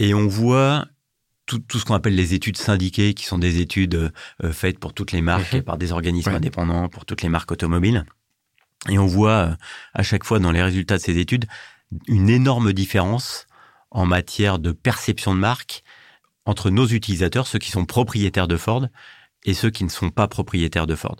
Et 0.00 0.12
on 0.12 0.26
voit 0.26 0.86
tout, 1.46 1.62
ce 1.72 1.84
qu'on 1.84 1.94
appelle 1.94 2.16
les 2.16 2.34
études 2.34 2.56
syndiquées, 2.56 3.14
qui 3.14 3.24
sont 3.24 3.38
des 3.38 3.60
études 3.60 4.12
euh, 4.42 4.52
faites 4.52 4.80
pour 4.80 4.92
toutes 4.92 5.12
les 5.12 5.22
marques 5.22 5.52
mhm. 5.52 5.60
et 5.60 5.62
par 5.62 5.78
des 5.78 5.92
organismes 5.92 6.30
indépendants, 6.30 6.88
pour 6.88 7.04
toutes 7.04 7.22
les 7.22 7.28
marques 7.28 7.52
automobiles. 7.52 8.04
Et 8.88 8.98
on 8.98 9.06
voit 9.06 9.30
euh, 9.30 9.54
à 9.94 10.02
chaque 10.02 10.24
fois 10.24 10.40
dans 10.40 10.50
les 10.50 10.60
résultats 10.64 10.96
de 10.96 11.02
ces 11.02 11.18
études 11.18 11.46
une 12.08 12.28
énorme 12.28 12.72
différence 12.72 13.46
en 13.92 14.04
matière 14.04 14.58
de 14.58 14.72
perception 14.72 15.32
de 15.32 15.38
marque 15.38 15.84
entre 16.44 16.70
nos 16.70 16.88
utilisateurs, 16.88 17.46
ceux 17.46 17.60
qui 17.60 17.70
sont 17.70 17.84
propriétaires 17.84 18.48
de 18.48 18.56
Ford, 18.56 18.88
et 19.44 19.54
ceux 19.54 19.70
qui 19.70 19.84
ne 19.84 19.90
sont 19.90 20.10
pas 20.10 20.26
propriétaires 20.26 20.88
de 20.88 20.96
Ford. 20.96 21.18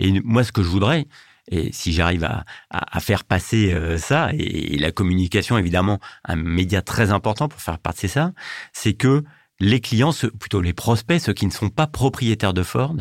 Et 0.00 0.20
moi, 0.24 0.42
ce 0.42 0.50
que 0.50 0.64
je 0.64 0.68
voudrais, 0.68 1.06
et 1.50 1.72
si 1.72 1.92
j'arrive 1.92 2.24
à, 2.24 2.44
à, 2.70 3.00
faire 3.00 3.24
passer 3.24 3.72
euh, 3.72 3.98
ça, 3.98 4.30
et, 4.32 4.78
la 4.78 4.92
communication 4.92 5.58
évidemment 5.58 6.00
un 6.24 6.36
média 6.36 6.82
très 6.82 7.10
important 7.10 7.48
pour 7.48 7.60
faire 7.60 7.78
passer 7.78 8.08
ça, 8.08 8.32
c'est 8.72 8.94
que 8.94 9.24
les 9.60 9.80
clients, 9.80 10.12
plutôt 10.38 10.60
les 10.60 10.72
prospects, 10.72 11.20
ceux 11.20 11.32
qui 11.32 11.46
ne 11.46 11.50
sont 11.50 11.68
pas 11.68 11.86
propriétaires 11.86 12.54
de 12.54 12.62
Ford, 12.62 12.96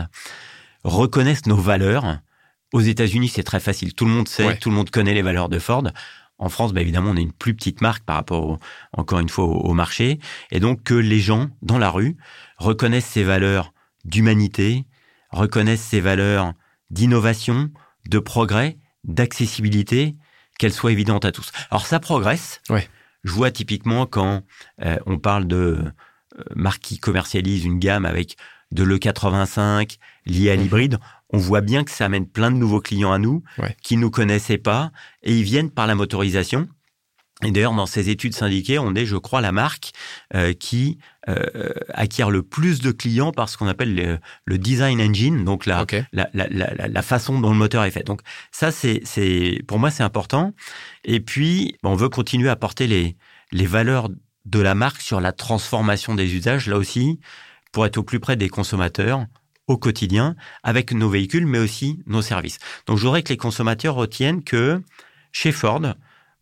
reconnaissent 0.83 1.45
nos 1.45 1.57
valeurs. 1.57 2.19
Aux 2.73 2.81
États-Unis, 2.81 3.29
c'est 3.29 3.43
très 3.43 3.59
facile. 3.59 3.93
Tout 3.93 4.05
le 4.05 4.11
monde 4.11 4.27
sait, 4.27 4.57
tout 4.57 4.69
le 4.69 4.75
monde 4.75 4.89
connaît 4.89 5.13
les 5.13 5.21
valeurs 5.21 5.49
de 5.49 5.59
Ford. 5.59 5.83
En 6.39 6.49
France, 6.49 6.73
bah 6.73 6.81
évidemment, 6.81 7.11
on 7.11 7.17
est 7.17 7.21
une 7.21 7.31
plus 7.31 7.55
petite 7.55 7.81
marque 7.81 8.03
par 8.03 8.15
rapport, 8.15 8.59
encore 8.91 9.19
une 9.19 9.29
fois, 9.29 9.45
au, 9.45 9.73
marché. 9.73 10.19
Et 10.51 10.59
donc, 10.59 10.83
que 10.83 10.95
les 10.95 11.19
gens, 11.19 11.49
dans 11.61 11.77
la 11.77 11.89
rue, 11.89 12.17
reconnaissent 12.57 13.05
ces 13.05 13.23
valeurs 13.23 13.73
d'humanité, 14.05 14.85
reconnaissent 15.29 15.83
ces 15.83 16.01
valeurs 16.01 16.53
d'innovation, 16.89 17.71
de 18.09 18.19
progrès, 18.19 18.77
d'accessibilité, 19.03 20.15
qu'elle 20.59 20.73
soit 20.73 20.91
évidente 20.91 21.25
à 21.25 21.31
tous. 21.31 21.51
Alors 21.71 21.85
ça 21.85 21.99
progresse. 21.99 22.61
Ouais. 22.69 22.87
Je 23.23 23.31
vois 23.31 23.51
typiquement 23.51 24.05
quand 24.05 24.43
euh, 24.83 24.97
on 25.05 25.17
parle 25.17 25.47
de 25.47 25.55
euh, 26.37 26.43
marque 26.55 26.81
qui 26.81 26.99
commercialise 26.99 27.65
une 27.65 27.79
gamme 27.79 28.05
avec 28.05 28.37
de 28.71 28.83
l'E85 28.83 29.97
lié 30.25 30.49
à 30.49 30.55
l'hybride, 30.55 30.97
on 31.29 31.37
voit 31.37 31.61
bien 31.61 31.83
que 31.83 31.91
ça 31.91 32.05
amène 32.05 32.27
plein 32.27 32.51
de 32.51 32.57
nouveaux 32.57 32.81
clients 32.81 33.11
à 33.11 33.19
nous 33.19 33.43
qui 33.81 33.97
nous 33.97 34.09
connaissaient 34.09 34.57
pas 34.57 34.91
et 35.21 35.35
ils 35.35 35.43
viennent 35.43 35.69
par 35.69 35.87
la 35.87 35.95
motorisation. 35.95 36.67
Et 37.43 37.51
d'ailleurs, 37.51 37.73
dans 37.73 37.85
ces 37.85 38.09
études 38.09 38.33
syndiquées, 38.33 38.79
on 38.79 38.95
est, 38.95 39.05
je 39.05 39.17
crois, 39.17 39.41
la 39.41 39.51
marque 39.51 39.91
euh, 40.33 40.53
qui 40.53 40.97
euh, 41.29 41.73
acquiert 41.93 42.29
le 42.29 42.43
plus 42.43 42.81
de 42.81 42.91
clients 42.91 43.31
par 43.31 43.49
ce 43.49 43.57
qu'on 43.57 43.67
appelle 43.67 44.19
le, 44.45 44.57
design 44.57 45.01
engine, 45.01 45.43
donc 45.43 45.65
la, 45.65 45.85
la, 46.11 46.29
la, 46.33 46.47
la, 46.49 47.01
façon 47.01 47.39
dont 47.39 47.51
le 47.51 47.57
moteur 47.57 47.83
est 47.83 47.91
fait. 47.91 48.03
Donc 48.03 48.21
ça, 48.51 48.71
c'est, 48.71 49.01
c'est 49.03 49.61
pour 49.67 49.79
moi, 49.79 49.89
c'est 49.89 50.03
important. 50.03 50.53
Et 51.03 51.19
puis, 51.19 51.75
on 51.83 51.95
veut 51.95 52.09
continuer 52.09 52.49
à 52.49 52.55
porter 52.55 52.87
les, 52.87 53.15
les 53.51 53.65
valeurs 53.65 54.09
de 54.45 54.59
la 54.59 54.75
marque 54.75 55.01
sur 55.01 55.21
la 55.21 55.31
transformation 55.31 56.15
des 56.15 56.35
usages, 56.35 56.67
là 56.67 56.77
aussi, 56.77 57.19
pour 57.71 57.85
être 57.85 57.97
au 57.97 58.03
plus 58.03 58.19
près 58.19 58.35
des 58.35 58.49
consommateurs 58.49 59.25
au 59.67 59.77
quotidien 59.77 60.35
avec 60.61 60.91
nos 60.91 61.09
véhicules, 61.09 61.45
mais 61.45 61.59
aussi 61.59 61.99
nos 62.05 62.21
services. 62.21 62.59
Donc, 62.85 62.97
je 62.97 63.03
voudrais 63.03 63.23
que 63.23 63.29
les 63.29 63.37
consommateurs 63.37 63.95
retiennent 63.95 64.43
que 64.43 64.81
chez 65.31 65.51
Ford, 65.51 65.81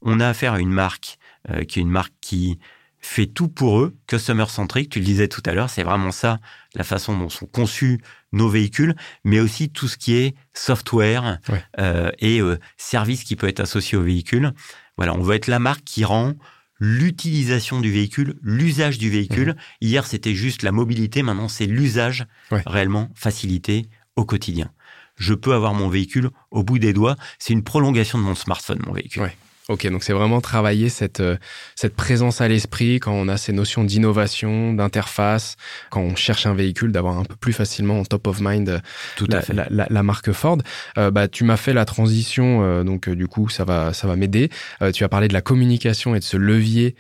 on 0.02 0.20
a 0.20 0.28
affaire 0.28 0.54
à 0.54 0.60
une 0.60 0.72
marque 0.72 1.18
euh, 1.50 1.64
qui 1.64 1.80
est 1.80 1.82
une 1.82 1.90
marque 1.90 2.14
qui 2.22 2.60
fait 3.00 3.26
tout 3.26 3.48
pour 3.48 3.80
eux, 3.80 3.96
customer 4.06 4.46
centric, 4.48 4.90
tu 4.90 5.00
le 5.00 5.06
disais 5.06 5.28
tout 5.28 5.42
à 5.46 5.54
l'heure, 5.54 5.72
c'est 5.72 5.84
vraiment 5.84 6.12
ça, 6.12 6.40
la 6.76 6.84
façon 6.84 7.18
dont 7.18 7.30
sont 7.30 7.48
conçus 7.48 8.00
nos 8.32 8.48
véhicules, 8.48 8.96
mais 9.24 9.40
aussi 9.40 9.70
tout 9.70 9.88
ce 9.88 9.98
qui 9.98 10.16
est 10.16 10.36
software 10.54 11.40
euh, 11.80 12.12
et 12.20 12.40
euh, 12.42 12.60
service 12.78 13.24
qui 13.24 13.36
peut 13.36 13.48
être 13.48 13.60
associé 13.60 13.98
au 13.98 14.04
véhicule. 14.04 14.54
Voilà, 14.98 15.16
on 15.16 15.22
veut 15.22 15.36
être 15.36 15.48
la 15.48 15.58
marque 15.58 15.84
qui 15.84 16.06
rend 16.06 16.34
l'utilisation 16.80 17.80
du 17.80 17.92
véhicule, 17.92 18.38
l'usage 18.42 19.00
du 19.00 19.10
véhicule. 19.10 19.50
Mhm. 19.50 19.56
Hier, 19.82 20.06
c'était 20.06 20.36
juste 20.36 20.62
la 20.62 20.72
mobilité, 20.72 21.24
maintenant 21.24 21.48
c'est 21.48 21.66
l'usage 21.66 22.26
réellement 22.52 23.10
facilité 23.16 23.88
au 24.16 24.26
quotidien. 24.26 24.72
Je 25.16 25.34
peux 25.34 25.54
avoir 25.54 25.74
mon 25.74 25.90
véhicule 25.90 26.30
au 26.52 26.64
bout 26.64 26.80
des 26.80 26.94
doigts, 26.94 27.16
c'est 27.40 27.54
une 27.54 27.64
prolongation 27.64 28.20
de 28.20 28.24
mon 28.24 28.36
smartphone, 28.36 28.80
mon 28.86 28.94
véhicule. 28.94 29.24
Ok, 29.70 29.88
donc 29.88 30.04
c'est 30.04 30.14
vraiment 30.14 30.42
travailler 30.42 30.90
cette, 30.90 31.20
euh, 31.20 31.38
cette 31.76 31.96
présence 31.96 32.42
à 32.42 32.48
l'esprit 32.48 33.00
quand 33.00 33.14
on 33.14 33.28
a 33.28 33.38
ces 33.38 33.54
notions 33.54 33.84
d'innovation, 33.84 34.74
d'interface, 34.74 35.56
quand 35.92 36.02
on 36.02 36.16
cherche 36.16 36.48
un 36.48 36.54
véhicule, 36.56 36.92
d'avoir 36.92 37.18
un 37.18 37.24
peu 37.24 37.36
plus 37.36 37.54
facilement 37.54 38.00
en 38.00 38.04
top 38.04 38.26
of 38.28 38.42
mind 38.42 38.70
euh, 38.70 38.80
Tout 39.16 39.28
la, 39.30 39.38
à 39.38 39.42
fait. 39.42 39.54
La, 39.70 40.04
marque 40.04 40.32
Ford. 40.32 40.58
Euh, 40.98 41.12
bah, 41.12 41.28
tu 41.28 41.44
m'as 41.44 41.58
fait 41.58 41.74
la 41.74 41.86
transition, 41.86 42.84
donc 42.84 43.08
du 43.10 43.28
coup 43.28 43.50
ça 43.50 43.64
va, 43.64 43.94
ça 43.94 44.08
va 44.08 44.16
m'aider. 44.16 44.50
tu 44.94 45.04
as 45.04 45.10
parlé 45.10 45.28
de 45.28 45.34
la 45.34 45.42
communication 45.42 46.16
et 46.16 46.20
de 46.20 46.24
ce 46.24 46.38
levier 46.38 46.96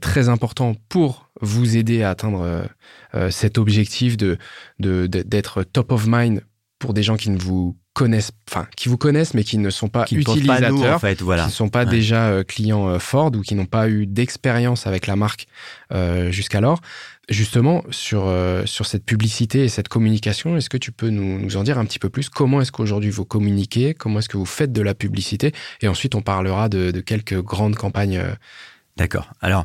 très 0.00 0.28
important 0.28 0.74
pour 0.88 1.30
vous 1.40 1.76
aider 1.76 2.02
à 2.02 2.10
atteindre 2.10 2.66
cet 3.30 3.58
objectif 3.58 4.16
de 4.16 4.38
d'être 4.78 5.64
top 5.64 5.92
of 5.92 6.06
mind 6.06 6.42
pour 6.78 6.94
des 6.94 7.02
gens 7.02 7.16
qui 7.16 7.30
ne 7.30 7.38
vous 7.38 7.76
connaissent, 7.96 8.32
enfin, 8.50 8.68
qui 8.76 8.90
vous 8.90 8.98
connaissent, 8.98 9.32
mais 9.32 9.42
qui 9.42 9.56
ne 9.56 9.70
sont 9.70 9.88
pas 9.88 10.04
utilisateurs, 10.10 10.96
en 10.96 10.98
fait, 10.98 11.22
voilà. 11.22 11.44
qui 11.44 11.48
ne 11.48 11.54
sont 11.54 11.70
pas 11.70 11.86
déjà 11.86 12.28
euh, 12.28 12.44
clients 12.44 12.88
euh, 12.90 12.98
Ford 12.98 13.32
ou 13.34 13.40
qui 13.40 13.54
n'ont 13.54 13.64
pas 13.64 13.88
eu 13.88 14.06
d'expérience 14.06 14.86
avec 14.86 15.06
la 15.06 15.16
marque 15.16 15.46
euh, 15.94 16.30
jusqu'alors. 16.30 16.82
Justement, 17.30 17.82
sur, 17.90 18.32
sur 18.66 18.86
cette 18.86 19.04
publicité 19.04 19.64
et 19.64 19.68
cette 19.68 19.88
communication, 19.88 20.56
est-ce 20.56 20.70
que 20.70 20.76
tu 20.76 20.92
peux 20.92 21.08
nous, 21.08 21.40
nous, 21.40 21.56
en 21.56 21.64
dire 21.64 21.76
un 21.78 21.84
petit 21.84 21.98
peu 21.98 22.08
plus? 22.08 22.28
Comment 22.28 22.60
est-ce 22.60 22.70
qu'aujourd'hui 22.70 23.10
vous 23.10 23.24
communiquez? 23.24 23.94
Comment 23.94 24.20
est-ce 24.20 24.28
que 24.28 24.36
vous 24.36 24.46
faites 24.46 24.72
de 24.72 24.82
la 24.82 24.94
publicité? 24.94 25.52
Et 25.80 25.88
ensuite, 25.88 26.14
on 26.14 26.22
parlera 26.22 26.68
de, 26.68 26.92
de 26.92 27.00
quelques 27.00 27.42
grandes 27.42 27.74
campagnes. 27.74 28.22
D'accord. 28.96 29.32
Alors, 29.40 29.64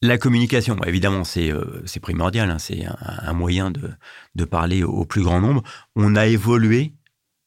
la 0.00 0.18
communication, 0.18 0.76
évidemment, 0.84 1.22
c'est 1.22 1.52
c'est 1.84 2.00
primordial. 2.00 2.50
Hein, 2.50 2.58
c'est 2.58 2.84
un, 2.84 2.96
un, 2.98 3.32
moyen 3.32 3.70
de, 3.70 3.90
de 4.34 4.44
parler 4.44 4.82
au 4.82 5.04
plus 5.04 5.22
grand 5.22 5.40
nombre. 5.40 5.62
On 5.94 6.16
a 6.16 6.26
évolué 6.26 6.94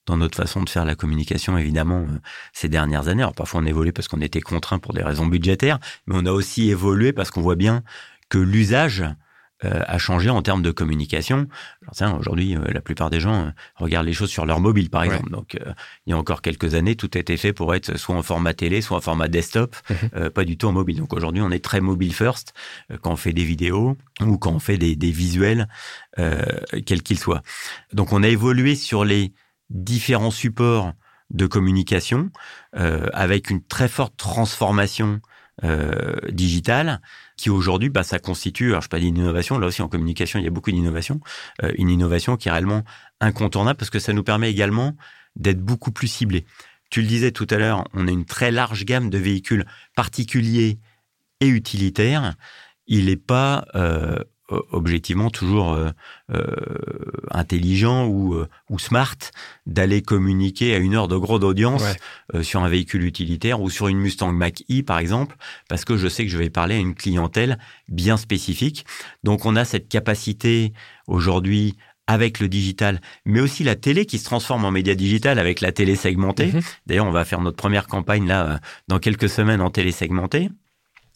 dans 0.05 0.17
notre 0.17 0.37
façon 0.37 0.63
de 0.63 0.69
faire 0.69 0.85
la 0.85 0.95
communication, 0.95 1.57
évidemment, 1.57 2.01
euh, 2.01 2.19
ces 2.53 2.69
dernières 2.69 3.07
années. 3.07 3.23
Alors 3.23 3.33
parfois 3.33 3.61
on 3.61 3.65
évolué 3.65 3.91
parce 3.91 4.07
qu'on 4.07 4.21
était 4.21 4.41
contraint 4.41 4.79
pour 4.79 4.93
des 4.93 5.03
raisons 5.03 5.25
budgétaires, 5.25 5.79
mais 6.07 6.15
on 6.17 6.25
a 6.25 6.31
aussi 6.31 6.69
évolué 6.69 7.13
parce 7.13 7.31
qu'on 7.31 7.41
voit 7.41 7.55
bien 7.55 7.83
que 8.29 8.37
l'usage 8.37 9.03
euh, 9.63 9.81
a 9.87 9.97
changé 9.97 10.29
en 10.29 10.41
termes 10.41 10.61
de 10.61 10.71
communication. 10.71 11.47
Aujourd'hui, 12.19 12.57
euh, 12.57 12.59
la 12.73 12.81
plupart 12.81 13.09
des 13.09 13.21
gens 13.21 13.51
regardent 13.75 14.05
les 14.05 14.13
choses 14.13 14.29
sur 14.29 14.45
leur 14.45 14.59
mobile, 14.59 14.89
par 14.89 15.03
exemple. 15.03 15.29
Donc, 15.31 15.57
il 16.05 16.09
y 16.09 16.13
a 16.13 16.17
encore 16.17 16.41
quelques 16.41 16.75
années, 16.75 16.95
tout 16.95 17.17
était 17.17 17.37
fait 17.37 17.53
pour 17.53 17.73
être 17.73 17.97
soit 17.97 18.15
en 18.15 18.21
format 18.21 18.53
télé, 18.53 18.81
soit 18.81 18.97
en 18.97 19.01
format 19.01 19.29
desktop, 19.29 19.75
mhm. 19.89 20.29
pas 20.31 20.43
du 20.43 20.57
tout 20.57 20.67
en 20.67 20.73
mobile. 20.73 20.97
Donc 20.97 21.13
aujourd'hui, 21.13 21.41
on 21.41 21.51
est 21.51 21.63
très 21.63 21.79
mobile 21.79 22.13
first 22.13 22.53
quand 23.01 23.13
on 23.13 23.15
fait 23.15 23.33
des 23.33 23.45
vidéos 23.45 23.97
ou 24.21 24.37
quand 24.37 24.51
on 24.51 24.59
fait 24.59 24.77
des, 24.77 24.95
des 24.97 25.11
visuels, 25.11 25.69
quels 26.85 27.01
qu'ils 27.01 27.19
soient. 27.19 27.41
Donc, 27.93 28.11
on 28.11 28.23
a 28.23 28.27
évolué 28.27 28.75
sur 28.75 29.05
les 29.05 29.31
différents 29.69 30.31
supports 30.31 30.93
de 31.31 31.47
communication 31.47 32.31
euh, 32.75 33.07
avec 33.13 33.49
une 33.49 33.63
très 33.63 33.87
forte 33.87 34.15
transformation 34.17 35.21
euh, 35.63 36.15
digitale 36.31 37.01
qui 37.37 37.49
aujourd'hui, 37.49 37.89
bah, 37.89 38.03
ça 38.03 38.19
constitue, 38.19 38.71
alors 38.71 38.81
je 38.81 38.89
pas 38.89 38.99
une 38.99 39.17
innovation, 39.17 39.57
là 39.57 39.67
aussi 39.67 39.81
en 39.81 39.87
communication 39.87 40.37
il 40.37 40.43
y 40.43 40.47
a 40.47 40.51
beaucoup 40.51 40.71
d'innovation, 40.71 41.21
euh, 41.63 41.71
une 41.77 41.89
innovation 41.89 42.35
qui 42.35 42.49
est 42.49 42.51
réellement 42.51 42.83
incontournable 43.21 43.77
parce 43.77 43.89
que 43.89 43.99
ça 43.99 44.13
nous 44.13 44.23
permet 44.23 44.51
également 44.51 44.95
d'être 45.37 45.61
beaucoup 45.61 45.91
plus 45.91 46.07
ciblés. 46.07 46.45
Tu 46.89 47.01
le 47.01 47.07
disais 47.07 47.31
tout 47.31 47.47
à 47.49 47.57
l'heure, 47.57 47.85
on 47.93 48.07
a 48.07 48.11
une 48.11 48.25
très 48.25 48.51
large 48.51 48.85
gamme 48.85 49.09
de 49.09 49.17
véhicules 49.17 49.65
particuliers 49.95 50.77
et 51.39 51.47
utilitaires. 51.47 52.35
Il 52.87 53.05
n'est 53.05 53.15
pas 53.15 53.65
euh, 53.75 54.19
objectivement 54.49 55.29
toujours 55.29 55.73
euh, 55.73 55.89
euh, 56.31 56.45
intelligent 57.31 58.05
ou, 58.05 58.35
euh, 58.35 58.47
ou 58.69 58.77
smart 58.77 59.15
d'aller 59.65 60.01
communiquer 60.01 60.75
à 60.75 60.77
une 60.77 60.93
heure 60.95 61.07
de 61.07 61.17
gros 61.17 61.39
d'audience 61.39 61.83
sur 62.41 62.63
un 62.63 62.69
véhicule 62.69 63.03
utilitaire 63.03 63.61
ou 63.61 63.69
sur 63.69 63.87
une 63.87 63.97
Mustang 63.97 64.31
Mach-E 64.31 64.83
par 64.83 64.99
exemple, 64.99 65.35
parce 65.67 65.85
que 65.85 65.97
je 65.97 66.07
sais 66.07 66.25
que 66.25 66.31
je 66.31 66.37
vais 66.37 66.49
parler 66.49 66.75
à 66.75 66.79
une 66.79 66.95
clientèle 66.95 67.57
bien 67.87 68.17
spécifique. 68.17 68.85
Donc 69.23 69.45
on 69.45 69.55
a 69.55 69.65
cette 69.65 69.89
capacité 69.89 70.73
aujourd'hui 71.07 71.75
avec 72.07 72.39
le 72.39 72.47
digital, 72.47 73.01
mais 73.25 73.39
aussi 73.39 73.63
la 73.63 73.75
télé 73.75 74.05
qui 74.05 74.19
se 74.19 74.25
transforme 74.25 74.63
en 74.63 74.69
média 74.69 74.93
digital 74.93 75.39
avec 75.39 75.59
la 75.59 75.71
télé 75.71 75.95
segmentée. 75.95 76.51
Mm-hmm. 76.51 76.63
D'ailleurs, 76.85 77.07
on 77.07 77.11
va 77.11 77.25
faire 77.25 77.41
notre 77.41 77.57
première 77.57 77.87
campagne 77.87 78.27
là 78.27 78.59
dans 78.87 78.99
quelques 78.99 79.29
semaines 79.29 79.61
en 79.61 79.71
télé 79.71 79.91
segmentée 79.91 80.49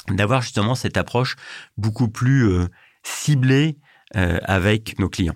d'avoir 0.10 0.42
justement 0.42 0.74
cette 0.74 0.98
approche 0.98 1.36
beaucoup 1.78 2.08
plus 2.08 2.50
ciblé 3.04 3.78
euh, 4.16 4.40
avec 4.44 4.98
nos 5.00 5.10
clients. 5.10 5.36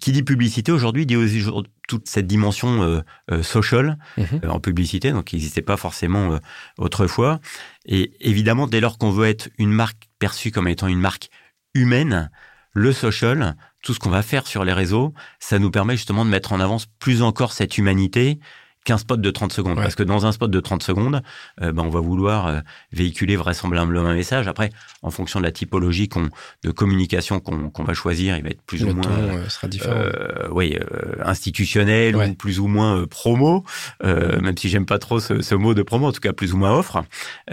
Qui 0.00 0.12
dit 0.12 0.22
publicité 0.22 0.70
aujourd'hui 0.70 1.06
dit 1.06 1.16
aussi 1.16 1.44
toute 1.88 2.08
cette 2.08 2.28
dimension 2.28 2.82
euh, 2.82 3.00
euh, 3.32 3.42
social 3.42 3.98
mhm. 4.16 4.48
en 4.48 4.60
publicité, 4.60 5.10
donc 5.10 5.24
qui 5.24 5.36
n'existait 5.36 5.62
pas 5.62 5.76
forcément 5.76 6.38
autrefois. 6.78 7.40
Et 7.86 8.12
évidemment, 8.20 8.68
dès 8.68 8.80
lors 8.80 8.98
qu'on 8.98 9.10
veut 9.10 9.26
être 9.26 9.48
une 9.58 9.72
marque 9.72 10.08
perçue 10.20 10.52
comme 10.52 10.68
étant 10.68 10.86
une 10.86 11.00
marque 11.00 11.30
humaine, 11.74 12.30
le 12.72 12.92
social, 12.92 13.56
tout 13.82 13.94
ce 13.94 13.98
qu'on 13.98 14.10
va 14.10 14.22
faire 14.22 14.46
sur 14.46 14.64
les 14.64 14.72
réseaux, 14.72 15.12
ça 15.40 15.58
nous 15.58 15.72
permet 15.72 15.96
justement 15.96 16.24
de 16.24 16.30
mettre 16.30 16.52
en 16.52 16.60
avance 16.60 16.86
plus 17.00 17.22
encore 17.22 17.52
cette 17.52 17.76
humanité 17.78 18.38
qu'un 18.84 18.98
spot 18.98 19.20
de 19.20 19.30
30 19.30 19.52
secondes. 19.52 19.76
Parce 19.76 19.94
que 19.94 20.02
dans 20.02 20.26
un 20.26 20.32
spot 20.32 20.50
de 20.50 20.60
30 20.60 20.82
secondes, 20.82 21.22
euh, 21.60 21.72
ben, 21.72 21.82
on 21.82 21.90
va 21.90 22.00
vouloir 22.00 22.46
euh, 22.46 22.60
véhiculer 22.92 23.36
vraisemblablement 23.36 24.08
un 24.08 24.14
message. 24.14 24.48
Après, 24.48 24.70
en 25.02 25.10
fonction 25.10 25.40
de 25.40 25.44
la 25.44 25.52
typologie 25.52 26.08
de 26.62 26.70
communication 26.70 27.40
qu'on 27.40 27.84
va 27.84 27.94
choisir, 27.94 28.36
il 28.36 28.42
va 28.42 28.50
être 28.50 28.62
plus 28.62 28.84
ou 28.84 28.94
moins 28.94 29.10
euh, 29.10 29.48
sera 29.48 29.68
différent. 29.68 30.02
oui, 30.50 30.78
institutionnel 31.24 32.16
ou 32.16 32.34
plus 32.34 32.60
ou 32.60 32.66
moins 32.66 33.04
promo, 33.06 33.64
même 34.02 34.56
si 34.56 34.68
j'aime 34.68 34.86
pas 34.86 34.98
trop 34.98 35.20
ce, 35.20 35.54
mot 35.54 35.74
de 35.74 35.82
promo, 35.82 36.08
en 36.08 36.12
tout 36.12 36.20
cas 36.20 36.32
plus 36.32 36.54
ou 36.54 36.56
moins 36.56 36.72
offre. 36.72 37.04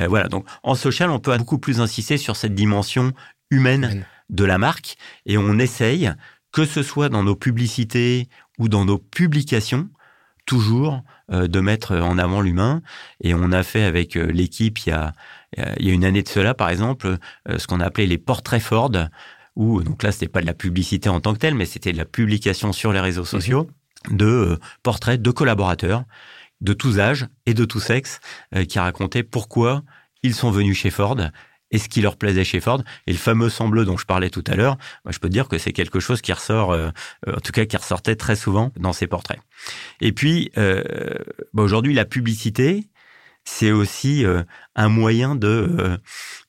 voilà, 0.08 0.28
donc 0.28 0.46
en 0.64 0.76
social, 0.76 1.10
on 1.10 1.20
peut 1.20 1.36
beaucoup 1.38 1.60
plus 1.60 1.82
insister 1.82 2.18
sur 2.18 2.36
cette 2.36 2.56
dimension 2.56 3.14
humaine 3.52 4.06
de 4.30 4.44
la 4.44 4.58
marque 4.58 4.98
et 5.26 5.38
on 5.38 5.60
essaye, 5.60 6.12
que 6.52 6.66
ce 6.66 6.84
soit 6.84 7.10
dans 7.10 7.24
nos 7.24 7.36
publicités 7.36 8.28
ou 8.60 8.70
dans 8.70 8.86
nos 8.86 8.98
publications, 8.98 9.90
toujours 10.48 11.04
euh, 11.32 11.48
de 11.48 11.60
mettre 11.60 11.96
en 11.96 12.18
avant 12.18 12.42
l'humain. 12.42 12.82
Et 13.22 13.36
on 13.36 13.52
a 13.52 13.62
fait 13.62 13.84
avec 13.84 14.16
euh, 14.16 14.26
l'équipe 14.32 14.80
il 14.80 14.90
y 14.90 14.92
a, 14.92 15.14
il 15.78 15.86
y 15.86 15.92
a 15.92 15.94
une 15.94 16.06
année 16.06 16.24
de 16.24 16.28
cela, 16.28 16.56
par 16.56 16.70
exemple, 16.70 17.18
euh, 17.48 17.60
ce 17.60 17.68
qu'on 17.68 17.80
appelait 17.80 18.08
les 18.08 18.18
portraits 18.18 18.62
Ford, 18.62 18.92
où 19.56 19.84
donc 19.84 20.02
là 20.02 20.12
c'était 20.12 20.28
pas 20.28 20.42
de 20.42 20.48
la 20.48 20.56
publicité 20.56 21.10
en 21.10 21.20
tant 21.20 21.34
que 21.34 21.40
telle, 21.40 21.54
mais 21.54 21.66
c'était 21.66 21.92
de 21.92 21.98
la 21.98 22.06
publication 22.06 22.74
sur 22.74 22.92
les 22.92 23.00
réseaux 23.00 23.26
sociaux 23.26 23.70
mhm. 24.10 24.18
de 24.18 24.60
portraits 24.82 25.22
de 25.22 25.32
collaborateurs 25.32 26.04
de 26.62 26.74
tous 26.74 27.00
âges 27.00 27.28
et 27.46 27.54
de 27.54 27.66
tous 27.66 27.80
sexes 27.80 28.20
qui 28.68 28.80
racontaient 28.80 29.22
pourquoi 29.22 29.84
ils 30.24 30.34
sont 30.34 30.50
venus 30.50 30.76
chez 30.76 30.90
Ford 30.90 31.18
et 31.72 31.78
ce 31.78 31.90
qui 31.90 32.02
leur 32.02 32.18
plaisait 32.18 32.44
chez 32.44 32.60
Ford. 32.60 32.84
Et 33.08 33.12
le 33.12 33.18
fameux 33.18 33.50
sang 33.50 33.68
bleu 33.68 33.86
dont 33.86 33.98
je 33.98 34.06
parlais 34.06 34.30
tout 34.30 34.44
à 34.48 34.56
l'heure, 34.56 34.78
moi, 35.06 35.12
je 35.12 35.20
peux 35.20 35.28
te 35.28 35.34
dire 35.34 35.48
que 35.48 35.58
c'est 35.58 35.74
quelque 35.74 36.00
chose 36.00 36.22
qui 36.22 36.34
ressort, 36.34 36.72
euh, 36.72 36.90
en 37.28 37.40
tout 37.40 37.52
cas 37.52 37.66
qui 37.66 37.78
ressortait 37.78 38.16
très 38.16 38.36
souvent 38.36 38.72
dans 38.78 38.94
ces 38.94 39.08
portraits. 39.08 39.40
Et 40.02 40.12
puis, 40.12 40.52
euh, 40.58 40.84
bah, 41.54 41.64
aujourd'hui, 41.64 41.94
la 41.94 42.06
publicité, 42.06 42.88
c'est 43.44 43.72
aussi 43.72 44.26
un 44.76 44.90
moyen 44.90 45.34
de 45.34 45.98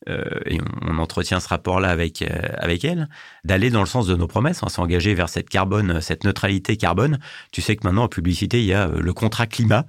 et 0.08 0.58
on, 0.82 0.98
entretient 0.98 1.38
ce 1.38 1.46
rapport-là 1.46 1.90
avec 1.90 2.24
avec 2.58 2.84
elle, 2.84 3.08
d'aller 3.44 3.70
dans 3.70 3.78
le 3.78 3.86
sens 3.86 4.08
de 4.08 4.16
nos 4.16 4.26
promesses, 4.26 4.64
on 4.64 4.68
s'engager 4.68 5.14
vers 5.14 5.28
cette 5.28 5.48
carbone, 5.48 6.00
cette 6.00 6.24
neutralité 6.24 6.76
carbone. 6.76 7.20
Tu 7.52 7.62
sais 7.62 7.76
que 7.76 7.86
maintenant 7.86 8.02
en 8.02 8.08
publicité, 8.08 8.58
il 8.58 8.66
y 8.66 8.74
a 8.74 8.88
le 8.88 9.12
contrat 9.12 9.46
climat 9.46 9.86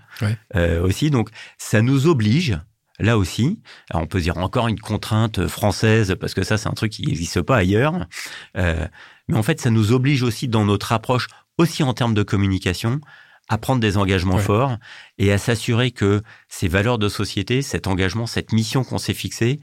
aussi, 0.84 1.10
donc 1.10 1.32
ça 1.58 1.82
nous 1.82 2.06
oblige 2.06 2.60
là 3.00 3.18
aussi, 3.18 3.62
on 3.94 4.08
peut 4.08 4.22
dire 4.22 4.38
encore 4.38 4.68
une 4.68 4.80
contrainte 4.80 5.48
française, 5.48 6.16
parce 6.20 6.34
que 6.34 6.44
ça, 6.44 6.58
c'est 6.58 6.68
un 6.68 6.74
truc 6.74 6.92
qui 6.92 7.06
n'existe 7.06 7.42
pas 7.42 7.58
ailleurs. 7.58 8.06
Euh, 8.58 8.88
mais 9.28 9.38
en 9.38 9.44
fait, 9.44 9.62
ça 9.62 9.70
nous 9.70 9.92
oblige 9.92 10.24
aussi 10.24 10.48
dans 10.48 10.66
notre 10.66 10.92
approche, 10.92 11.28
aussi 11.58 11.84
en 11.84 11.94
termes 11.94 12.14
de 12.14 12.24
communication, 12.24 13.00
à 13.48 13.58
prendre 13.58 13.82
des 13.82 13.98
engagements 13.98 14.38
forts 14.38 14.78
et 15.18 15.32
à 15.32 15.38
s'assurer 15.38 15.92
que 15.92 16.22
ces 16.48 16.68
valeurs 16.68 17.00
de 17.00 17.10
société, 17.10 17.62
cet 17.62 17.88
engagement, 17.88 18.28
cette 18.28 18.54
mission 18.54 18.84
qu'on 18.84 19.00
s'est 19.00 19.16
fixée, 19.16 19.60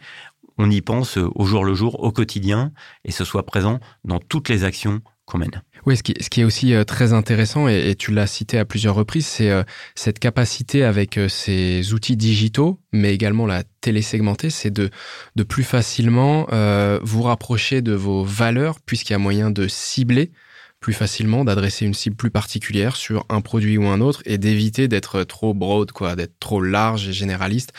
on 0.58 0.70
y 0.70 0.80
pense 0.80 1.16
au 1.18 1.44
jour 1.44 1.64
le 1.64 1.74
jour, 1.74 2.02
au 2.02 2.10
quotidien, 2.10 2.72
et 3.04 3.12
ce 3.12 3.24
soit 3.24 3.44
présent 3.44 3.78
dans 4.04 4.18
toutes 4.18 4.48
les 4.48 4.64
actions 4.64 5.02
qu'on 5.24 5.38
mène. 5.38 5.62
Oui, 5.86 5.96
ce 5.96 6.02
qui, 6.02 6.14
ce 6.20 6.28
qui 6.28 6.40
est 6.40 6.44
aussi 6.44 6.74
euh, 6.74 6.82
très 6.82 7.12
intéressant, 7.12 7.68
et, 7.68 7.94
tu 7.94 8.12
l'as 8.12 8.26
cité 8.26 8.58
à 8.58 8.64
plusieurs 8.64 8.96
reprises, 8.96 9.26
c'est 9.26 9.50
euh, 9.50 9.62
cette 9.94 10.18
capacité 10.18 10.82
avec 10.82 11.16
euh, 11.16 11.28
ces 11.28 11.92
outils 11.92 12.16
digitaux, 12.16 12.80
mais 12.92 13.14
également 13.14 13.46
la 13.46 13.62
télé 13.80 14.02
segmentée, 14.02 14.50
c'est 14.50 14.72
de, 14.72 14.90
de 15.36 15.42
plus 15.44 15.62
facilement 15.62 16.48
vous 17.02 17.22
rapprocher 17.22 17.82
de 17.82 17.92
vos 17.92 18.24
valeurs, 18.24 18.80
puisqu'il 18.80 19.12
y 19.12 19.16
a 19.16 19.18
moyen 19.18 19.50
de 19.52 19.68
cibler 19.68 20.32
plus 20.80 20.92
facilement, 20.92 21.44
d'adresser 21.44 21.86
une 21.86 21.94
cible 21.94 22.16
plus 22.16 22.30
particulière 22.30 22.96
sur 22.96 23.24
un 23.28 23.40
produit 23.40 23.78
ou 23.78 23.86
un 23.86 24.00
autre, 24.00 24.22
et 24.26 24.38
d'éviter 24.38 24.88
d'être 24.88 25.22
trop 25.22 25.54
broad, 25.54 25.92
quoi, 25.92 26.16
d'être 26.16 26.38
trop 26.40 26.60
large 26.60 27.08
et 27.08 27.12
généraliste 27.12 27.72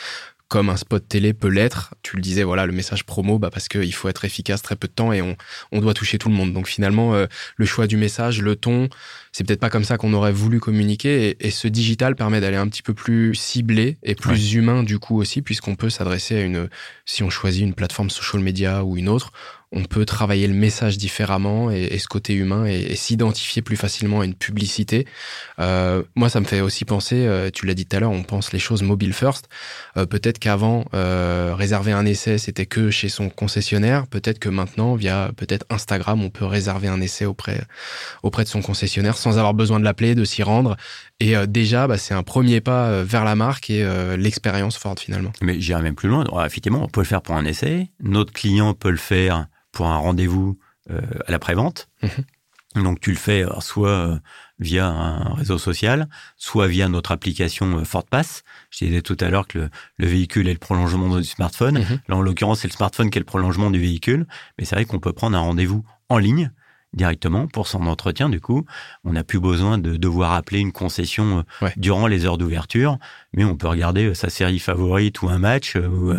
comme 0.48 0.70
un 0.70 0.76
spot 0.76 1.06
télé 1.06 1.34
peut 1.34 1.48
l'être. 1.48 1.94
Tu 2.02 2.16
le 2.16 2.22
disais, 2.22 2.42
voilà, 2.42 2.66
le 2.66 2.72
message 2.72 3.04
promo, 3.04 3.38
bah 3.38 3.50
parce 3.52 3.68
qu'il 3.68 3.92
faut 3.94 4.08
être 4.08 4.24
efficace 4.24 4.62
très 4.62 4.76
peu 4.76 4.88
de 4.88 4.92
temps 4.92 5.12
et 5.12 5.20
on, 5.20 5.36
on 5.72 5.80
doit 5.80 5.94
toucher 5.94 6.18
tout 6.18 6.28
le 6.30 6.34
monde. 6.34 6.52
Donc 6.52 6.68
finalement, 6.68 7.14
euh, 7.14 7.26
le 7.56 7.66
choix 7.66 7.86
du 7.86 7.96
message, 7.96 8.40
le 8.40 8.56
ton, 8.56 8.88
c'est 9.32 9.44
peut-être 9.46 9.60
pas 9.60 9.70
comme 9.70 9.84
ça 9.84 9.98
qu'on 9.98 10.14
aurait 10.14 10.32
voulu 10.32 10.58
communiquer. 10.58 11.36
Et, 11.40 11.50
ce 11.50 11.68
digital 11.68 12.16
permet 12.16 12.40
d'aller 12.40 12.56
un 12.56 12.68
petit 12.68 12.82
peu 12.82 12.94
plus 12.94 13.34
ciblé 13.34 13.98
et 14.02 14.14
plus 14.14 14.54
humain 14.54 14.82
du 14.82 14.98
coup 14.98 15.18
aussi, 15.18 15.42
puisqu'on 15.42 15.74
peut 15.74 15.90
s'adresser 15.90 16.36
à 16.36 16.42
une, 16.42 16.68
si 17.04 17.22
on 17.22 17.30
choisit 17.30 17.62
une 17.62 17.74
plateforme 17.74 18.10
social 18.10 18.42
media 18.42 18.84
ou 18.84 18.96
une 18.96 19.08
autre, 19.08 19.32
on 19.70 19.84
peut 19.84 20.06
travailler 20.06 20.46
le 20.46 20.54
message 20.54 20.96
différemment 20.96 21.70
et, 21.70 21.98
ce 21.98 22.08
côté 22.08 22.32
humain 22.32 22.64
et, 22.64 22.96
s'identifier 22.96 23.60
plus 23.60 23.76
facilement 23.76 24.20
à 24.20 24.24
une 24.24 24.34
publicité. 24.34 25.06
Euh, 25.58 26.02
moi, 26.14 26.30
ça 26.30 26.40
me 26.40 26.46
fait 26.46 26.60
aussi 26.60 26.84
penser, 26.84 27.26
euh, 27.26 27.50
tu 27.52 27.66
l'as 27.66 27.74
dit 27.74 27.84
tout 27.84 27.96
à 27.96 28.00
l'heure, 28.00 28.10
on 28.10 28.22
pense 28.22 28.52
les 28.52 28.58
choses 28.58 28.82
mobile 28.82 29.12
first. 29.12 29.48
Euh, 29.96 30.06
peut-être 30.06 30.38
qu'avant, 30.38 30.86
réserver 30.92 31.92
un 31.92 32.06
essai, 32.06 32.38
c'était 32.38 32.66
que 32.66 32.90
chez 32.90 33.08
son 33.08 33.28
concessionnaire. 33.28 34.06
Peut-être 34.06 34.38
que 34.38 34.48
maintenant, 34.48 34.94
via 34.94 35.30
peut-être 35.36 35.66
Instagram, 35.70 36.22
on 36.22 36.30
peut 36.30 36.44
réserver 36.44 36.88
un 36.88 37.00
essai 37.00 37.26
auprès, 37.26 37.60
auprès 38.22 38.44
de 38.44 38.48
son 38.48 38.62
concessionnaire 38.62 39.16
sans 39.16 39.38
avoir 39.38 39.54
besoin 39.54 39.80
de 39.80 39.84
l'appeler, 39.84 40.14
de 40.14 40.24
s'y 40.24 40.42
rendre. 40.42 40.76
Et 41.20 41.34
déjà, 41.46 41.86
bah, 41.86 41.98
c'est 41.98 42.14
un 42.14 42.22
premier 42.22 42.60
pas 42.60 43.02
vers 43.02 43.24
la 43.24 43.34
marque 43.34 43.70
et 43.70 43.86
l'expérience 44.16 44.76
forte 44.76 45.00
finalement. 45.00 45.32
Mais 45.42 45.60
j'irai 45.60 45.82
même 45.82 45.94
plus 45.94 46.08
loin. 46.08 46.24
effectivement, 46.46 46.82
on 46.82 46.88
peut 46.88 47.00
le 47.00 47.06
faire 47.06 47.22
pour 47.22 47.34
un 47.34 47.44
essai. 47.44 47.90
Notre 48.00 48.32
client 48.32 48.74
peut 48.74 48.90
le 48.90 48.96
faire 48.96 49.46
pour 49.78 49.86
un 49.86 49.96
rendez-vous 49.96 50.58
euh, 50.90 51.00
à 51.24 51.30
la 51.30 51.38
prévente. 51.38 51.88
Mhm. 52.02 52.82
Donc 52.82 52.98
tu 52.98 53.10
le 53.10 53.16
fais 53.16 53.44
soit 53.60 53.90
euh, 53.90 54.18
via 54.58 54.88
un 54.88 55.34
réseau 55.34 55.56
social, 55.56 56.08
soit 56.36 56.66
via 56.66 56.88
notre 56.88 57.12
application 57.12 57.78
euh, 57.78 57.84
FortPass. 57.84 58.42
Je 58.70 58.84
disais 58.86 59.02
tout 59.02 59.16
à 59.20 59.28
l'heure 59.30 59.46
que 59.46 59.70
le, 59.98 60.06
véhicule 60.08 60.48
est 60.48 60.52
le 60.52 60.58
prolongement 60.58 61.16
du 61.16 61.22
smartphone. 61.22 61.78
Mhm. 61.78 62.00
Là, 62.08 62.16
en 62.16 62.22
l'occurrence, 62.22 62.60
c'est 62.60 62.68
le 62.68 62.72
smartphone 62.72 63.08
qui 63.08 63.18
est 63.18 63.20
le 63.20 63.24
prolongement 63.24 63.70
du 63.70 63.78
véhicule. 63.78 64.26
Mais 64.58 64.64
c'est 64.64 64.74
vrai 64.74 64.84
qu'on 64.84 64.98
peut 64.98 65.12
prendre 65.12 65.36
un 65.36 65.42
rendez-vous 65.42 65.84
en 66.08 66.18
ligne 66.18 66.50
directement 66.94 67.46
pour 67.46 67.68
son 67.68 67.86
entretien. 67.86 68.28
Du 68.28 68.40
coup, 68.40 68.64
on 69.04 69.12
n'a 69.12 69.24
plus 69.24 69.40
besoin 69.40 69.78
de 69.78 69.96
devoir 69.96 70.32
appeler 70.32 70.60
une 70.60 70.72
concession 70.72 71.44
euh, 71.62 71.68
durant 71.76 72.06
les 72.06 72.24
heures 72.24 72.38
d'ouverture, 72.38 72.98
mais 73.34 73.44
on 73.44 73.56
peut 73.56 73.68
regarder 73.68 74.06
euh, 74.06 74.14
sa 74.14 74.30
série 74.30 74.58
favorite 74.58 75.20
ou 75.22 75.28
un 75.28 75.38
match 75.38 75.76
euh, 75.76 75.86
ou, 75.86 76.14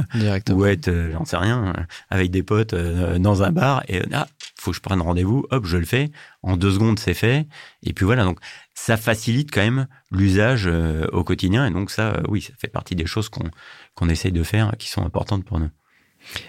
ou 0.54 0.66
être, 0.66 0.92
j'en 1.12 1.26
sais 1.26 1.38
rien, 1.38 1.74
avec 2.10 2.32
des 2.32 2.44
potes 2.44 2.76
dans 2.76 3.44
un 3.44 3.52
bar 3.52 3.84
et 3.88 4.02
ah, 4.14 4.28
faut 4.56 4.72
que 4.72 4.78
je 4.78 4.82
prenne 4.82 5.02
rendez-vous, 5.02 5.46
hop, 5.52 5.66
je 5.66 5.78
le 5.78 5.86
fais. 5.86 6.12
En 6.44 6.58
deux 6.58 6.72
secondes, 6.72 7.00
c'est 7.00 7.14
fait. 7.14 7.48
Et 7.84 7.94
puis 7.94 8.06
voilà, 8.06 8.24
donc 8.24 8.40
ça 8.74 8.98
facilite 8.98 9.52
quand 9.52 9.62
même 9.62 9.88
l'usage 10.12 10.70
au 11.12 11.24
quotidien. 11.24 11.66
Et 11.66 11.72
donc 11.72 11.92
ça, 11.92 12.22
oui, 12.28 12.42
ça 12.42 12.54
fait 12.58 12.68
partie 12.68 12.96
des 12.96 13.06
choses 13.06 13.30
qu'on 13.30 13.50
qu'on 13.96 14.10
essaye 14.10 14.32
de 14.32 14.44
faire 14.44 14.74
qui 14.78 14.88
sont 14.90 15.06
importantes 15.06 15.44
pour 15.46 15.60
nous. 15.60 15.70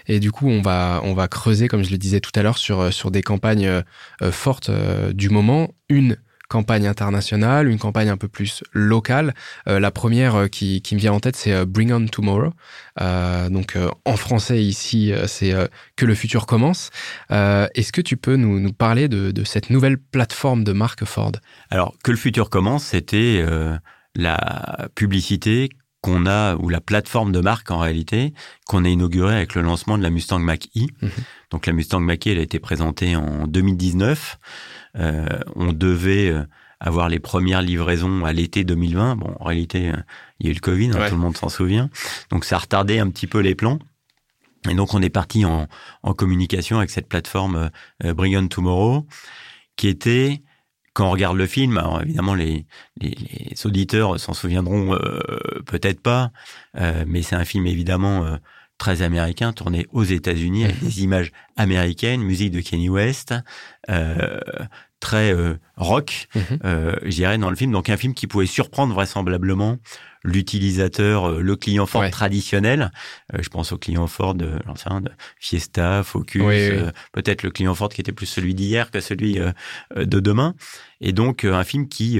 Et 0.07 0.19
du 0.19 0.31
coup, 0.31 0.49
on 0.49 0.61
va, 0.61 1.01
on 1.03 1.13
va 1.13 1.27
creuser, 1.27 1.67
comme 1.67 1.83
je 1.83 1.91
le 1.91 1.97
disais 1.97 2.19
tout 2.19 2.31
à 2.35 2.43
l'heure, 2.43 2.57
sur, 2.57 2.79
euh, 2.79 2.91
sur 2.91 3.11
des 3.11 3.21
campagnes 3.21 3.67
euh, 3.67 3.81
euh, 4.21 4.31
fortes 4.31 4.71
du 5.13 5.29
moment. 5.29 5.73
Une 5.89 6.17
campagne 6.49 6.85
internationale, 6.85 7.69
une 7.69 7.79
campagne 7.79 8.09
un 8.09 8.17
peu 8.17 8.27
plus 8.27 8.61
locale. 8.73 9.33
la 9.67 9.89
première 9.89 10.49
qui, 10.49 10.81
qui, 10.81 10.95
me 10.95 10.99
vient 10.99 11.13
en 11.13 11.21
tête, 11.21 11.37
c'est 11.37 11.65
Bring 11.65 11.93
On 11.93 12.05
Tomorrow. 12.07 12.51
donc 13.49 13.77
en 14.03 14.17
français 14.17 14.61
ici, 14.61 15.13
c'est 15.27 15.53
Que 15.95 16.05
le 16.05 16.13
futur 16.13 16.45
commence. 16.47 16.89
Est-ce 17.29 17.93
que 17.93 18.01
tu 18.01 18.17
peux 18.17 18.35
nous, 18.35 18.59
nous 18.59 18.73
parler 18.73 19.07
de, 19.07 19.31
de, 19.31 19.43
cette 19.45 19.69
nouvelle 19.69 19.97
plateforme 19.97 20.65
de 20.65 20.73
marque 20.73 21.05
Ford? 21.05 21.31
Alors, 21.69 21.95
Que 22.03 22.11
le 22.11 22.17
futur 22.17 22.49
commence, 22.49 22.83
c'était 22.83 23.45
la 24.13 24.89
publicité 24.93 25.69
qu'on 26.01 26.25
a, 26.25 26.55
ou 26.55 26.69
la 26.69 26.81
plateforme 26.81 27.31
de 27.31 27.39
marque 27.39 27.71
en 27.71 27.77
réalité, 27.77 28.33
qu'on 28.65 28.85
a 28.85 28.89
inaugurée 28.89 29.35
avec 29.35 29.55
le 29.55 29.61
lancement 29.61 29.97
de 29.97 30.03
la 30.03 30.09
Mustang 30.09 30.39
Mach-E. 30.39 30.87
Mhm. 31.01 31.11
Donc 31.51 31.67
la 31.67 31.73
Mustang 31.73 31.99
Mach-E, 31.99 32.31
elle 32.31 32.39
a 32.39 32.41
été 32.41 32.59
présentée 32.59 33.15
en 33.15 33.47
2019. 33.47 34.39
Euh, 34.97 35.25
on 35.55 35.73
devait 35.73 36.29
euh, 36.29 36.43
avoir 36.79 37.07
les 37.07 37.19
premières 37.19 37.61
livraisons 37.61 38.25
à 38.25 38.33
l'été 38.33 38.63
2020. 38.63 39.15
Bon, 39.17 39.35
en 39.39 39.45
réalité, 39.45 39.89
euh, 39.89 39.97
il 40.39 40.47
y 40.47 40.49
a 40.49 40.51
eu 40.51 40.55
le 40.55 40.59
Covid, 40.59 40.91
hein, 40.95 41.05
tout 41.07 41.15
le 41.15 41.21
monde 41.21 41.37
s'en 41.37 41.49
souvient. 41.49 41.89
Donc 42.31 42.45
ça 42.45 42.55
a 42.55 42.59
retardé 42.59 42.99
un 42.99 43.09
petit 43.09 43.27
peu 43.27 43.39
les 43.39 43.55
plans. 43.55 43.77
Et 44.69 44.73
donc 44.73 44.93
on 44.93 45.01
est 45.01 45.09
parti 45.09 45.45
en, 45.45 45.67
en 46.03 46.13
communication 46.13 46.77
avec 46.77 46.89
cette 46.89 47.07
plateforme 47.07 47.69
euh, 48.03 48.13
Bring 48.13 48.37
On 48.37 48.47
Tomorrow, 48.47 49.07
qui 49.75 49.87
était 49.87 50.41
quand 50.93 51.07
on 51.07 51.11
regarde 51.11 51.37
le 51.37 51.47
film, 51.47 51.77
alors 51.77 52.01
évidemment 52.01 52.35
les, 52.35 52.65
les, 52.99 53.09
les 53.11 53.65
auditeurs 53.65 54.19
s'en 54.19 54.33
souviendront 54.33 54.93
euh, 54.93 55.19
peut-être 55.65 56.01
pas, 56.01 56.31
euh, 56.77 57.05
mais 57.07 57.21
c'est 57.21 57.35
un 57.35 57.45
film 57.45 57.65
évidemment 57.65 58.25
euh, 58.25 58.37
très 58.77 59.01
américain, 59.01 59.53
tourné 59.53 59.87
aux 59.91 60.03
États-Unis 60.03 60.65
avec 60.65 60.79
des 60.83 61.01
images 61.03 61.31
américaines, 61.55 62.21
musique 62.21 62.51
de 62.51 62.61
Kenny 62.61 62.89
West, 62.89 63.33
très 64.99 65.35
rock, 65.77 66.27
mhm. 66.35 66.59
je 67.03 67.09
dirais 67.09 67.37
dans 67.37 67.49
le 67.49 67.55
film. 67.55 67.71
Donc 67.71 67.89
un 67.89 67.97
film 67.97 68.13
qui 68.13 68.27
pouvait 68.27 68.45
surprendre 68.45 68.93
vraisemblablement 68.93 69.77
l'utilisateur, 70.23 71.29
euh, 71.29 71.41
le 71.41 71.55
client 71.55 71.85
Ford 71.85 72.09
traditionnel. 72.09 72.91
Euh, 73.33 73.39
je 73.41 73.49
pense 73.49 73.71
au 73.71 73.77
client 73.77 74.07
Ford 74.07 74.35
de, 74.35 74.45
de 74.45 75.11
Fiesta, 75.39 76.03
Focus, 76.03 76.41
euh, 76.43 76.91
peut-être 77.11 77.43
le 77.43 77.51
client 77.51 77.73
Ford 77.75 77.89
qui 77.89 78.01
était 78.01 78.11
plus 78.11 78.25
celui 78.25 78.53
d'hier 78.53 78.91
que 78.91 78.99
celui 78.99 79.39
de 79.95 80.19
demain. 80.19 80.55
Et 80.99 81.13
donc 81.13 81.45
un 81.45 81.63
film 81.63 81.87
qui 81.87 82.19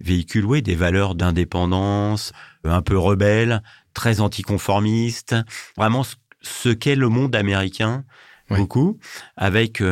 véhicule 0.00 0.44
ouais, 0.44 0.62
des 0.62 0.74
valeurs 0.74 1.14
d'indépendance, 1.14 2.32
un 2.64 2.82
peu 2.82 2.98
rebelle, 2.98 3.62
très 3.94 4.20
anticonformiste, 4.20 5.36
vraiment 5.76 6.04
ce 6.40 6.68
qu'est 6.70 6.96
le 6.96 7.08
monde 7.08 7.36
américain, 7.36 8.04
beaucoup, 8.48 8.98
avec 9.36 9.82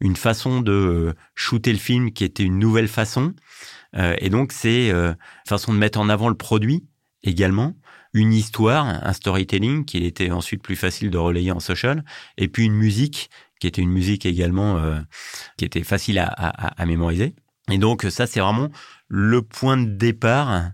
une 0.00 0.16
façon 0.16 0.60
de 0.60 1.14
shooter 1.34 1.72
le 1.72 1.78
film 1.78 2.12
qui 2.12 2.24
était 2.24 2.44
une 2.44 2.58
nouvelle 2.58 2.88
façon. 2.88 3.34
et 3.96 4.30
donc 4.30 4.52
c'est 4.52 4.90
une 4.90 5.16
façon 5.46 5.72
de 5.72 5.78
mettre 5.78 5.98
en 5.98 6.08
avant 6.08 6.28
le 6.28 6.36
produit 6.36 6.84
également, 7.24 7.74
une 8.12 8.32
histoire, 8.32 8.86
un 8.86 9.12
storytelling 9.12 9.84
qui 9.84 10.04
était 10.06 10.30
ensuite 10.30 10.62
plus 10.62 10.76
facile 10.76 11.10
de 11.10 11.18
relayer 11.18 11.50
en 11.50 11.58
social, 11.58 12.04
et 12.38 12.46
puis 12.48 12.64
une 12.64 12.74
musique 12.74 13.28
qui 13.58 13.66
était 13.66 13.82
une 13.82 13.90
musique 13.90 14.24
également 14.24 14.76
euh, 14.76 15.00
qui 15.56 15.64
était 15.64 15.82
facile 15.82 16.18
à, 16.18 16.26
à, 16.28 16.86
mémoriser. 16.86 17.34
Et 17.70 17.78
donc 17.78 18.06
ça, 18.10 18.26
c'est 18.26 18.40
vraiment 18.40 18.68
le 19.08 19.42
point 19.42 19.76
de 19.76 19.90
départ 19.90 20.70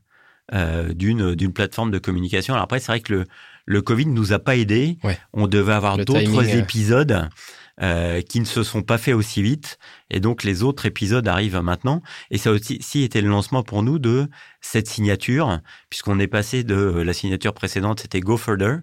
euh, 0.52 0.92
d'une 0.92 1.34
d'une 1.34 1.52
plateforme 1.52 1.90
de 1.90 1.98
communication. 1.98 2.54
Alors 2.54 2.64
après, 2.64 2.80
c'est 2.80 2.92
vrai 2.92 3.00
que 3.00 3.14
le 3.14 3.24
le 3.70 3.82
Covid 3.82 4.06
nous 4.06 4.32
a 4.32 4.40
pas 4.40 4.56
aidé. 4.56 4.98
On 5.32 5.46
devait 5.46 5.72
avoir 5.72 5.96
d'autres 5.96 6.54
euh, 6.54 6.58
épisodes. 6.58 7.28
Euh, 7.82 8.20
qui 8.20 8.40
ne 8.40 8.44
se 8.44 8.62
sont 8.62 8.82
pas 8.82 8.98
faits 8.98 9.14
aussi 9.14 9.40
vite. 9.40 9.78
Et 10.10 10.20
donc 10.20 10.44
les 10.44 10.62
autres 10.62 10.84
épisodes 10.84 11.26
arrivent 11.26 11.60
maintenant. 11.60 12.02
Et 12.30 12.36
ça 12.36 12.50
aussi, 12.50 13.02
été 13.02 13.22
le 13.22 13.30
lancement 13.30 13.62
pour 13.62 13.82
nous 13.82 13.98
de 13.98 14.28
cette 14.60 14.86
signature, 14.86 15.60
puisqu'on 15.88 16.18
est 16.18 16.26
passé 16.26 16.62
de 16.62 16.74
la 16.76 17.14
signature 17.14 17.54
précédente, 17.54 18.00
c'était 18.00 18.20
Go 18.20 18.36
Further. 18.36 18.80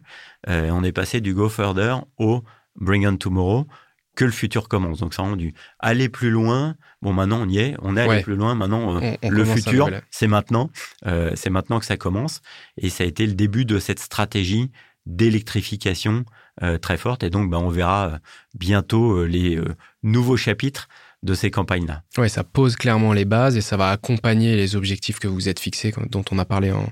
Euh, 0.50 0.72
on 0.72 0.84
est 0.84 0.92
passé 0.92 1.22
du 1.22 1.36
Go 1.36 1.48
Further 1.48 2.06
au 2.18 2.44
Bring 2.76 3.06
On 3.06 3.18
Tomorrow 3.18 3.68
que 4.16 4.26
le 4.26 4.32
futur 4.32 4.68
commence. 4.68 5.00
Donc 5.00 5.14
ça 5.14 5.24
a 5.24 5.36
dû 5.36 5.54
aller 5.78 6.10
plus 6.10 6.32
loin. 6.32 6.76
Bon, 7.04 7.14
maintenant 7.14 7.42
on 7.44 7.48
y 7.48 7.60
est, 7.60 7.76
on 7.84 7.96
est 7.96 8.02
allé 8.02 8.24
plus 8.24 8.36
loin. 8.36 8.56
Maintenant, 8.56 9.00
euh, 9.00 9.16
le 9.22 9.46
futur, 9.46 9.92
c'est 10.10 10.28
maintenant. 10.28 10.72
Euh, 11.06 11.34
c'est 11.36 11.52
maintenant 11.52 11.80
que 11.80 11.86
ça 11.86 11.98
commence. 11.98 12.42
Et 12.78 12.90
ça 12.90 13.04
a 13.04 13.08
été 13.08 13.28
le 13.28 13.34
début 13.34 13.64
de 13.64 13.78
cette 13.78 14.00
stratégie 14.00 14.72
d'électrification 15.06 16.26
euh, 16.26 16.47
très 16.82 16.98
forte. 16.98 17.24
Et 17.24 17.30
donc, 17.30 17.50
bah, 17.50 17.60
on 17.60 17.70
verra 17.70 18.20
bientôt 18.56 19.26
les 19.26 19.60
nouveaux 20.04 20.38
chapitres 20.38 20.88
de 21.24 21.34
ces 21.34 21.52
campagnes-là. 21.52 22.04
Oui, 22.18 22.30
ça 22.30 22.44
pose 22.44 22.76
clairement 22.76 23.14
les 23.14 23.26
bases 23.26 23.58
et 23.58 23.62
ça 23.62 23.78
va 23.78 23.90
accompagner 23.90 24.56
les 24.56 24.76
objectifs 24.76 25.20
que 25.20 25.28
vous 25.28 25.50
êtes 25.50 25.60
fixés, 25.60 25.94
dont 26.10 26.24
on 26.32 26.38
a 26.38 26.46
parlé 26.46 26.72
en, 26.72 26.88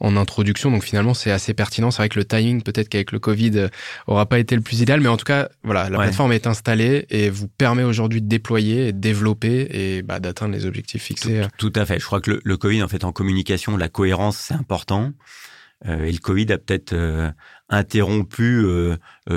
en 0.00 0.16
introduction. 0.16 0.70
Donc 0.70 0.84
finalement, 0.84 1.14
c'est 1.14 1.30
assez 1.30 1.54
pertinent. 1.54 1.90
C'est 1.90 1.98
vrai 1.98 2.08
que 2.08 2.18
le 2.18 2.24
timing, 2.24 2.62
peut-être 2.62 2.88
qu'avec 2.88 3.12
le 3.12 3.18
Covid, 3.18 3.52
euh, 3.56 3.68
aura 4.06 4.26
pas 4.26 4.38
été 4.38 4.54
le 4.54 4.62
plus 4.62 4.80
idéal, 4.80 5.00
mais 5.00 5.08
en 5.08 5.16
tout 5.16 5.24
cas, 5.24 5.48
voilà, 5.64 5.88
la 5.90 5.98
plateforme 5.98 6.32
est 6.32 6.46
installée 6.46 7.06
et 7.10 7.30
vous 7.30 7.48
permet 7.48 7.82
aujourd'hui 7.82 8.22
de 8.22 8.28
déployer, 8.28 8.92
de 8.92 8.98
développer 8.98 9.68
et 9.70 10.02
bah, 10.02 10.20
d'atteindre 10.20 10.54
les 10.54 10.66
objectifs 10.66 11.02
fixés. 11.02 11.42
Tout, 11.58 11.72
à 11.74 11.84
fait. 11.84 11.98
Je 11.98 12.04
crois 12.04 12.20
que 12.20 12.40
le, 12.42 12.56
Covid, 12.56 12.82
en 12.82 12.88
fait, 12.88 13.04
en 13.04 13.12
communication, 13.12 13.76
la 13.76 13.88
cohérence, 13.88 14.36
c'est 14.36 14.54
important. 14.54 15.12
Euh, 15.86 16.04
et 16.04 16.12
le 16.12 16.18
Covid 16.18 16.52
a 16.52 16.58
peut-être 16.58 16.92
euh, 16.92 17.30
interrompu 17.68 18.64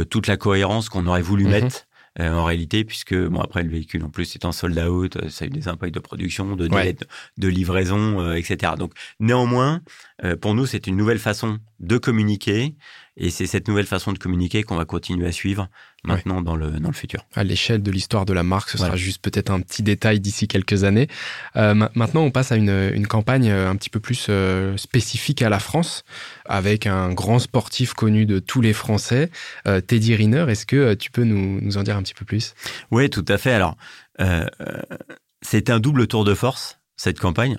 toute 0.09 0.27
la 0.27 0.37
cohérence 0.37 0.89
qu'on 0.89 1.05
aurait 1.07 1.21
voulu 1.21 1.43
mhm. 1.45 1.51
mettre 1.51 1.87
euh, 2.19 2.33
en 2.33 2.43
réalité, 2.43 2.83
puisque 2.83 3.15
bon 3.15 3.39
après 3.39 3.63
le 3.63 3.69
véhicule 3.69 4.03
en 4.03 4.09
plus 4.09 4.35
étant 4.35 4.51
sold 4.51 4.77
out, 4.77 5.15
euh, 5.15 5.29
ça 5.29 5.45
a 5.45 5.47
eu 5.47 5.49
des 5.49 5.69
impacts 5.69 5.93
de 5.93 5.99
production, 6.01 6.57
de 6.57 6.67
de, 6.67 7.47
livraison, 7.47 8.19
euh, 8.19 8.33
etc. 8.33 8.73
Donc 8.77 8.91
néanmoins, 9.21 9.81
pour 10.41 10.53
nous, 10.53 10.65
c'est 10.65 10.87
une 10.87 10.97
nouvelle 10.97 11.19
façon 11.19 11.59
de 11.79 11.97
communiquer 11.97 12.75
et 13.17 13.29
c'est 13.29 13.45
cette 13.45 13.67
nouvelle 13.67 13.85
façon 13.85 14.13
de 14.13 14.17
communiquer 14.17 14.63
qu'on 14.63 14.77
va 14.77 14.85
continuer 14.85 15.27
à 15.27 15.31
suivre 15.31 15.69
maintenant 16.03 16.41
dans, 16.41 16.55
le, 16.55 16.71
dans 16.71 16.87
le 16.87 16.93
futur. 16.93 17.25
À 17.35 17.43
l'échelle 17.43 17.83
de 17.83 17.91
l'histoire 17.91 18.25
de 18.25 18.33
la 18.33 18.43
marque, 18.43 18.69
ce 18.69 18.77
sera 18.77 18.95
juste 18.95 19.21
peut-être 19.21 19.51
un 19.51 19.59
petit 19.59 19.83
détail 19.83 20.19
d'ici 20.19 20.47
quelques 20.47 20.85
années. 20.85 21.07
Euh, 21.57 21.73
maintenant, 21.73 22.21
on 22.21 22.31
passe 22.31 22.51
à 22.51 22.55
une, 22.55 22.91
une, 22.93 23.07
campagne 23.07 23.49
euh, 23.49 23.69
un 23.69 23.75
petit 23.75 23.89
peu 23.89 23.99
plus 23.99 24.27
euh, 24.29 24.77
spécifique 24.77 25.41
à 25.41 25.49
la 25.49 25.59
France, 25.59 26.03
avec 26.45 26.87
un 26.87 27.13
grand 27.13 27.39
sportif 27.39 27.93
connu 27.93 28.25
de 28.25 28.39
tous 28.39 28.61
les 28.61 28.73
Français, 28.73 29.29
euh, 29.67 29.81
Teddy 29.81 30.15
Riner. 30.15 30.45
Est-ce 30.47 30.65
que 30.65 30.93
tu 30.93 31.11
peux 31.11 31.23
nous, 31.23 31.59
nous, 31.61 31.77
en 31.77 31.83
dire 31.83 31.97
un 31.97 32.03
petit 32.03 32.15
peu 32.15 32.25
plus? 32.25 32.55
Oui, 32.91 33.09
tout 33.09 33.25
à 33.27 33.37
fait. 33.37 33.53
Alors, 33.53 33.75
c'est 35.41 35.69
un 35.69 35.79
double 35.79 36.07
tour 36.07 36.23
de 36.23 36.33
force 36.33 36.80
cette 37.01 37.19
campagne. 37.19 37.57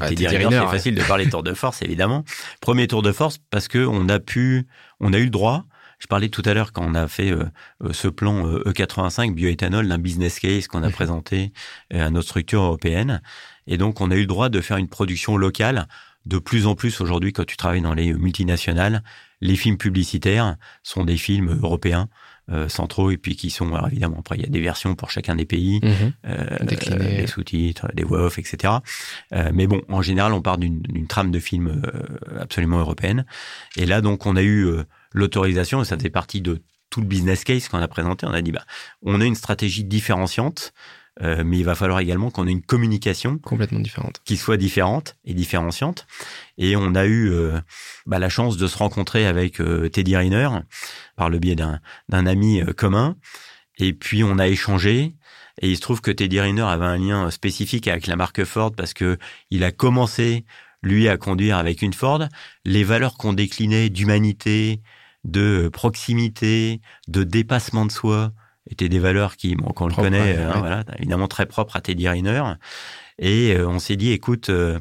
Avec 0.00 0.18
Riner, 0.18 0.48
c'est 0.50 0.66
facile 0.66 0.96
de 0.96 1.02
parler 1.02 1.28
tour 1.28 1.44
de 1.44 1.54
force, 1.54 1.82
évidemment. 1.82 2.24
Premier 2.60 2.88
tour 2.88 3.02
de 3.02 3.12
force 3.12 3.38
parce 3.50 3.68
que 3.68 3.78
on 3.78 4.08
a 4.08 4.18
pu, 4.18 4.66
on 4.98 5.12
a 5.12 5.18
eu 5.18 5.24
le 5.24 5.30
droit. 5.30 5.66
Je 6.00 6.08
parlais 6.08 6.28
tout 6.28 6.42
à 6.44 6.52
l'heure 6.52 6.72
quand 6.72 6.84
on 6.84 6.96
a 6.96 7.06
fait 7.06 7.30
euh, 7.30 7.44
euh, 7.84 7.92
ce 7.92 8.08
plan 8.08 8.44
E85 8.44 9.20
euh, 9.20 9.30
e 9.30 9.34
bioéthanol 9.34 9.86
d'un 9.86 9.98
business 9.98 10.40
case 10.40 10.66
qu'on 10.66 10.82
a 10.82 10.90
présenté 10.90 11.52
à 11.92 12.10
notre 12.10 12.26
structure 12.26 12.60
européenne. 12.60 13.22
Et 13.68 13.78
donc, 13.78 14.00
on 14.00 14.10
a 14.10 14.16
eu 14.16 14.22
le 14.22 14.26
droit 14.26 14.48
de 14.48 14.60
faire 14.60 14.78
une 14.78 14.88
production 14.88 15.36
locale. 15.36 15.86
De 16.26 16.38
plus 16.38 16.66
en 16.66 16.74
plus 16.74 17.00
aujourd'hui, 17.00 17.32
quand 17.32 17.46
tu 17.46 17.56
travailles 17.56 17.82
dans 17.82 17.94
les 17.94 18.12
multinationales, 18.12 19.04
les 19.40 19.54
films 19.54 19.76
publicitaires 19.76 20.56
sont 20.82 21.04
des 21.04 21.16
films 21.16 21.56
européens 21.62 22.08
euh, 22.50 22.68
centraux 22.68 23.10
et 23.10 23.16
puis 23.16 23.36
qui 23.36 23.50
sont 23.50 23.72
alors 23.74 23.86
évidemment 23.86 24.16
après 24.18 24.36
il 24.36 24.42
y 24.42 24.46
a 24.46 24.48
des 24.48 24.60
versions 24.60 24.94
pour 24.94 25.10
chacun 25.10 25.36
des 25.36 25.44
pays, 25.44 25.80
mhm. 25.82 26.12
euh, 26.26 26.58
des 26.64 27.26
sous-titres, 27.26 27.88
des 27.94 28.02
voix 28.02 28.24
off, 28.24 28.38
etc. 28.38 28.74
Euh, 29.34 29.50
mais 29.54 29.66
bon, 29.66 29.82
en 29.88 30.02
général, 30.02 30.32
on 30.32 30.42
part 30.42 30.58
d'une 30.58 31.06
trame 31.06 31.30
de 31.30 31.38
film 31.38 31.82
euh, 31.84 32.40
absolument 32.40 32.78
européenne. 32.78 33.24
Et 33.76 33.86
là, 33.86 34.00
donc, 34.00 34.26
on 34.26 34.36
a 34.36 34.42
eu 34.42 34.66
euh, 34.66 34.84
l'autorisation 35.12 35.82
et 35.82 35.84
ça 35.84 35.96
faisait 35.96 36.10
partie 36.10 36.40
de 36.40 36.62
tout 36.90 37.00
le 37.00 37.06
business 37.06 37.44
case 37.44 37.68
qu'on 37.68 37.78
a 37.78 37.88
présenté. 37.88 38.26
On 38.26 38.32
a 38.32 38.42
dit, 38.42 38.52
bah, 38.52 38.64
on 39.02 39.20
a 39.20 39.24
une 39.24 39.34
stratégie 39.34 39.84
différenciante. 39.84 40.72
Euh, 41.20 41.42
mais 41.44 41.58
il 41.58 41.64
va 41.64 41.74
falloir 41.74 42.00
également 42.00 42.30
qu'on 42.30 42.46
ait 42.46 42.52
une 42.52 42.62
communication 42.62 43.38
complètement 43.38 43.80
différente, 43.80 44.22
qui 44.24 44.36
soit 44.36 44.56
différente 44.56 45.16
et 45.24 45.34
différenciante. 45.34 46.06
Et 46.56 46.74
on 46.74 46.94
a 46.94 47.04
eu 47.04 47.30
euh, 47.30 47.60
bah, 48.06 48.18
la 48.18 48.30
chance 48.30 48.56
de 48.56 48.66
se 48.66 48.78
rencontrer 48.78 49.26
avec 49.26 49.60
euh, 49.60 49.90
Teddy 49.90 50.16
Riner 50.16 50.48
par 51.16 51.28
le 51.28 51.38
biais 51.38 51.54
d'un 51.54 51.80
ami 52.26 52.62
commun. 52.76 53.16
Et 53.78 53.92
puis 53.92 54.24
on 54.24 54.38
a 54.38 54.48
échangé. 54.48 55.14
Et 55.60 55.70
il 55.70 55.76
se 55.76 55.82
trouve 55.82 56.00
que 56.00 56.10
Teddy 56.10 56.40
Riner 56.40 56.62
avait 56.62 56.86
un 56.86 56.96
lien 56.96 57.30
spécifique 57.30 57.88
avec 57.88 58.06
la 58.06 58.16
marque 58.16 58.44
Ford 58.44 58.72
parce 58.74 58.94
que 58.94 59.18
il 59.50 59.64
a 59.64 59.70
commencé 59.70 60.46
lui 60.82 61.08
à 61.08 61.18
conduire 61.18 61.58
avec 61.58 61.82
une 61.82 61.92
Ford. 61.92 62.24
Les 62.64 62.84
valeurs 62.84 63.18
qu'on 63.18 63.34
déclinait 63.34 63.90
d'humanité, 63.90 64.80
de 65.24 65.68
proximité, 65.70 66.80
de 67.06 67.22
dépassement 67.22 67.84
de 67.84 67.92
soi, 67.92 68.32
étaient 68.70 68.88
des 68.88 68.98
valeurs 68.98 69.36
qui, 69.36 69.54
bon, 69.56 69.72
qu'on 69.72 69.88
le 69.88 69.94
connaît, 69.94 70.36
hein, 70.36 70.54
voilà, 70.58 70.84
évidemment 70.98 71.28
très 71.28 71.46
propres 71.46 71.76
à 71.76 71.80
Teddy 71.80 72.08
Riner. 72.08 72.42
Et 73.18 73.54
euh, 73.54 73.68
on 73.68 73.78
s'est 73.78 73.96
dit, 73.96 74.10
écoute, 74.12 74.48
euh, 74.48 74.78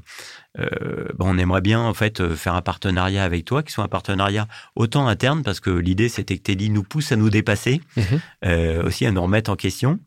euh, 0.60 1.08
on 1.20 1.38
aimerait 1.38 1.62
bien 1.62 1.80
en 1.80 1.94
fait 1.94 2.36
faire 2.36 2.56
un 2.56 2.62
partenariat 2.62 3.24
avec 3.24 3.46
toi, 3.46 3.64
qui 3.64 3.72
soit 3.72 3.84
un 3.84 3.90
partenariat 3.90 4.48
autant 4.76 5.08
interne, 5.08 5.44
parce 5.44 5.60
que 5.60 5.70
l'idée 5.70 6.10
c'était 6.10 6.38
que 6.38 6.44
Teddy 6.44 6.70
nous 6.70 6.84
pousse 6.84 7.12
à 7.12 7.16
nous 7.16 7.30
dépasser, 7.30 7.82
mhm. 7.98 8.86
aussi 8.86 9.06
à 9.06 9.12
nous 9.12 9.22
remettre 9.22 9.52
en 9.52 9.56
question. 9.56 10.00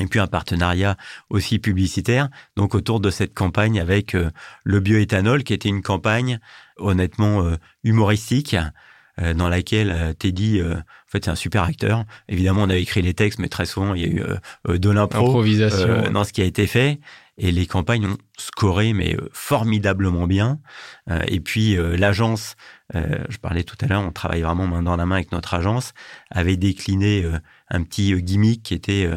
Et 0.00 0.06
puis 0.06 0.18
un 0.20 0.26
partenariat 0.26 0.96
aussi 1.28 1.58
publicitaire, 1.58 2.30
donc 2.56 2.74
autour 2.74 2.98
de 2.98 3.10
cette 3.10 3.34
campagne 3.34 3.78
avec 3.78 4.16
le 4.64 4.80
bioéthanol, 4.80 5.44
qui 5.44 5.52
était 5.52 5.68
une 5.68 5.82
campagne 5.82 6.40
honnêtement 6.78 7.46
humoristique, 7.84 8.56
dans 9.18 9.48
laquelle 9.48 9.90
euh, 9.90 10.12
Teddy, 10.14 10.60
euh, 10.60 10.74
en 10.74 11.10
fait, 11.10 11.24
c'est 11.24 11.30
un 11.30 11.34
super 11.36 11.64
acteur. 11.64 12.04
Évidemment, 12.28 12.62
on 12.62 12.70
a 12.70 12.76
écrit 12.76 13.02
les 13.02 13.14
textes, 13.14 13.38
mais 13.38 13.48
très 13.48 13.66
souvent, 13.66 13.94
il 13.94 14.02
y 14.02 14.04
a 14.04 14.08
eu 14.08 14.78
de 14.78 14.90
l'impro 14.90 15.42
dans 16.10 16.24
ce 16.24 16.32
qui 16.32 16.40
a 16.40 16.44
été 16.44 16.66
fait. 16.66 16.98
Et 17.38 17.50
les 17.50 17.66
campagnes 17.66 18.06
ont 18.06 18.18
scoré, 18.38 18.92
mais 18.92 19.16
formidablement 19.32 20.26
bien. 20.26 20.58
et 21.26 21.40
puis, 21.40 21.76
l'agence, 21.76 22.56
je 22.94 23.36
parlais 23.38 23.64
tout 23.64 23.76
à 23.80 23.86
l'heure, 23.86 24.02
on 24.02 24.12
travaille 24.12 24.42
vraiment 24.42 24.66
main 24.66 24.82
dans 24.82 24.96
la 24.96 25.06
main 25.06 25.16
avec 25.16 25.32
notre 25.32 25.54
agence, 25.54 25.94
avait 26.30 26.58
décliné 26.58 27.24
un 27.70 27.82
petit 27.82 28.14
gimmick 28.22 28.62
qui 28.62 28.74
était 28.74 29.08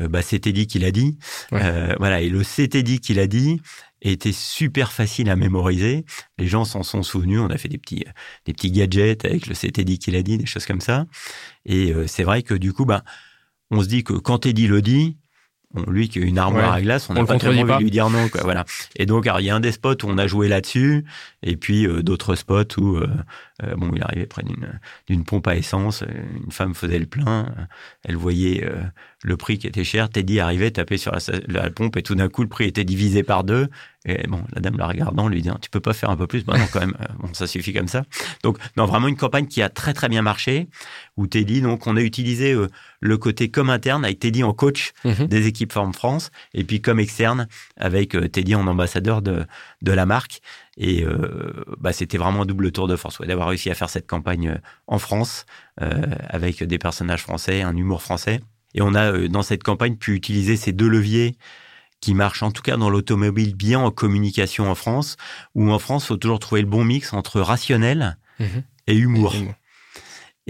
bah, 0.00 0.20
c'est 0.20 0.40
Teddy 0.40 0.66
qui 0.66 0.80
l'a 0.80 0.90
dit. 0.90 1.18
voilà, 1.50 2.20
et 2.20 2.28
le 2.28 2.42
c'est 2.42 2.68
Teddy 2.68 3.00
qui 3.00 3.14
l'a 3.14 3.28
dit, 3.28 3.60
était 4.02 4.32
super 4.32 4.92
facile 4.92 5.30
à 5.30 5.36
mémoriser. 5.36 6.04
Les 6.38 6.46
gens 6.46 6.64
s'en 6.64 6.82
sont 6.82 7.02
souvenus. 7.02 7.40
On 7.40 7.50
a 7.50 7.58
fait 7.58 7.68
des 7.68 7.78
petits, 7.78 8.04
des 8.46 8.52
petits 8.52 8.70
gadgets 8.70 9.24
avec 9.24 9.46
le 9.46 9.54
CTD 9.54 9.98
qu'il 9.98 10.16
a 10.16 10.22
dit, 10.22 10.38
des 10.38 10.46
choses 10.46 10.66
comme 10.66 10.80
ça. 10.80 11.06
Et 11.66 11.92
euh, 11.92 12.06
c'est 12.06 12.24
vrai 12.24 12.42
que 12.42 12.54
du 12.54 12.72
coup, 12.72 12.84
bah, 12.84 13.04
on 13.70 13.82
se 13.82 13.88
dit 13.88 14.04
que 14.04 14.14
quand 14.14 14.38
Teddy 14.38 14.66
le 14.66 14.82
dit, 14.82 15.16
lui 15.86 16.08
qui 16.08 16.18
a 16.18 16.22
une 16.22 16.38
armoire 16.38 16.72
à 16.72 16.80
glace, 16.80 17.08
on 17.10 17.14
n'a 17.14 17.24
pas 17.24 17.38
très 17.38 17.48
envie 17.48 17.62
de 17.62 17.78
lui 17.78 17.90
dire 17.90 18.10
non. 18.10 18.28
Quoi, 18.28 18.42
voilà. 18.42 18.64
Et 18.96 19.06
donc, 19.06 19.28
il 19.38 19.44
y 19.44 19.50
a 19.50 19.54
un 19.54 19.60
des 19.60 19.72
spots 19.72 20.04
où 20.04 20.08
on 20.08 20.18
a 20.18 20.26
joué 20.26 20.48
là-dessus, 20.48 21.04
et 21.42 21.56
puis 21.56 21.86
euh, 21.86 22.02
d'autres 22.02 22.34
spots 22.34 22.76
où 22.78 22.96
euh, 22.96 23.08
euh, 23.62 23.76
bon, 23.76 23.90
il 23.94 24.02
arrivait 24.02 24.26
près 24.26 24.42
d'une 25.08 25.24
pompe 25.24 25.46
à 25.46 25.56
essence, 25.56 26.02
une 26.44 26.52
femme 26.52 26.74
faisait 26.74 26.98
le 26.98 27.06
plein, 27.06 27.54
elle 28.04 28.16
voyait 28.16 28.66
le 29.22 29.36
prix 29.36 29.58
qui 29.58 29.66
était 29.66 29.84
cher, 29.84 30.08
Teddy 30.08 30.40
arrivait, 30.40 30.70
tapait 30.70 30.96
sur 30.96 31.12
la, 31.12 31.18
la 31.46 31.70
pompe, 31.70 31.96
et 31.96 32.02
tout 32.02 32.14
d'un 32.14 32.28
coup, 32.28 32.42
le 32.42 32.48
prix 32.48 32.64
était 32.64 32.84
divisé 32.84 33.22
par 33.22 33.44
deux. 33.44 33.68
Et 34.06 34.26
bon, 34.26 34.42
la 34.54 34.62
dame 34.62 34.78
la 34.78 34.86
regardant 34.86 35.28
lui 35.28 35.42
dit, 35.42 35.50
tu 35.60 35.68
peux 35.68 35.80
pas 35.80 35.92
faire 35.92 36.08
un 36.08 36.16
peu 36.16 36.26
plus? 36.26 36.42
Bah 36.42 36.56
non, 36.56 36.66
quand 36.72 36.80
même, 36.80 36.96
bon, 37.18 37.28
ça 37.34 37.46
suffit 37.46 37.74
comme 37.74 37.88
ça. 37.88 38.04
Donc, 38.42 38.56
non, 38.78 38.86
vraiment 38.86 39.08
une 39.08 39.16
campagne 39.16 39.46
qui 39.46 39.60
a 39.60 39.68
très 39.68 39.92
très 39.92 40.08
bien 40.08 40.22
marché, 40.22 40.68
où 41.18 41.26
Teddy, 41.26 41.60
donc, 41.60 41.86
on 41.86 41.96
a 41.96 42.00
utilisé 42.00 42.56
le 43.00 43.18
côté 43.18 43.50
comme 43.50 43.68
interne 43.68 44.06
avec 44.06 44.18
Teddy 44.18 44.42
en 44.42 44.54
coach 44.54 44.92
mhm. 45.04 45.26
des 45.26 45.46
équipes 45.46 45.72
Forme 45.72 45.92
France, 45.92 46.30
et 46.54 46.64
puis 46.64 46.80
comme 46.80 46.98
externe 46.98 47.46
avec 47.76 48.16
Teddy 48.32 48.54
en 48.54 48.66
ambassadeur 48.66 49.20
de, 49.20 49.44
de 49.82 49.92
la 49.92 50.06
marque. 50.06 50.40
Et 50.76 51.04
euh, 51.04 51.64
bah, 51.78 51.92
c'était 51.92 52.18
vraiment 52.18 52.42
un 52.42 52.46
double 52.46 52.72
tour 52.72 52.88
de 52.88 52.96
force 52.96 53.20
d'avoir 53.20 53.48
réussi 53.48 53.70
à 53.70 53.74
faire 53.74 53.90
cette 53.90 54.06
campagne 54.06 54.48
euh, 54.48 54.58
en 54.86 54.98
France 54.98 55.46
euh, 55.80 56.00
avec 56.28 56.62
des 56.62 56.78
personnages 56.78 57.22
français, 57.22 57.62
un 57.62 57.76
humour 57.76 58.02
français. 58.02 58.40
Et 58.74 58.82
on 58.82 58.94
a 58.94 59.28
dans 59.28 59.42
cette 59.42 59.64
campagne 59.64 59.96
pu 59.96 60.14
utiliser 60.14 60.56
ces 60.56 60.72
deux 60.72 60.88
leviers 60.88 61.36
qui 62.00 62.14
marchent 62.14 62.42
en 62.42 62.50
tout 62.50 62.62
cas 62.62 62.76
dans 62.76 62.88
l'automobile 62.88 63.54
bien 63.54 63.80
en 63.80 63.90
communication 63.90 64.70
en 64.70 64.74
France, 64.74 65.16
où 65.54 65.70
en 65.70 65.78
France, 65.78 66.04
il 66.04 66.06
faut 66.08 66.16
toujours 66.16 66.38
trouver 66.38 66.62
le 66.62 66.68
bon 66.68 66.84
mix 66.84 67.12
entre 67.12 67.40
rationnel 67.40 68.16
mhm. 68.38 68.62
et 68.86 68.96
humour. 68.96 69.34
Et 69.34 69.48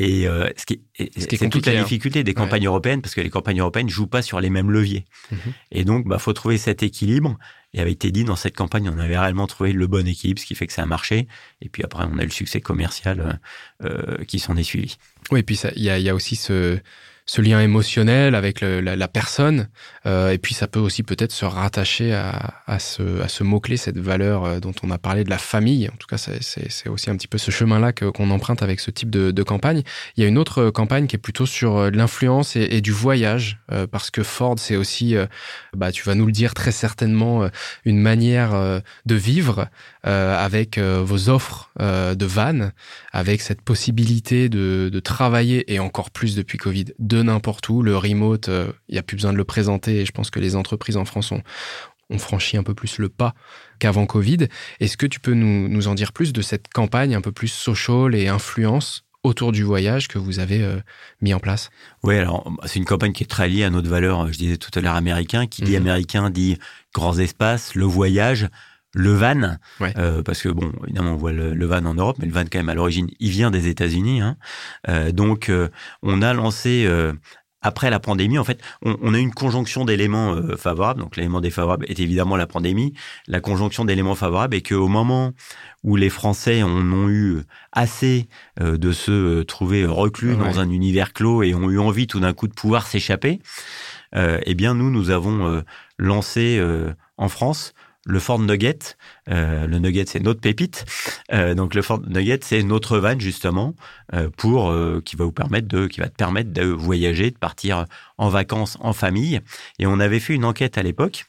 ce 0.00 0.66
qui 0.66 0.82
c'est 0.94 1.48
toute 1.48 1.66
la 1.66 1.72
hein. 1.72 1.82
difficulté 1.82 2.24
des 2.24 2.34
campagnes 2.34 2.66
européennes, 2.66 3.02
parce 3.02 3.14
que 3.14 3.20
les 3.20 3.30
campagnes 3.30 3.60
européennes 3.60 3.88
jouent 3.88 4.06
pas 4.06 4.22
sur 4.22 4.40
les 4.40 4.50
mêmes 4.50 4.70
leviers. 4.70 5.04
Mhm. 5.30 5.38
Et 5.72 5.84
donc, 5.84 6.06
bah, 6.06 6.18
faut 6.18 6.32
trouver 6.32 6.58
cet 6.58 6.82
équilibre. 6.82 7.38
Et 7.72 7.80
avec 7.80 8.00
Teddy, 8.00 8.24
dans 8.24 8.36
cette 8.36 8.56
campagne, 8.56 8.88
on 8.88 8.98
avait 8.98 9.18
réellement 9.18 9.46
trouvé 9.46 9.72
le 9.72 9.86
bon 9.86 10.06
équilibre, 10.06 10.40
ce 10.40 10.46
qui 10.46 10.54
fait 10.54 10.66
que 10.66 10.72
ça 10.72 10.82
a 10.82 10.86
marché. 10.86 11.28
Et 11.60 11.68
puis 11.68 11.84
après, 11.84 12.04
on 12.10 12.18
a 12.18 12.22
eu 12.22 12.26
le 12.26 12.32
succès 12.32 12.60
commercial 12.60 13.38
euh, 13.84 13.88
euh 13.88 14.24
qui 14.24 14.40
s'en 14.40 14.56
est 14.56 14.64
suivi. 14.64 14.96
Oui, 15.30 15.40
et 15.40 15.42
puis 15.42 15.58
il 15.76 15.82
y 15.82 15.90
a, 15.90 15.98
y 15.98 16.08
a, 16.08 16.14
aussi 16.14 16.34
ce, 16.34 16.80
ce 17.30 17.40
lien 17.40 17.60
émotionnel 17.60 18.34
avec 18.34 18.60
la, 18.60 19.06
personne. 19.06 19.68
et 20.04 20.38
puis 20.42 20.52
ça 20.52 20.66
peut 20.66 20.80
aussi 20.80 21.04
peut-être 21.04 21.30
se 21.30 21.44
rattacher 21.44 22.12
à, 22.12 22.54
à 22.66 22.80
ce, 22.80 23.22
à 23.22 23.28
ce 23.28 23.44
mot-clé, 23.44 23.76
cette 23.76 23.98
valeur 23.98 24.60
dont 24.60 24.74
on 24.82 24.90
a 24.90 24.98
parlé 24.98 25.22
de 25.22 25.30
la 25.30 25.38
famille. 25.38 25.88
En 25.88 25.96
tout 25.96 26.08
cas, 26.08 26.16
c'est 26.18 26.88
aussi 26.88 27.08
un 27.08 27.16
petit 27.16 27.28
peu 27.28 27.38
ce 27.38 27.52
chemin-là 27.52 27.92
qu'on 27.92 28.30
emprunte 28.32 28.64
avec 28.64 28.80
ce 28.80 28.90
type 28.90 29.10
de, 29.10 29.30
de, 29.30 29.42
campagne. 29.44 29.82
Il 30.16 30.24
y 30.24 30.26
a 30.26 30.28
une 30.28 30.38
autre 30.38 30.70
campagne 30.70 31.06
qui 31.06 31.14
est 31.14 31.20
plutôt 31.20 31.46
sur 31.46 31.88
l'influence 31.92 32.56
et, 32.56 32.80
du 32.80 32.90
voyage, 32.90 33.60
parce 33.92 34.10
que 34.10 34.24
Ford, 34.24 34.58
c'est 34.58 34.74
aussi, 34.74 35.14
bah, 35.72 35.92
tu 35.92 36.02
vas 36.02 36.16
nous 36.16 36.26
le 36.26 36.32
dire 36.32 36.52
très 36.52 36.72
certainement, 36.72 37.48
une 37.84 38.00
manière 38.00 38.82
de 39.06 39.14
vivre 39.14 39.68
avec 40.02 40.78
vos 40.78 41.28
offres 41.28 41.70
de 41.78 42.24
vannes, 42.24 42.72
avec 43.12 43.40
cette 43.40 43.60
possibilité 43.60 44.48
de, 44.48 44.88
de, 44.92 45.00
travailler, 45.00 45.72
et 45.72 45.78
encore 45.78 46.10
plus 46.10 46.36
depuis 46.36 46.58
Covid, 46.58 46.86
de 46.98 47.22
n'importe 47.22 47.68
où. 47.68 47.82
Le 47.82 47.96
remote, 47.96 48.48
il 48.88 48.92
n'y 48.92 48.98
a 48.98 49.02
plus 49.02 49.16
besoin 49.16 49.32
de 49.32 49.38
le 49.38 49.44
présenter, 49.44 50.00
et 50.00 50.06
je 50.06 50.12
pense 50.12 50.30
que 50.30 50.40
les 50.40 50.56
entreprises 50.56 50.96
en 50.96 51.04
France 51.04 51.32
ont, 51.32 51.42
ont 52.10 52.18
franchi 52.18 52.56
un 52.56 52.62
peu 52.62 52.74
plus 52.74 52.98
le 52.98 53.08
pas 53.08 53.34
qu'avant 53.78 54.06
Covid. 54.06 54.48
Est-ce 54.80 54.96
que 54.96 55.06
tu 55.06 55.20
peux 55.20 55.34
nous, 55.34 55.68
nous, 55.68 55.88
en 55.88 55.94
dire 55.94 56.12
plus 56.12 56.32
de 56.32 56.42
cette 56.42 56.68
campagne 56.68 57.14
un 57.14 57.20
peu 57.20 57.32
plus 57.32 57.48
social 57.48 58.14
et 58.14 58.28
influence 58.28 59.04
autour 59.22 59.52
du 59.52 59.62
voyage 59.62 60.08
que 60.08 60.18
vous 60.18 60.38
avez 60.38 60.62
euh, 60.62 60.78
mis 61.20 61.32
en 61.32 61.40
place? 61.40 61.70
Oui, 62.02 62.16
alors 62.16 62.52
c'est 62.64 62.78
une 62.78 62.84
campagne 62.84 63.12
qui 63.12 63.22
est 63.22 63.26
très 63.26 63.48
liée 63.48 63.64
à 63.64 63.70
notre 63.70 63.88
valeur, 63.88 64.30
je 64.32 64.38
disais 64.38 64.56
tout 64.56 64.70
à 64.74 64.80
l'heure 64.80 64.94
américain, 64.94 65.46
qui 65.46 65.62
dit 65.62 65.72
mhm. 65.72 65.82
américain 65.82 66.30
dit 66.30 66.58
grands 66.94 67.18
espaces, 67.18 67.74
le 67.74 67.84
voyage, 67.84 68.48
le 68.92 69.12
van, 69.12 69.56
euh, 69.80 70.22
parce 70.22 70.42
que 70.42 70.48
bon, 70.48 70.72
évidemment, 70.84 71.12
on 71.12 71.16
voit 71.16 71.32
le, 71.32 71.66
van 71.66 71.84
en 71.84 71.94
Europe, 71.94 72.16
mais 72.18 72.26
le 72.26 72.32
van 72.32 72.44
quand 72.44 72.58
même 72.58 72.68
à 72.68 72.74
l'origine, 72.74 73.08
il 73.20 73.30
vient 73.30 73.50
des 73.50 73.68
États-Unis. 73.68 74.20
Hein. 74.20 74.36
Euh, 74.88 75.12
donc, 75.12 75.48
euh, 75.48 75.68
on 76.02 76.22
a 76.22 76.34
lancé 76.34 76.88
après 77.62 77.90
la 77.90 78.00
pandémie, 78.00 78.38
en 78.38 78.44
fait, 78.44 78.60
on, 78.82 78.96
on 79.02 79.12
a 79.12 79.18
une 79.18 79.32
conjonction 79.32 79.84
d'éléments 79.84 80.34
favorables. 80.56 81.00
Donc, 81.00 81.16
l'élément 81.16 81.40
défavorable 81.40 81.84
est 81.88 82.00
évidemment 82.00 82.36
la 82.36 82.46
pandémie. 82.46 82.94
La 83.28 83.40
conjonction 83.40 83.84
d'éléments 83.84 84.14
favorables 84.14 84.56
est 84.56 84.66
qu'au 84.66 84.88
moment 84.88 85.32
où 85.84 85.96
les 85.96 86.08
Français 86.08 86.62
en 86.62 86.92
ont 86.92 87.08
eu 87.08 87.42
assez 87.72 88.28
de 88.58 88.92
se 88.92 89.42
trouver 89.42 89.84
reclus 89.84 90.36
dans 90.36 90.58
un 90.58 90.70
univers 90.70 91.12
clos 91.12 91.42
et 91.42 91.54
ont 91.54 91.68
eu 91.68 91.78
envie 91.78 92.06
tout 92.06 92.20
d'un 92.20 92.32
coup 92.32 92.48
de 92.48 92.54
pouvoir 92.54 92.86
s'échapper, 92.86 93.40
eh 94.14 94.54
bien, 94.54 94.74
nous, 94.74 94.90
nous 94.90 95.10
avons 95.10 95.62
lancé 95.98 96.64
en 97.18 97.28
France 97.28 97.74
le 98.06 98.18
Ford 98.18 98.38
Nugget. 98.38 98.96
Euh, 99.28 99.66
le 99.66 99.78
Nugget, 99.78 100.06
c'est 100.06 100.20
notre 100.20 100.40
pépite. 100.40 100.84
Euh, 101.32 101.54
donc 101.54 101.74
le 101.74 101.82
Ford 101.82 102.00
Nugget, 102.06 102.40
c'est 102.42 102.62
notre 102.62 102.98
van 102.98 103.18
justement 103.18 103.74
euh, 104.14 104.30
pour 104.36 104.72
qui 105.04 105.16
va 105.16 105.24
vous 105.24 105.32
permettre 105.32 105.68
de, 105.68 105.86
qui 105.86 106.00
va 106.00 106.08
te 106.08 106.16
permettre 106.16 106.52
de 106.52 106.64
voyager, 106.64 107.30
de 107.30 107.38
partir 107.38 107.86
en 108.18 108.28
vacances 108.28 108.78
en 108.80 108.92
famille. 108.92 109.40
Et 109.78 109.86
on 109.86 110.00
avait 110.00 110.20
fait 110.20 110.34
une 110.34 110.44
enquête 110.44 110.78
à 110.78 110.82
l'époque. 110.82 111.26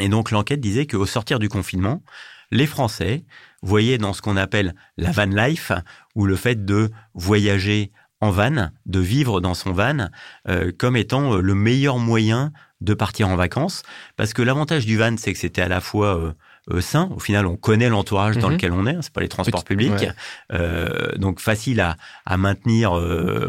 Et 0.00 0.08
donc 0.08 0.30
l'enquête 0.30 0.60
disait 0.60 0.86
qu'au 0.86 1.06
sortir 1.06 1.38
du 1.38 1.48
confinement, 1.48 2.02
les 2.50 2.66
Français 2.66 3.24
voyaient 3.62 3.98
dans 3.98 4.12
ce 4.12 4.22
qu'on 4.22 4.36
appelle 4.36 4.74
la 4.96 5.12
van 5.12 5.26
life 5.26 5.72
ou 6.14 6.26
le 6.26 6.36
fait 6.36 6.64
de 6.64 6.90
voyager 7.14 7.92
en 8.20 8.30
van, 8.30 8.70
de 8.86 9.00
vivre 9.00 9.40
dans 9.40 9.54
son 9.54 9.72
van, 9.72 10.08
comme 10.78 10.96
étant 10.96 11.36
le 11.36 11.54
meilleur 11.54 11.98
moyen 11.98 12.52
de 12.84 12.94
partir 12.94 13.28
en 13.28 13.36
vacances. 13.36 13.82
Parce 14.16 14.32
que 14.32 14.42
l'avantage 14.42 14.86
du 14.86 14.96
van, 14.96 15.16
c'est 15.16 15.32
que 15.32 15.38
c'était 15.38 15.62
à 15.62 15.68
la 15.68 15.80
fois 15.80 16.16
euh, 16.16 16.32
euh, 16.72 16.80
sain. 16.80 17.08
Au 17.14 17.18
final, 17.18 17.46
on 17.46 17.56
connaît 17.56 17.88
l'entourage 17.88 18.38
dans 18.38 18.48
mhm. 18.48 18.54
lequel 18.54 18.72
on 18.72 18.86
est. 18.86 18.94
Hein, 18.94 19.00
c'est 19.02 19.12
pas 19.12 19.20
les 19.20 19.28
transports 19.28 19.64
publics, 19.64 20.06
euh, 20.52 21.12
donc 21.16 21.40
facile 21.40 21.80
à, 21.80 21.96
à 22.26 22.36
maintenir 22.36 22.92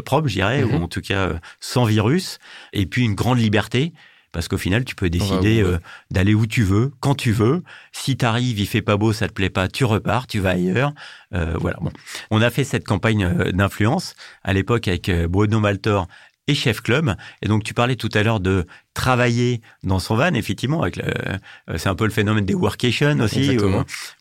propre, 0.04 0.28
je 0.28 0.34
dirais, 0.34 0.64
ou 0.64 0.72
mhm. 0.72 0.82
en 0.82 0.88
tout 0.88 1.02
cas 1.02 1.30
sans 1.60 1.84
virus. 1.84 2.38
Et 2.72 2.86
puis 2.86 3.04
une 3.04 3.14
grande 3.14 3.38
liberté 3.38 3.92
parce 4.32 4.48
qu'au 4.48 4.58
final, 4.58 4.84
tu 4.84 4.94
peux 4.94 5.08
décider 5.08 5.64
d'aller 6.10 6.34
où 6.34 6.46
tu 6.46 6.62
veux, 6.62 6.92
quand 7.00 7.14
tu 7.14 7.32
veux. 7.32 7.62
Si 7.92 8.18
t'arrives, 8.18 8.60
il 8.60 8.66
fait 8.66 8.82
pas 8.82 8.98
beau, 8.98 9.14
ça 9.14 9.28
te 9.28 9.32
plaît 9.32 9.48
pas, 9.48 9.66
tu 9.66 9.86
repars, 9.86 10.26
tu 10.26 10.40
vas 10.40 10.50
ailleurs. 10.50 10.92
voilà. 11.30 11.78
Bon, 11.80 11.90
on 12.30 12.42
a 12.42 12.50
fait 12.50 12.64
cette 12.64 12.86
campagne 12.86 13.52
d'influence 13.52 14.14
à 14.42 14.52
l'époque 14.52 14.88
avec 14.88 15.10
Bruno 15.10 15.58
Maltor 15.58 16.06
et 16.48 16.54
Chef 16.54 16.80
Club. 16.80 17.14
Et 17.42 17.48
donc, 17.48 17.64
tu 17.64 17.74
parlais 17.74 17.96
tout 17.96 18.10
à 18.14 18.22
l'heure 18.22 18.40
de 18.40 18.66
travailler 18.96 19.60
dans 19.84 19.98
son 19.98 20.16
van, 20.16 20.32
effectivement, 20.32 20.80
avec 20.80 20.98
euh, 20.98 21.76
c'est 21.76 21.88
un 21.88 21.94
peu 21.94 22.04
le 22.04 22.10
phénomène 22.10 22.46
des 22.46 22.54
workations 22.54 23.20
aussi. 23.20 23.58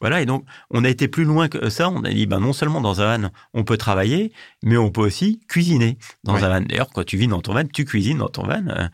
voilà, 0.02 0.22
et 0.22 0.26
donc 0.26 0.46
on 0.70 0.84
a 0.84 0.90
été 0.90 1.08
plus 1.08 1.24
loin 1.24 1.48
que 1.48 1.70
ça. 1.70 1.90
On 1.90 2.04
a 2.04 2.10
dit, 2.10 2.26
ben 2.26 2.42
non 2.42 2.52
seulement 2.52 2.82
dans 2.82 3.02
un 3.02 3.18
van 3.18 3.30
on 3.54 3.64
peut 3.64 3.78
travailler, 3.78 4.34
mais 4.64 4.78
on 4.78 4.92
peut 4.92 5.02
aussi 5.02 5.40
cuisiner 5.48 5.98
dans 6.26 6.36
un 6.44 6.50
van. 6.50 6.62
D'ailleurs, 6.62 6.90
quand 6.94 7.06
tu 7.06 7.16
vis 7.18 7.28
dans 7.28 7.42
ton 7.42 7.54
van, 7.54 7.64
tu 7.66 7.86
cuisines 7.86 8.18
dans 8.18 8.28
ton 8.28 8.44
van. 8.44 8.68
Euh, 8.68 8.88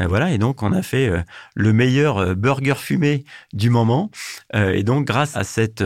euh, 0.00 0.06
voilà, 0.08 0.32
et 0.32 0.38
donc 0.38 0.62
on 0.62 0.72
a 0.72 0.82
fait 0.82 1.08
le 1.54 1.72
meilleur 1.72 2.34
burger 2.34 2.74
fumé 2.76 3.24
du 3.52 3.70
moment. 3.70 4.10
et 4.54 4.82
donc 4.82 5.06
grâce 5.06 5.36
à 5.36 5.44
cette 5.44 5.84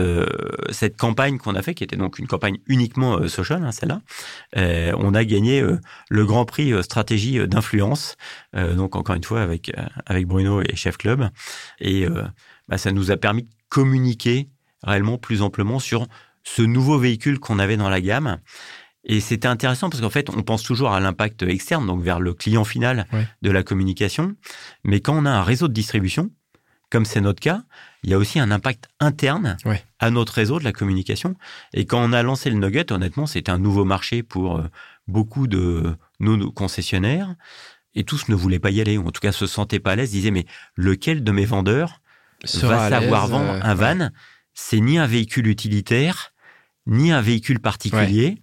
cette 0.71 0.97
campagne 0.97 1.37
qu'on 1.37 1.55
a 1.55 1.61
fait, 1.61 1.75
qui 1.75 1.83
était 1.83 1.95
donc 1.95 2.17
une 2.17 2.27
campagne 2.27 2.57
uniquement 2.65 3.27
social, 3.27 3.63
hein, 3.63 3.71
celle-là, 3.71 4.01
on 4.97 5.13
a 5.13 5.23
gagné 5.23 5.63
le 6.09 6.25
Grand 6.25 6.45
Prix 6.45 6.73
stratégie 6.83 7.47
d'influence. 7.47 8.17
donc 8.55 8.95
encore 8.95 9.15
une 9.15 9.23
fois 9.23 9.42
avec, 9.43 9.69
euh, 9.77 9.85
avec 10.05 10.27
Bruno 10.27 10.61
et 10.61 10.75
Chef 10.75 10.97
Club. 10.97 11.29
Et 11.79 12.05
euh, 12.07 12.23
bah, 12.67 12.77
ça 12.77 12.91
nous 12.91 13.11
a 13.11 13.17
permis 13.17 13.43
de 13.43 13.49
communiquer 13.69 14.49
réellement 14.81 15.17
plus 15.17 15.41
amplement 15.41 15.79
sur 15.79 16.07
ce 16.43 16.61
nouveau 16.61 16.97
véhicule 16.97 17.39
qu'on 17.39 17.59
avait 17.59 17.77
dans 17.77 17.89
la 17.89 18.01
gamme. 18.01 18.39
Et 19.05 19.19
c'était 19.19 19.47
intéressant 19.47 19.89
parce 19.89 20.01
qu'en 20.01 20.09
fait, 20.09 20.29
on 20.29 20.43
pense 20.43 20.63
toujours 20.63 20.91
à 20.93 20.99
l'impact 20.99 21.43
externe, 21.43 21.85
donc 21.85 22.01
vers 22.01 22.19
le 22.19 22.33
client 22.33 22.63
final 22.63 23.05
de 23.41 23.51
la 23.51 23.61
communication. 23.61 24.35
Mais 24.85 25.01
quand 25.01 25.13
on 25.15 25.25
a 25.25 25.31
un 25.31 25.43
réseau 25.43 25.67
de 25.67 25.73
distribution, 25.73 26.31
comme 26.93 27.05
c'est 27.05 27.21
notre 27.21 27.39
cas, 27.39 27.63
il 28.03 28.11
y 28.11 28.13
a 28.13 28.19
aussi 28.19 28.39
un 28.39 28.51
impact 28.51 28.87
interne 28.99 29.57
à 29.99 30.11
notre 30.11 30.33
réseau 30.33 30.59
de 30.59 30.63
la 30.63 30.71
communication. 30.71 31.35
Et 31.73 31.85
quand 31.85 31.99
on 31.99 32.13
a 32.13 32.21
lancé 32.21 32.51
le 32.51 32.55
Nugget, 32.55 32.91
honnêtement, 32.91 33.25
c'était 33.25 33.51
un 33.51 33.57
nouveau 33.57 33.83
marché 33.83 34.21
pour 34.21 34.59
euh, 34.59 34.63
beaucoup 35.07 35.47
de 35.47 35.97
nos 36.19 36.51
concessionnaires 36.51 37.35
et 37.95 38.03
tous 38.03 38.27
ne 38.29 38.35
voulaient 38.35 38.59
pas 38.59 38.71
y 38.71 38.81
aller, 38.81 38.97
ou 38.97 39.07
en 39.07 39.11
tout 39.11 39.21
cas 39.21 39.31
se 39.31 39.47
sentaient 39.47 39.79
pas 39.79 39.91
à 39.91 39.95
l'aise, 39.95 40.11
disaient 40.11 40.31
mais 40.31 40.45
lequel 40.75 41.23
de 41.23 41.31
mes 41.31 41.45
vendeurs 41.45 42.01
va 42.43 42.89
savoir 42.89 43.27
vendre 43.27 43.51
euh, 43.51 43.59
un 43.63 43.73
van? 43.73 44.09
C'est 44.53 44.79
ni 44.79 44.97
un 44.97 45.07
véhicule 45.07 45.47
utilitaire, 45.47 46.33
ni 46.85 47.11
un 47.11 47.21
véhicule 47.21 47.59
particulier. 47.59 48.41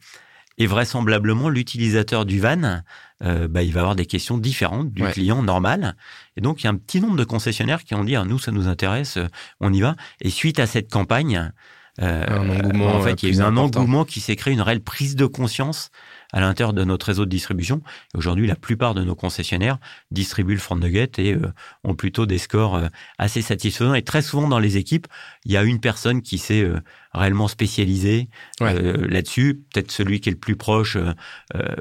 Et 0.58 0.66
vraisemblablement, 0.66 1.48
l'utilisateur 1.48 2.26
du 2.26 2.38
van, 2.38 2.82
euh, 3.22 3.48
bah, 3.48 3.62
il 3.62 3.72
va 3.72 3.80
avoir 3.80 3.96
des 3.96 4.04
questions 4.04 4.36
différentes 4.36 4.92
du 4.92 5.02
client 5.04 5.42
normal. 5.42 5.96
Et 6.36 6.42
donc, 6.42 6.62
il 6.62 6.64
y 6.64 6.66
a 6.66 6.70
un 6.70 6.76
petit 6.76 7.00
nombre 7.00 7.16
de 7.16 7.24
concessionnaires 7.24 7.82
qui 7.82 7.94
ont 7.94 8.04
dit, 8.04 8.14
ah, 8.14 8.24
nous, 8.24 8.38
ça 8.38 8.52
nous 8.52 8.68
intéresse, 8.68 9.16
euh, 9.16 9.26
on 9.60 9.72
y 9.72 9.80
va. 9.80 9.96
Et 10.20 10.28
suite 10.28 10.58
à 10.58 10.66
cette 10.66 10.90
campagne, 10.90 11.50
en 11.98 13.00
fait, 13.02 13.22
il 13.22 13.34
y 13.34 13.40
a 13.40 13.42
eu 13.42 13.46
un 13.46 13.56
engouement 13.56 14.04
qui 14.04 14.20
s'est 14.20 14.36
créé, 14.36 14.52
une 14.52 14.60
réelle 14.60 14.82
prise 14.82 15.16
de 15.16 15.26
conscience 15.26 15.90
à 16.32 16.40
l'intérieur 16.40 16.72
de 16.72 16.84
notre 16.84 17.06
réseau 17.06 17.24
de 17.24 17.30
distribution. 17.30 17.82
Aujourd'hui, 18.14 18.46
la 18.46 18.56
plupart 18.56 18.94
de 18.94 19.02
nos 19.02 19.14
concessionnaires 19.14 19.78
distribuent 20.10 20.54
le 20.54 20.60
Front 20.60 20.76
Nugget 20.76 21.10
et 21.18 21.34
euh, 21.34 21.52
ont 21.84 21.94
plutôt 21.94 22.26
des 22.26 22.38
scores 22.38 22.76
euh, 22.76 22.86
assez 23.18 23.42
satisfaisants. 23.42 23.94
Et 23.94 24.02
très 24.02 24.22
souvent 24.22 24.48
dans 24.48 24.58
les 24.58 24.76
équipes, 24.76 25.06
il 25.44 25.52
y 25.52 25.56
a 25.56 25.62
une 25.62 25.80
personne 25.80 26.22
qui 26.22 26.38
s'est 26.38 26.62
euh, 26.62 26.80
réellement 27.12 27.48
spécialisée 27.48 28.28
là-dessus. 28.60 29.62
Peut-être 29.72 29.90
celui 29.90 30.20
qui 30.20 30.28
est 30.28 30.32
le 30.32 30.38
plus 30.38 30.54
proche 30.54 30.96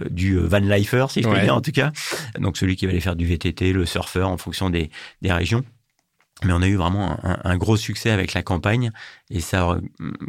du 0.09 0.37
van 0.39 0.59
lifer, 0.59 1.05
si 1.09 1.21
je 1.21 1.27
puis 1.29 1.41
dire 1.41 1.55
en 1.55 1.61
tout 1.61 1.71
cas. 1.71 1.91
Donc 2.39 2.57
celui 2.57 2.75
qui 2.75 2.87
va 2.87 2.91
aller 2.91 2.99
faire 2.99 3.15
du 3.15 3.25
VTT, 3.25 3.73
le 3.73 3.85
surfeur 3.85 4.29
en 4.29 4.37
fonction 4.37 4.71
des, 4.71 4.89
des 5.21 5.31
régions. 5.31 5.63
Mais 6.45 6.53
on 6.53 6.61
a 6.61 6.67
eu 6.67 6.75
vraiment 6.75 7.17
un, 7.23 7.57
gros 7.57 7.75
succès 7.75 8.11
avec 8.11 8.33
la 8.33 8.43
campagne 8.43 8.91
et 9.29 9.41
ça 9.41 9.63
a 9.63 9.77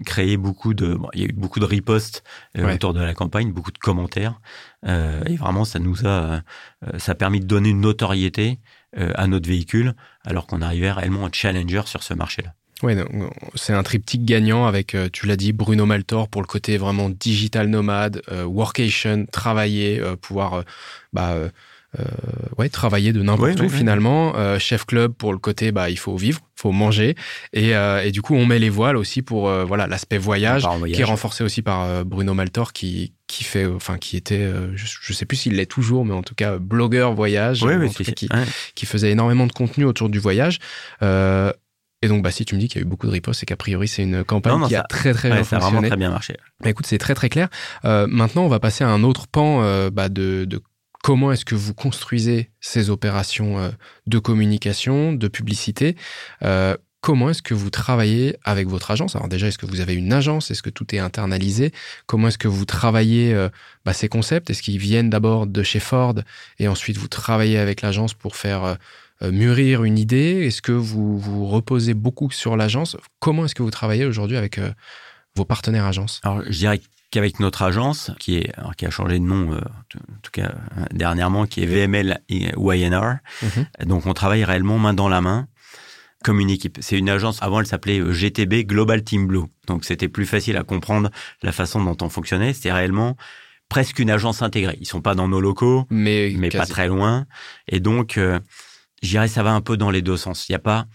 créé 0.05 0.37
beaucoup 0.37 0.75
de, 0.75 0.99
il 1.15 1.21
y 1.21 1.23
a 1.25 1.29
eu 1.29 1.33
beaucoup 1.33 1.61
de 1.61 1.65
ripostes 1.65 2.25
euh, 2.59 2.75
autour 2.75 2.95
de 2.95 3.01
la 3.01 3.15
campagne, 3.15 3.53
beaucoup 3.53 3.71
de 3.71 3.79
commentaires 3.79 4.41
euh, 4.87 5.23
et 5.27 5.37
vraiment 5.37 5.65
ça 5.65 5.79
nous 5.79 6.07
a, 6.07 6.09
euh, 6.09 6.99
ça 6.99 7.13
a 7.13 7.15
permis 7.15 7.41
de 7.41 7.47
donner 7.47 7.71
une 7.71 7.81
notoriété 7.81 8.59
à 8.97 9.29
notre 9.29 9.49
véhicule 9.49 9.95
alors 10.25 10.49
qu'on 10.49 10.63
arrivait 10.63 10.91
réellement 10.91 11.23
en 11.23 11.29
challenger 11.33 11.83
sur 11.85 12.03
ce 12.03 12.13
marché-là. 12.13 12.55
Oui, 12.83 12.95
c'est 13.55 13.73
un 13.73 13.85
triptyque 13.85 14.25
gagnant 14.25 14.67
avec, 14.67 14.97
tu 15.13 15.27
l'as 15.27 15.37
dit, 15.37 15.53
Bruno 15.53 15.87
Maltor 15.87 16.29
pour 16.29 16.41
le 16.43 16.49
côté 16.49 16.77
vraiment 16.77 17.09
digital 17.09 17.69
nomade, 17.69 18.21
workation, 18.29 19.27
travailler, 19.31 20.03
pouvoir 20.21 20.65
bah, 21.13 21.33
euh, 21.33 21.51
ouais, 22.59 22.69
travailler 22.69 23.13
de 23.13 23.23
n'importe 23.23 23.61
où 23.61 23.69
finalement. 23.69 24.37
Euh, 24.37 24.59
chef 24.59 24.85
club 24.85 25.13
pour 25.13 25.33
le 25.33 25.39
côté, 25.39 25.73
bah, 25.73 25.91
il 25.91 25.99
faut 25.99 26.17
vivre, 26.17 26.41
faut 26.55 26.73
manger. 26.73 27.17
Et, 27.53 27.75
euh, 27.75 28.03
et 28.03 28.13
du 28.13 28.23
coup, 28.23 28.35
on 28.35 28.47
met 28.47 28.59
les 28.59 28.71
voiles 28.71 28.97
aussi 28.97 29.23
pour 29.23 29.49
euh, 29.49 29.65
voilà 29.65 29.87
l'aspect 29.87 30.19
voyage, 30.19 30.67
qui 30.87 31.01
est 31.01 31.05
renforcé 31.05 31.43
aussi 31.43 31.63
par 31.63 31.83
euh, 31.83 32.05
Bruno 32.05 32.35
Maltor 32.35 32.73
qui 32.73 33.13
qui 33.27 33.45
fait, 33.45 33.65
enfin 33.65 33.97
qui 33.97 34.17
était, 34.17 34.51
je, 34.75 34.87
je, 35.01 35.13
sais 35.13 35.25
plus 35.25 35.37
s'il 35.37 35.55
l'est 35.55 35.71
toujours, 35.71 36.05
mais 36.05 36.15
en 36.15 36.23
tout 36.23 36.35
cas 36.35 36.59
blogueur 36.59 37.15
voyage, 37.15 37.65
qui, 37.95 38.29
qui, 38.75 38.87
faisait 38.87 39.13
énormément 39.13 39.47
de 39.47 39.53
contenu 39.53 39.85
autour 39.85 40.09
du 40.09 40.19
voyage. 40.19 40.59
Et 42.03 42.09
donc, 42.09 42.23
bah, 42.23 42.33
si 42.33 42.45
tu 42.45 42.57
me 42.57 42.61
dis 42.61 42.67
qu'il 42.67 42.81
y 42.81 42.83
a 42.83 42.87
eu 42.87 42.89
beaucoup 42.89 43.07
de 43.07 43.13
ripostes, 43.13 43.39
c'est 43.39 43.47
qu'a 43.47 43.57
priori, 43.57 43.87
c'est 43.87 44.03
une 44.03 44.25
campagne 44.25 44.67
qui 44.67 44.75
a 44.75 44.83
très, 44.83 45.13
très 45.13 45.29
bien 45.29 45.45
fonctionné. 45.45 45.61
Ça 45.61 45.67
a 45.67 45.71
vraiment 45.71 45.87
très 45.87 45.97
bien 45.97 46.11
marché. 46.11 46.37
Bah, 46.61 46.71
écoute, 46.71 46.87
c'est 46.87 46.99
très, 46.99 47.15
très 47.15 47.29
clair. 47.29 47.49
Euh, 47.85 48.07
maintenant, 48.09 48.43
on 48.43 48.49
va 48.49 48.59
passer 48.59 48.83
à 48.83 48.89
un 48.89 49.05
autre 49.05 49.29
pan 49.29 49.61
bah, 49.91 50.09
de, 50.09 50.45
de 50.45 50.61
comment 51.03 51.33
est-ce 51.33 51.45
que 51.45 51.55
vous 51.55 51.75
construisez 51.75 52.51
ces 52.61 52.91
opérations 52.91 53.59
euh, 53.59 53.71
de 54.07 54.19
communication, 54.19 55.13
de 55.13 55.29
publicité 55.29 55.97
euh, 56.43 56.77
Comment 57.03 57.31
est-ce 57.31 57.41
que 57.41 57.55
vous 57.55 57.71
travaillez 57.71 58.37
avec 58.45 58.69
votre 58.69 58.91
agence? 58.91 59.17
Alors 59.17 59.29
déjà, 59.29 59.49
est-ce 59.49 59.57
que 59.57 59.65
vous 59.65 59.81
avez 59.81 59.95
une 59.95 60.13
agence? 60.13 60.51
Est-ce 60.51 60.63
que 60.63 60.69
tout 60.69 60.95
est 60.95 60.99
internalisé? 60.99 61.73
Comment 62.05 62.29
est-ce 62.29 62.37
que 62.37 62.47
vous 62.47 62.67
travaillez 62.67 63.33
euh, 63.33 63.49
bah, 63.87 63.95
ces 63.95 64.11
concepts? 64.11 64.51
Est-ce 64.51 64.61
qu'ils 64.61 64.77
viennent 64.77 65.09
d'abord 65.09 65.47
de 65.47 65.63
chez 65.63 65.81
Ford 65.81 66.15
et 66.59 66.69
ensuite 66.69 66.99
vous 66.99 67.09
travaillez 67.09 67.57
avec 67.57 67.81
l'agence 67.81 68.13
pour 68.13 68.37
faire 68.37 68.77
mûrir 69.23 69.85
une 69.85 69.99
idée? 69.99 70.47
Est-ce 70.47 70.61
que 70.61 70.73
vous 70.73 71.19
vous 71.19 71.47
reposez 71.47 71.95
beaucoup 71.95 72.31
sur 72.31 72.55
l'agence? 72.55 72.99
Comment 73.19 73.47
est-ce 73.47 73.55
que 73.55 73.63
vous 73.63 73.71
travaillez 73.71 74.05
aujourd'hui 74.05 74.37
avec 74.37 74.61
vos 75.37 75.47
partenaires 75.47 75.87
agences? 75.87 76.21
Alors, 76.23 76.43
je 76.45 76.59
dirais 76.59 76.81
qu'avec 77.11 77.41
notre 77.41 77.63
agence, 77.63 78.11
qui, 78.19 78.37
est, 78.37 78.53
qui 78.77 78.87
a 78.87 78.91
changé 78.91 79.19
de 79.19 79.25
nom, 79.25 79.53
euh, 79.53 79.59
en 79.59 80.21
tout 80.23 80.31
cas 80.33 80.55
euh, 80.79 80.85
dernièrement, 80.93 81.47
qui 81.47 81.63
est 81.63 81.67
VML 81.67 82.21
YNR. 82.29 83.17
Mhm. 83.43 83.87
Donc 83.87 84.07
on 84.07 84.15
travaille 84.15 84.45
réellement 84.45 84.79
main 84.79 84.95
dans 84.95 85.09
la 85.09 85.21
main 85.21 85.49
comme 86.25 86.41
une 86.41 86.51
équipe. 86.51 86.79
C'est 86.81 86.99
une 86.99 87.09
agence, 87.09 87.43
avant 87.43 87.61
elle 87.61 87.67
s'appelait 87.67 87.99
euh, 87.99 88.13
GTB 88.13 88.67
Global 88.67 89.03
Team 89.03 89.27
Blue. 89.27 89.45
Donc 89.67 89.85
c'était 89.85 90.09
plus 90.09 90.27
facile 90.27 90.57
à 90.57 90.65
comprendre 90.65 91.11
la 91.43 91.53
façon 91.53 91.83
dont 91.83 91.97
on 92.03 92.09
fonctionnait. 92.09 92.53
C'était 92.53 92.73
réellement 92.73 93.17
presque 93.69 93.99
une 93.99 94.11
agence 94.11 94.43
intégrée. 94.43 94.77
Ils 94.81 94.87
sont 94.87 95.01
pas 95.01 95.15
dans 95.15 95.29
nos 95.29 95.41
locaux, 95.41 95.87
mais, 95.91 96.35
mais 96.37 96.51
pas 96.51 96.67
très 96.67 96.89
loin. 96.89 97.27
Et 97.69 97.81
donc, 97.81 98.19
euh, 98.19 98.39
j'irais, 99.03 99.29
ça 99.29 99.43
va 99.43 99.53
un 99.53 99.61
peu 99.61 99.77
dans 99.77 99.91
les 99.91 100.03
deux 100.03 100.17
sens. 100.17 100.49
Il 100.49 100.53
n'y 100.53 100.57
a 100.57 100.61
pas 100.61 100.87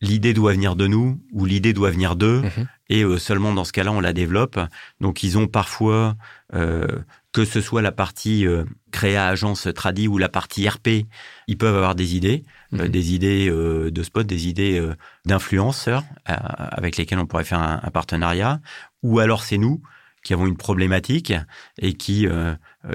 l'idée 0.00 0.34
doit 0.34 0.52
venir 0.52 0.76
de 0.76 0.86
nous 0.86 1.20
ou 1.32 1.44
l'idée 1.44 1.72
doit 1.72 1.90
venir 1.90 2.16
d'eux 2.16 2.42
mhm. 2.42 2.66
et 2.88 3.02
euh, 3.02 3.18
seulement 3.18 3.52
dans 3.52 3.64
ce 3.64 3.72
cas-là 3.72 3.92
on 3.92 4.00
la 4.00 4.12
développe. 4.12 4.58
Donc 5.00 5.22
ils 5.22 5.38
ont 5.38 5.46
parfois 5.46 6.16
euh, 6.54 6.86
que 7.32 7.44
ce 7.44 7.60
soit 7.60 7.82
la 7.82 7.92
partie 7.92 8.46
euh, 8.46 8.64
créa 8.90 9.26
agence 9.26 9.68
tradi 9.74 10.08
ou 10.08 10.18
la 10.18 10.28
partie 10.28 10.68
RP, 10.68 11.06
ils 11.46 11.58
peuvent 11.58 11.76
avoir 11.76 11.94
des 11.94 12.16
idées, 12.16 12.44
mhm. 12.72 12.88
des 12.88 13.14
idées 13.14 13.50
de 13.50 14.02
spot, 14.02 14.26
des 14.26 14.48
idées 14.48 14.82
d'influenceurs 15.24 16.04
avec 16.24 16.96
lesquels 16.96 17.18
on 17.18 17.26
pourrait 17.26 17.44
faire 17.44 17.60
un, 17.60 17.90
partenariat 17.90 18.60
ou 19.02 19.18
alors 19.18 19.42
c'est 19.42 19.58
nous 19.58 19.82
qui 20.22 20.32
avons 20.32 20.46
une 20.46 20.56
problématique 20.56 21.32
et 21.78 21.92
qui 21.94 22.26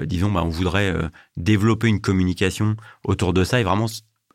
disons 0.02 0.30
bah, 0.30 0.42
on 0.44 0.48
voudrait 0.48 0.94
développer 1.36 1.88
une 1.88 2.00
communication 2.00 2.76
autour 3.04 3.32
de 3.32 3.44
ça 3.44 3.60
et 3.60 3.62
vraiment 3.62 3.86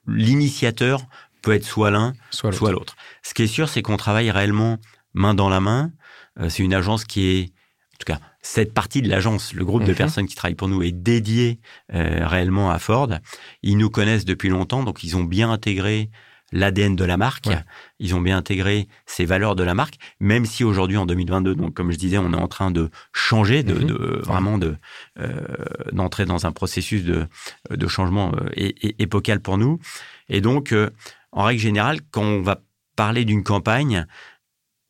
l'initiateur 0.08 1.06
peut 1.48 1.54
être 1.54 1.66
soit 1.66 1.92
l'un, 1.92 2.14
soit 2.30 2.72
l'autre. 2.72 2.96
Ce 3.24 3.34
qui 3.34 3.44
est 3.44 3.48
sûr, 3.48 3.70
c'est 3.70 3.82
qu'on 3.82 3.96
travaille 3.96 4.30
réellement 4.32 4.80
main 5.14 5.34
dans 5.34 5.48
la 5.48 5.62
main. 5.62 5.92
Euh, 6.40 6.50
c'est 6.50 6.62
une 6.62 6.74
agence 6.74 7.06
qui 7.06 7.26
est, 7.26 7.44
en 7.46 7.98
tout 8.00 8.06
cas, 8.06 8.20
cette 8.42 8.74
partie 8.74 9.02
de 9.02 9.10
l'agence, 9.10 9.54
le 9.54 9.64
groupe 9.64 9.84
de 9.86 9.92
mhm. 9.92 9.98
personnes 9.98 10.28
qui 10.28 10.36
travaillent 10.36 10.56
pour 10.56 10.68
nous 10.68 10.84
est 10.84 10.92
dédié 10.92 11.60
euh, 11.94 12.28
réellement 12.28 12.70
à 12.70 12.80
Ford. 12.80 13.10
Ils 13.64 13.78
nous 13.78 13.90
connaissent 13.90 14.26
depuis 14.26 14.50
longtemps, 14.50 14.84
donc 14.84 15.06
ils 15.06 15.16
ont 15.16 15.24
bien 15.24 15.50
intégré 15.50 16.10
l'ADN 16.52 16.96
de 16.96 17.06
la 17.06 17.16
marque. 17.16 17.50
Ils 18.00 18.14
ont 18.14 18.22
bien 18.22 18.38
intégré 18.38 18.88
ces 19.06 19.26
valeurs 19.26 19.56
de 19.56 19.64
la 19.64 19.74
marque, 19.74 19.96
même 20.20 20.46
si 20.46 20.66
aujourd'hui 20.66 20.98
en 20.98 21.06
2022, 21.06 21.56
donc 21.56 21.74
comme 21.74 21.92
je 21.92 21.98
disais, 21.98 22.18
on 22.18 22.32
est 22.32 22.38
en 22.38 22.48
train 22.48 22.72
de 22.72 22.90
changer, 23.14 23.64
de, 23.64 23.74
mhm. 23.74 24.22
vraiment 24.22 24.58
de 24.58 24.76
euh, 25.20 25.42
d'entrer 25.94 26.26
dans 26.26 26.46
un 26.46 26.52
processus 26.52 27.04
de, 27.04 27.28
de 27.70 27.88
changement 27.88 28.34
épocal 28.56 29.40
pour 29.40 29.58
nous. 29.58 29.80
Et 30.30 30.42
donc, 30.42 30.74
en 31.38 31.44
règle 31.44 31.62
générale, 31.62 32.00
quand 32.10 32.24
on 32.24 32.42
va 32.42 32.64
parler 32.96 33.24
d'une 33.24 33.44
campagne, 33.44 34.08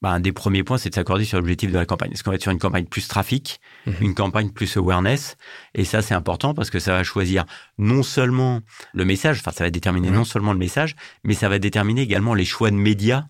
bah, 0.02 0.12
un 0.12 0.22
des 0.22 0.32
premiers 0.32 0.64
points, 0.64 0.78
c'est 0.78 0.90
de 0.90 0.96
s'accorder 0.96 1.26
sur 1.26 1.38
l'objectif 1.40 1.74
de 1.74 1.78
la 1.78 1.86
campagne. 1.86 2.12
Est-ce 2.14 2.24
qu'on 2.24 2.32
va 2.32 2.36
être 2.36 2.42
sur 2.42 2.54
une 2.54 2.58
campagne 2.58 2.86
plus 2.86 3.06
trafic, 3.10 3.60
mhm. 3.86 3.96
une 4.00 4.16
campagne 4.16 4.52
plus 4.52 4.78
awareness? 4.78 5.36
Et 5.76 5.84
ça, 5.84 6.02
c'est 6.02 6.14
important 6.14 6.54
parce 6.54 6.70
que 6.70 6.80
ça 6.80 6.94
va 6.94 7.04
choisir 7.04 7.44
non 7.78 8.02
seulement 8.02 8.62
le 8.94 9.04
message, 9.04 9.40
enfin, 9.42 9.52
ça 9.52 9.66
va 9.66 9.72
déterminer 9.72 10.10
non 10.10 10.24
seulement 10.24 10.54
le 10.54 10.58
message, 10.58 10.96
mais 11.26 11.34
ça 11.34 11.50
va 11.50 11.60
déterminer 11.60 12.02
également 12.02 12.34
les 12.34 12.46
choix 12.46 12.72
de 12.72 12.78
médias. 12.78 13.26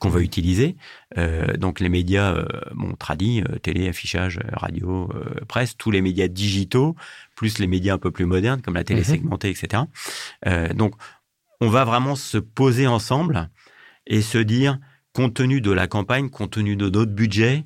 qu'on 0.00 0.10
va 0.10 0.20
utiliser. 0.20 0.76
Euh, 1.16 1.56
donc 1.56 1.80
les 1.80 1.88
médias, 1.88 2.34
euh, 2.34 2.44
bon, 2.74 2.94
tradis, 2.94 3.42
euh, 3.42 3.58
télé, 3.58 3.88
affichage, 3.88 4.38
radio, 4.52 5.08
presse, 5.48 5.76
tous 5.78 5.90
les 5.90 6.02
médias 6.02 6.28
digitaux, 6.28 6.94
plus 7.36 7.58
les 7.58 7.66
médias 7.66 7.94
un 7.94 7.98
peu 7.98 8.10
plus 8.10 8.26
modernes 8.26 8.60
comme 8.60 8.74
la 8.74 8.84
télé 8.84 9.00
mhm. 9.00 9.06
segmentée, 9.06 9.50
etc. 9.50 9.84
donc 10.74 10.94
on 11.60 11.68
va 11.68 11.84
vraiment 11.84 12.16
se 12.16 12.38
poser 12.38 12.86
ensemble 12.86 13.50
et 14.06 14.22
se 14.22 14.38
dire, 14.38 14.78
compte 15.12 15.34
tenu 15.34 15.60
de 15.60 15.70
la 15.70 15.86
campagne, 15.86 16.30
compte 16.30 16.52
tenu 16.52 16.76
de 16.76 16.88
notre 16.88 17.12
budget, 17.12 17.64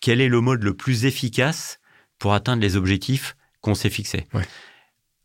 quel 0.00 0.20
est 0.20 0.28
le 0.28 0.40
mode 0.40 0.62
le 0.62 0.74
plus 0.74 1.06
efficace 1.06 1.80
pour 2.18 2.34
atteindre 2.34 2.62
les 2.62 2.76
objectifs 2.76 3.36
qu'on 3.60 3.74
s'est 3.74 3.90
fixés? 3.90 4.26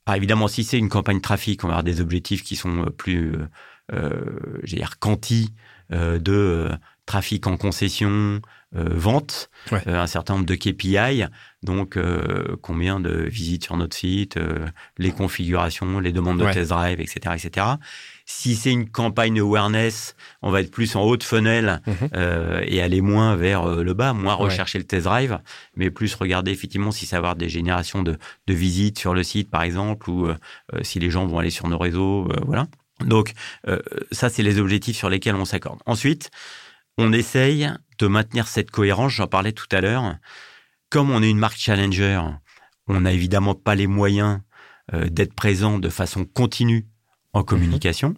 Alors 0.06 0.18
évidemment, 0.18 0.48
si 0.48 0.64
c'est 0.64 0.80
une 0.80 0.90
campagne 0.90 1.22
trafic, 1.22 1.64
on 1.64 1.68
va 1.68 1.74
avoir 1.74 1.84
des 1.84 2.02
objectifs 2.02 2.44
qui 2.44 2.56
sont 2.56 2.86
euh, 2.86 2.90
plus, 2.90 3.36
euh, 3.36 3.48
euh 3.94 4.62
dire, 4.64 4.98
quanti 5.00 5.54
euh, 5.92 6.18
de 6.18 6.70
trafic 7.10 7.48
en 7.48 7.58
concession, 7.58 8.40
vente, 8.72 9.50
un 9.72 10.06
certain 10.06 10.36
nombre 10.36 10.46
de 10.46 10.54
KPI, 10.54 11.26
donc 11.64 11.98
combien 12.62 13.00
de 13.00 13.24
visites 13.24 13.64
sur 13.64 13.76
notre 13.78 13.98
site, 13.98 14.40
les 15.00 15.12
configurations, 15.12 16.00
les 16.00 16.12
demandes 16.12 16.40
de 16.40 16.54
test 16.54 16.70
drive, 16.70 17.02
etc., 17.02 17.36
etc. 17.36 17.66
Si 18.32 18.56
c'est 18.56 18.72
une 18.72 18.88
campagne 18.88 19.40
awareness, 19.40 20.16
on 20.44 20.52
va 20.52 20.62
être 20.62 20.70
plus 20.70 20.96
en 20.96 21.02
haut 21.02 21.18
de 21.18 21.24
funnel 21.24 21.82
mhm. 21.88 21.96
euh, 22.14 22.62
et 22.64 22.80
aller 22.80 23.02
moins 23.02 23.36
vers 23.36 23.64
euh, 23.64 23.84
le 23.84 23.96
bas, 23.96 24.14
moins 24.14 24.36
rechercher 24.36 24.78
le 24.78 24.84
test 24.84 25.06
drive, 25.06 25.40
mais 25.76 25.90
plus 25.90 26.14
regarder 26.14 26.52
effectivement 26.52 26.92
si 26.92 27.08
ça 27.08 27.16
va 27.16 27.30
avoir 27.30 27.36
des 27.36 27.50
générations 27.50 28.04
de, 28.04 28.20
visites 28.48 29.00
sur 29.00 29.16
le 29.16 29.24
site, 29.24 29.50
par 29.50 29.64
exemple, 29.64 30.12
ou 30.12 30.28
euh, 30.28 30.36
si 30.84 31.00
les 31.00 31.10
gens 31.10 31.26
vont 31.26 31.40
aller 31.40 31.50
sur 31.50 31.68
nos 31.68 31.80
réseaux, 31.80 32.30
voilà. 32.46 32.68
Donc 33.04 33.34
ça, 34.12 34.30
c'est 34.30 34.44
les 34.44 34.60
objectifs 34.60 34.98
sur 34.98 35.10
lesquels 35.10 35.36
on 35.36 35.46
s'accorde. 35.46 35.80
Ensuite, 35.88 36.30
on 37.00 37.14
essaye 37.14 37.72
de 37.98 38.08
maintenir 38.08 38.48
cette 38.48 38.72
cohérence. 38.72 39.14
J'en 39.14 39.28
parlais 39.28 39.54
tout 39.54 39.68
à 39.72 39.80
l'heure. 39.80 40.18
Comme 40.90 41.10
on 41.12 41.24
est 41.24 41.30
une 41.30 41.40
marque 41.40 41.58
challenger, 41.58 42.22
on 42.88 43.00
n'a 43.00 43.14
évidemment 43.14 43.56
pas 43.56 43.74
les 43.76 43.88
moyens 43.88 44.42
d'être 44.94 45.34
présent 45.34 45.80
de 45.80 45.90
façon 45.90 46.26
continue 46.26 46.88
en 47.34 47.44
communication. 47.44 48.16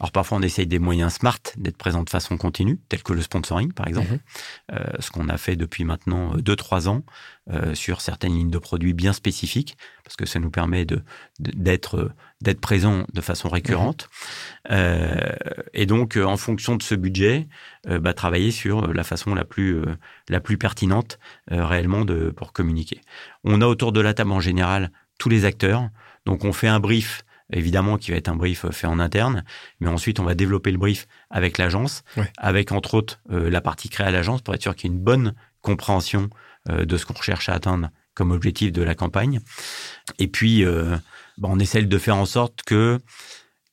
Alors 0.00 0.12
parfois 0.12 0.38
on 0.38 0.42
essaye 0.42 0.66
des 0.66 0.78
moyens 0.78 1.14
smart 1.14 1.38
d'être 1.56 1.76
présent 1.76 2.02
de 2.02 2.10
façon 2.10 2.36
continue, 2.36 2.78
tels 2.88 3.02
que 3.02 3.12
le 3.12 3.22
sponsoring 3.22 3.72
par 3.72 3.88
exemple, 3.88 4.12
mhm. 4.12 4.18
euh, 4.72 4.84
ce 5.00 5.10
qu'on 5.10 5.28
a 5.28 5.38
fait 5.38 5.56
depuis 5.56 5.84
maintenant 5.84 6.36
2-3 6.36 6.86
euh, 6.86 6.90
ans 6.90 7.02
euh, 7.50 7.74
sur 7.74 8.00
certaines 8.00 8.34
lignes 8.34 8.50
de 8.50 8.58
produits 8.58 8.92
bien 8.92 9.12
spécifiques, 9.12 9.76
parce 10.04 10.16
que 10.16 10.26
ça 10.26 10.38
nous 10.38 10.50
permet 10.50 10.84
de 10.84 11.02
d'être 11.38 12.10
d'être 12.42 12.60
présent 12.60 13.06
de 13.12 13.20
façon 13.22 13.48
récurrente. 13.48 14.08
Mhm. 14.68 14.76
et 15.72 15.86
donc 15.86 16.16
en 16.16 16.36
fonction 16.36 16.76
de 16.76 16.82
ce 16.82 16.94
budget, 16.94 17.48
bah, 17.86 18.12
travailler 18.12 18.50
sur 18.50 18.92
la 18.92 19.04
façon 19.04 19.34
la 19.34 19.44
plus 19.44 19.82
la 20.28 20.40
plus 20.40 20.58
pertinente 20.58 21.18
réellement 21.48 22.04
de 22.04 22.30
pour 22.30 22.52
communiquer. 22.52 23.00
On 23.44 23.62
a 23.62 23.66
autour 23.66 23.92
de 23.92 24.00
la 24.00 24.12
table 24.12 24.32
en 24.32 24.40
général 24.40 24.90
tous 25.18 25.28
les 25.28 25.44
acteurs, 25.44 25.88
donc 26.26 26.44
on 26.44 26.52
fait 26.52 26.68
un 26.68 26.80
brief 26.80 27.24
évidemment 27.52 27.96
qui 27.96 28.10
va 28.10 28.16
être 28.16 28.28
un 28.28 28.36
brief 28.36 28.68
fait 28.70 28.86
en 28.86 28.98
interne, 28.98 29.44
mais 29.80 29.88
ensuite 29.88 30.20
on 30.20 30.24
va 30.24 30.34
développer 30.34 30.70
le 30.70 30.78
brief 30.78 31.06
avec 31.30 31.58
l'agence, 31.58 32.02
avec 32.38 32.72
entre 32.72 32.94
autres 32.94 33.20
euh, 33.30 33.50
la 33.50 33.60
partie 33.60 33.88
créée 33.88 34.06
à 34.06 34.10
l'agence 34.10 34.42
pour 34.42 34.54
être 34.54 34.62
sûr 34.62 34.74
qu'il 34.74 34.90
y 34.90 34.92
ait 34.92 34.96
une 34.96 35.02
bonne 35.02 35.34
compréhension 35.60 36.30
euh, 36.68 36.84
de 36.84 36.96
ce 36.96 37.06
qu'on 37.06 37.14
recherche 37.14 37.48
à 37.48 37.54
atteindre 37.54 37.90
comme 38.14 38.30
objectif 38.32 38.72
de 38.72 38.82
la 38.82 38.94
campagne. 38.94 39.40
Et 40.18 40.26
puis, 40.26 40.64
euh, 40.64 40.96
bah, 41.38 41.48
on 41.50 41.58
essaie 41.58 41.82
de 41.82 41.98
faire 41.98 42.16
en 42.16 42.24
sorte 42.24 42.62
que 42.62 42.98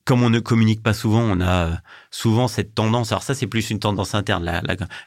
comme 0.05 0.21
on 0.21 0.29
ne 0.29 0.39
communique 0.39 0.83
pas 0.83 0.93
souvent, 0.93 1.21
on 1.21 1.39
a 1.39 1.79
souvent 2.11 2.47
cette 2.47 2.75
tendance. 2.75 3.11
Alors 3.11 3.23
ça, 3.23 3.33
c'est 3.33 3.47
plus 3.47 3.69
une 3.69 3.79
tendance 3.79 4.15
interne. 4.15 4.61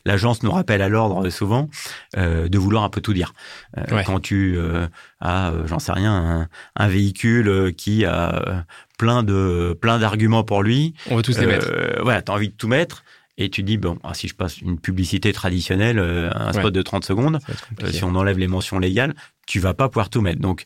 L'agence 0.04 0.42
nous 0.42 0.50
rappelle 0.50 0.80
à 0.80 0.88
l'ordre 0.88 1.28
souvent 1.28 1.68
euh, 2.16 2.48
de 2.48 2.58
vouloir 2.58 2.82
un 2.82 2.88
peu 2.88 3.02
tout 3.02 3.12
dire. 3.12 3.34
Euh, 3.76 4.02
quand 4.04 4.20
tu 4.20 4.56
euh, 4.56 4.86
as, 5.20 5.52
j'en 5.66 5.78
sais 5.78 5.92
rien, 5.92 6.48
un, 6.76 6.88
véhicule 6.88 7.74
qui 7.76 8.04
a 8.06 8.64
plein 8.98 9.22
de 9.22 9.76
plein 9.78 9.98
d'arguments 9.98 10.44
pour 10.44 10.62
lui, 10.62 10.94
on 11.10 11.16
va 11.16 11.22
tous 11.22 11.38
les 11.38 11.46
mettre. 11.46 11.70
Voilà, 12.02 12.22
t'as 12.22 12.32
envie 12.32 12.48
de 12.48 12.54
tout 12.54 12.68
mettre. 12.68 13.04
Et 13.38 13.50
tu 13.50 13.62
dis, 13.62 13.76
bon, 13.76 13.98
ah, 14.02 14.14
si 14.14 14.28
je 14.28 14.34
passe 14.34 14.62
une 14.62 14.80
publicité 14.80 15.30
traditionnelle, 15.34 15.98
un 15.98 16.54
spot 16.54 16.72
de 16.72 16.80
30 16.80 17.04
secondes, 17.04 17.38
si 17.90 18.02
on 18.02 18.14
enlève 18.14 18.38
les 18.38 18.48
mentions 18.48 18.78
légales, 18.78 19.14
tu 19.46 19.60
vas 19.60 19.74
pas 19.74 19.90
pouvoir 19.90 20.08
tout 20.08 20.22
mettre. 20.22 20.40
Donc, 20.40 20.62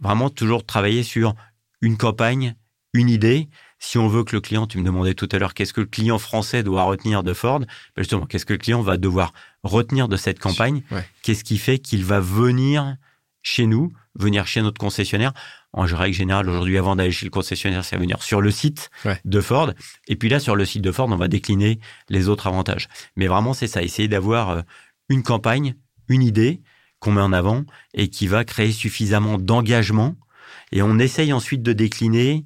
vraiment, 0.00 0.28
toujours 0.28 0.66
travailler 0.66 1.04
sur 1.04 1.34
une 1.80 1.96
campagne, 1.96 2.56
une 2.92 3.08
idée, 3.08 3.48
si 3.78 3.98
on 3.98 4.08
veut 4.08 4.24
que 4.24 4.34
le 4.34 4.40
client, 4.40 4.66
tu 4.66 4.78
me 4.78 4.84
demandais 4.84 5.14
tout 5.14 5.28
à 5.32 5.38
l'heure, 5.38 5.54
qu'est-ce 5.54 5.72
que 5.72 5.80
le 5.80 5.86
client 5.86 6.18
français 6.18 6.62
doit 6.62 6.82
retenir 6.82 7.22
de 7.22 7.32
Ford 7.32 7.60
ben 7.60 7.66
Justement, 7.96 8.26
qu'est-ce 8.26 8.46
que 8.46 8.52
le 8.52 8.58
client 8.58 8.82
va 8.82 8.96
devoir 8.96 9.32
retenir 9.62 10.08
de 10.08 10.16
cette 10.16 10.38
campagne? 10.38 10.82
Qu'est-ce 11.22 11.44
qui 11.44 11.58
fait 11.58 11.78
qu'il 11.78 12.04
va 12.04 12.20
venir 12.20 12.96
chez 13.42 13.66
nous, 13.66 13.92
venir 14.14 14.46
chez 14.46 14.62
notre 14.62 14.78
concessionnaire? 14.78 15.32
En 15.72 15.82
règle 15.82 16.16
générale, 16.16 16.48
aujourd'hui, 16.48 16.78
avant 16.78 16.96
d'aller 16.96 17.12
chez 17.12 17.26
le 17.26 17.30
concessionnaire, 17.30 17.84
c'est 17.84 17.96
venir 17.96 18.22
sur 18.22 18.40
le 18.40 18.50
site 18.50 18.90
de 19.24 19.40
Ford. 19.40 19.72
Et 20.08 20.16
puis 20.16 20.28
là, 20.28 20.40
sur 20.40 20.56
le 20.56 20.64
site 20.64 20.82
de 20.82 20.90
Ford, 20.90 21.08
on 21.10 21.16
va 21.16 21.28
décliner 21.28 21.78
les 22.08 22.28
autres 22.28 22.46
avantages. 22.46 22.88
Mais 23.16 23.26
vraiment, 23.26 23.54
c'est 23.54 23.66
ça, 23.66 23.82
essayer 23.82 24.08
d'avoir 24.08 24.50
euh, 24.50 24.62
une 25.08 25.22
campagne, 25.22 25.74
une 26.08 26.22
idée 26.22 26.62
qu'on 27.00 27.12
met 27.12 27.20
en 27.20 27.32
avant 27.32 27.64
et 27.94 28.08
qui 28.08 28.26
va 28.26 28.44
créer 28.44 28.72
suffisamment 28.72 29.38
d'engagement. 29.38 30.16
Et 30.72 30.82
on 30.82 30.98
essaye 30.98 31.32
ensuite 31.32 31.62
de 31.62 31.72
décliner 31.72 32.44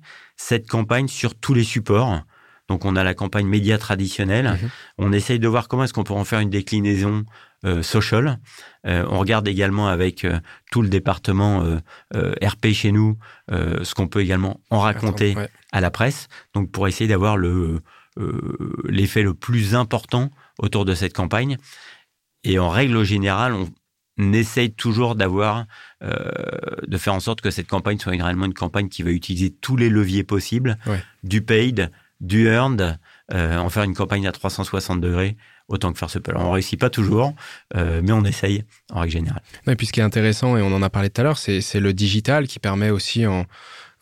cette 0.48 0.68
campagne 0.68 1.08
sur 1.08 1.34
tous 1.34 1.54
les 1.54 1.64
supports. 1.64 2.20
Donc 2.68 2.84
on 2.84 2.96
a 2.96 3.04
la 3.04 3.14
campagne 3.14 3.46
média 3.46 3.76
traditionnelle. 3.78 4.58
Mhm. 4.60 4.70
On 4.98 5.12
essaye 5.12 5.38
de 5.38 5.48
voir 5.48 5.68
comment 5.68 5.84
est-ce 5.84 5.92
qu'on 5.92 6.04
peut 6.04 6.14
en 6.14 6.24
faire 6.24 6.40
une 6.40 6.50
déclinaison 6.50 7.24
euh, 7.64 7.82
social. 7.82 8.38
Euh, 8.86 9.06
on 9.08 9.18
regarde 9.20 9.46
également 9.46 9.86
avec 9.88 10.24
euh, 10.24 10.40
tout 10.72 10.82
le 10.82 10.88
département 10.88 11.62
euh, 12.14 12.32
RP 12.42 12.68
chez 12.72 12.90
nous 12.92 13.16
ce 13.50 13.94
qu'on 13.94 14.08
peut 14.08 14.20
également 14.20 14.60
en 14.70 14.80
raconter 14.80 15.34
Ouais. 15.36 15.48
à 15.72 15.80
la 15.80 15.90
presse. 15.90 16.28
Donc 16.54 16.70
pour 16.72 16.88
essayer 16.88 17.06
d'avoir 17.08 17.36
le 17.36 17.80
l'effet 18.88 19.22
le 19.22 19.32
plus 19.32 19.74
important 19.74 20.30
autour 20.58 20.84
de 20.84 20.94
cette 20.94 21.14
campagne. 21.14 21.56
Et 22.44 22.58
en 22.58 22.68
règle 22.68 23.04
générale, 23.04 23.54
on 23.54 23.68
essaye 24.18 24.72
toujours 24.72 25.14
d'avoir, 25.14 25.66
euh, 26.02 26.16
de 26.86 26.98
faire 26.98 27.14
en 27.14 27.20
sorte 27.20 27.40
que 27.40 27.50
cette 27.50 27.66
campagne 27.66 27.98
soit 27.98 28.12
réellement 28.12 28.46
une 28.46 28.54
campagne 28.54 28.88
qui 28.88 29.02
va 29.02 29.10
utiliser 29.10 29.50
tous 29.50 29.76
les 29.76 29.88
leviers 29.88 30.24
possibles, 30.24 30.78
Ouais. 30.86 31.02
du 31.24 31.42
paid, 31.42 31.90
du 32.20 32.46
earned, 32.46 32.98
euh, 33.32 33.56
en 33.56 33.68
faire 33.70 33.82
une 33.84 33.94
campagne 33.94 34.26
à 34.28 34.32
360 34.32 35.00
degrés, 35.00 35.36
autant 35.68 35.92
que 35.92 35.98
faire 35.98 36.10
se 36.10 36.18
peut. 36.18 36.32
On 36.36 36.50
réussit 36.52 36.78
pas 36.78 36.90
toujours, 36.90 37.34
euh, 37.76 38.00
mais 38.04 38.12
on 38.12 38.24
essaye 38.24 38.64
en 38.92 39.00
règle 39.00 39.12
générale. 39.12 39.42
Et 39.66 39.74
puis 39.76 39.86
ce 39.86 39.92
qui 39.92 40.00
est 40.00 40.04
intéressant, 40.04 40.56
et 40.56 40.62
on 40.62 40.72
en 40.74 40.82
a 40.82 40.90
parlé 40.90 41.08
tout 41.10 41.20
à 41.20 41.24
l'heure, 41.24 41.38
c'est 41.38 41.60
c'est 41.60 41.80
le 41.80 41.92
digital 41.92 42.46
qui 42.46 42.58
permet 42.58 42.90
aussi 42.90 43.26
en, 43.26 43.46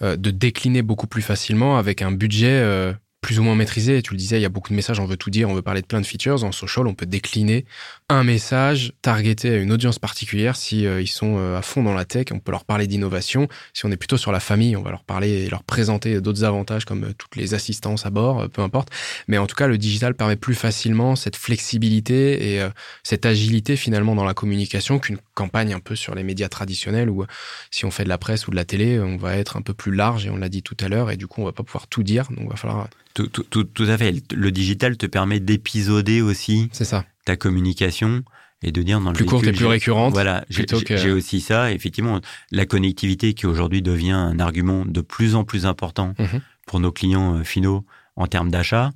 euh, 0.02 0.16
de 0.16 0.30
décliner 0.30 0.82
beaucoup 0.82 1.06
plus 1.06 1.22
facilement 1.22 1.78
avec 1.78 2.02
un 2.02 2.10
budget 2.12 2.50
euh, 2.60 2.92
plus 3.22 3.38
ou 3.38 3.42
moins 3.42 3.54
maîtrisé. 3.54 4.00
Tu 4.02 4.12
le 4.14 4.18
disais, 4.18 4.38
il 4.38 4.42
y 4.42 4.46
a 4.46 4.48
beaucoup 4.50 4.70
de 4.70 4.74
messages, 4.74 4.98
on 4.98 5.04
veut 5.06 5.18
tout 5.18 5.30
dire, 5.30 5.48
on 5.50 5.54
veut 5.54 5.62
parler 5.62 5.82
de 5.82 5.86
plein 5.86 6.00
de 6.00 6.06
features. 6.06 6.42
En 6.42 6.52
social, 6.52 6.86
on 6.86 6.94
peut 6.94 7.06
décliner 7.06 7.66
un 8.10 8.24
message 8.24 8.92
targeté 9.02 9.50
à 9.50 9.56
une 9.56 9.70
audience 9.70 10.00
particulière 10.00 10.56
si 10.56 10.84
euh, 10.84 11.00
ils 11.00 11.06
sont 11.06 11.36
euh, 11.38 11.56
à 11.56 11.62
fond 11.62 11.84
dans 11.84 11.94
la 11.94 12.04
tech. 12.04 12.26
On 12.32 12.40
peut 12.40 12.50
leur 12.50 12.64
parler 12.64 12.88
d'innovation. 12.88 13.46
Si 13.72 13.86
on 13.86 13.90
est 13.92 13.96
plutôt 13.96 14.16
sur 14.16 14.32
la 14.32 14.40
famille, 14.40 14.76
on 14.76 14.82
va 14.82 14.90
leur 14.90 15.04
parler 15.04 15.44
et 15.44 15.48
leur 15.48 15.62
présenter 15.62 16.20
d'autres 16.20 16.42
avantages 16.42 16.84
comme 16.84 17.04
euh, 17.04 17.12
toutes 17.16 17.36
les 17.36 17.54
assistances 17.54 18.06
à 18.06 18.10
bord, 18.10 18.48
peu 18.50 18.62
importe. 18.62 18.88
Mais 19.28 19.38
en 19.38 19.46
tout 19.46 19.54
cas, 19.54 19.68
le 19.68 19.78
digital 19.78 20.14
permet 20.14 20.34
plus 20.34 20.56
facilement 20.56 21.14
cette 21.14 21.36
flexibilité 21.36 22.54
et 22.54 22.60
cette 23.04 23.26
agilité 23.26 23.76
finalement 23.76 24.14
dans 24.14 24.24
la 24.24 24.34
communication 24.34 24.98
qu'une 24.98 25.18
campagne 25.34 25.72
un 25.72 25.80
peu 25.80 25.94
sur 25.94 26.14
les 26.14 26.24
médias 26.24 26.48
traditionnels 26.48 27.08
où 27.08 27.24
si 27.70 27.84
on 27.84 27.90
fait 27.90 28.04
de 28.04 28.08
la 28.08 28.18
presse 28.18 28.48
ou 28.48 28.50
de 28.50 28.56
la 28.56 28.64
télé, 28.64 28.98
on 28.98 29.16
va 29.16 29.36
être 29.36 29.56
un 29.56 29.62
peu 29.62 29.72
plus 29.72 29.94
large 29.94 30.26
et 30.26 30.30
on 30.30 30.36
l'a 30.36 30.48
dit 30.48 30.62
tout 30.62 30.76
à 30.80 30.88
l'heure 30.88 31.10
et 31.10 31.16
du 31.16 31.26
coup 31.26 31.42
on 31.42 31.44
va 31.44 31.52
pas 31.52 31.62
pouvoir 31.62 31.86
tout 31.86 32.02
dire. 32.02 32.28
Donc 32.30 32.40
il 32.42 32.48
va 32.48 32.56
falloir. 32.56 32.88
Tout, 33.14 33.26
tout, 33.28 33.44
tout, 33.44 33.64
tout 33.64 33.84
à 33.84 33.96
fait. 33.98 34.14
Le 34.32 34.50
digital 34.50 34.96
te 34.96 35.06
permet 35.06 35.40
d'épisoder 35.40 36.22
aussi 36.22 36.68
C'est 36.72 36.84
ça. 36.84 37.04
Ta 37.30 37.36
communication 37.36 38.22
et 38.62 38.72
de 38.72 38.82
dire 38.82 39.00
dans 39.00 39.10
le 39.10 39.14
Plus 39.14 39.24
courte 39.24 39.42
et 39.44 39.46
véhicule, 39.46 39.58
plus 39.66 39.70
récurrente. 39.70 40.12
Voilà, 40.12 40.44
j'ai 40.50 40.66
que- 40.66 41.10
aussi 41.12 41.40
ça. 41.40 41.70
Effectivement, 41.72 42.20
la 42.50 42.66
connectivité 42.66 43.34
qui 43.34 43.46
aujourd'hui 43.46 43.82
devient 43.82 44.10
un 44.10 44.38
argument 44.40 44.84
de 44.84 45.00
plus 45.00 45.34
en 45.36 45.44
plus 45.44 45.64
important 45.64 46.14
Mhm. 46.18 46.40
pour 46.66 46.80
nos 46.80 46.90
clients 46.92 47.36
euh, 47.36 47.44
finaux 47.44 47.86
en 48.16 48.26
termes 48.26 48.50
d'achat. 48.50 48.90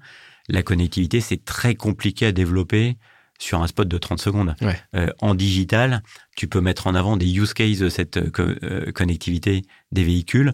La 0.49 0.63
connectivité, 0.63 1.21
c'est 1.21 1.45
très 1.45 1.75
compliqué 1.77 2.27
à 2.27 2.33
développer 2.33 2.97
sur 3.39 3.63
un 3.63 3.67
spot 3.69 3.89
de 3.89 3.99
30 3.99 4.21
secondes. 4.21 4.55
Ouais. 4.61 4.79
Euh, 4.97 5.11
en 5.21 5.35
digital, 5.35 6.03
tu 6.37 6.47
peux 6.49 6.61
mettre 6.61 6.87
en 6.89 6.95
avant 6.95 7.17
des 7.17 7.33
use 7.39 7.55
cases 7.55 7.79
de 7.79 7.89
cette 7.89 8.17
euh, 8.19 8.31
co- 8.31 8.43
euh, 8.65 8.93
connectivité 8.93 9.63
des 9.93 10.05
véhicules 10.05 10.53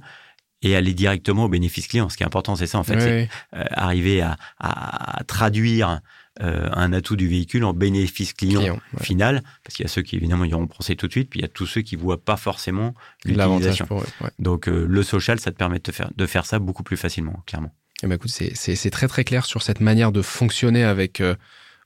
et 0.62 0.76
aller 0.76 0.92
directement 0.94 1.44
au 1.44 1.48
bénéfice 1.48 1.88
client. 1.88 2.08
Ce 2.10 2.16
qui 2.16 2.22
est 2.22 2.26
important, 2.26 2.54
c'est 2.54 2.66
ça 2.68 2.78
en 2.78 2.84
fait, 2.84 2.94
Ouais, 2.94 3.00
c'est 3.00 3.10
ouais. 3.10 3.28
euh, 3.56 3.64
arriver 3.72 4.20
à, 4.20 4.36
à- 4.58 5.18
à 5.20 5.24
traduire 5.24 6.00
euh, 6.42 6.68
un 6.72 6.92
atout 6.92 7.16
du 7.16 7.28
véhicule 7.28 7.64
en 7.64 7.72
bénéfice 7.74 8.32
client, 8.32 8.60
Client, 8.60 8.78
ouais. 8.94 9.04
final, 9.04 9.42
parce 9.64 9.74
qu'il 9.76 9.84
y 9.84 9.86
a 9.86 9.90
ceux 9.90 10.02
qui 10.02 10.16
évidemment 10.16 10.44
y 10.44 10.54
auront 10.54 10.66
pensé 10.66 10.96
tout 10.96 11.06
de 11.06 11.12
suite, 11.12 11.28
puis 11.30 11.40
il 11.40 11.42
y 11.42 11.44
a 11.44 11.48
tous 11.48 11.66
ceux 11.66 11.82
qui 11.82 11.96
voient 11.96 12.22
pas 12.24 12.36
forcément 12.36 12.94
l'utilisation. 13.24 13.86
Ouais. 13.90 14.30
Donc 14.38 14.68
euh, 14.68 14.86
le 14.88 15.02
social, 15.02 15.38
ça 15.40 15.50
te 15.50 15.56
permet 15.56 15.76
de, 15.76 15.82
te 15.82 15.92
faire, 15.92 16.10
de 16.16 16.26
faire 16.26 16.46
ça 16.46 16.58
beaucoup 16.58 16.82
plus 16.82 16.96
facilement, 16.96 17.42
clairement. 17.46 17.74
Eh 18.02 18.06
ben, 18.06 18.14
écoute, 18.14 18.30
c'est- 18.30 18.90
très 18.90 19.08
très 19.08 19.24
clair 19.24 19.44
sur 19.44 19.62
cette 19.62 19.80
manière 19.80 20.10
de 20.12 20.22
fonctionner 20.22 20.82
avec 20.84 21.20
euh, 21.20 21.34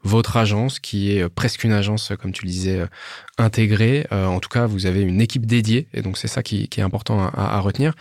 votre 0.05 0.37
agence, 0.37 0.79
qui 0.81 1.11
est 1.11 1.29
presque 1.29 1.65
une 1.65 1.73
agence, 1.73 2.13
comme 2.21 2.31
tu 2.33 2.45
le 2.45 2.51
disais, 2.51 2.79
euh, 2.81 2.87
intégrée. 3.39 4.07
Euh, 4.13 4.27
en 4.27 4.39
tout 4.39 4.49
cas, 4.51 4.67
vous 4.67 4.87
avez 4.87 5.01
une 5.01 5.21
équipe 5.21 5.47
dédiée, 5.47 5.89
et 5.95 6.03
donc 6.03 6.19
c'est 6.19 6.29
ça 6.29 6.43
qui, 6.43 6.69
qui 6.69 6.81
est 6.81 6.83
important 6.83 7.25
à, 7.27 7.57
à 7.57 7.59
retenir. 7.61 7.95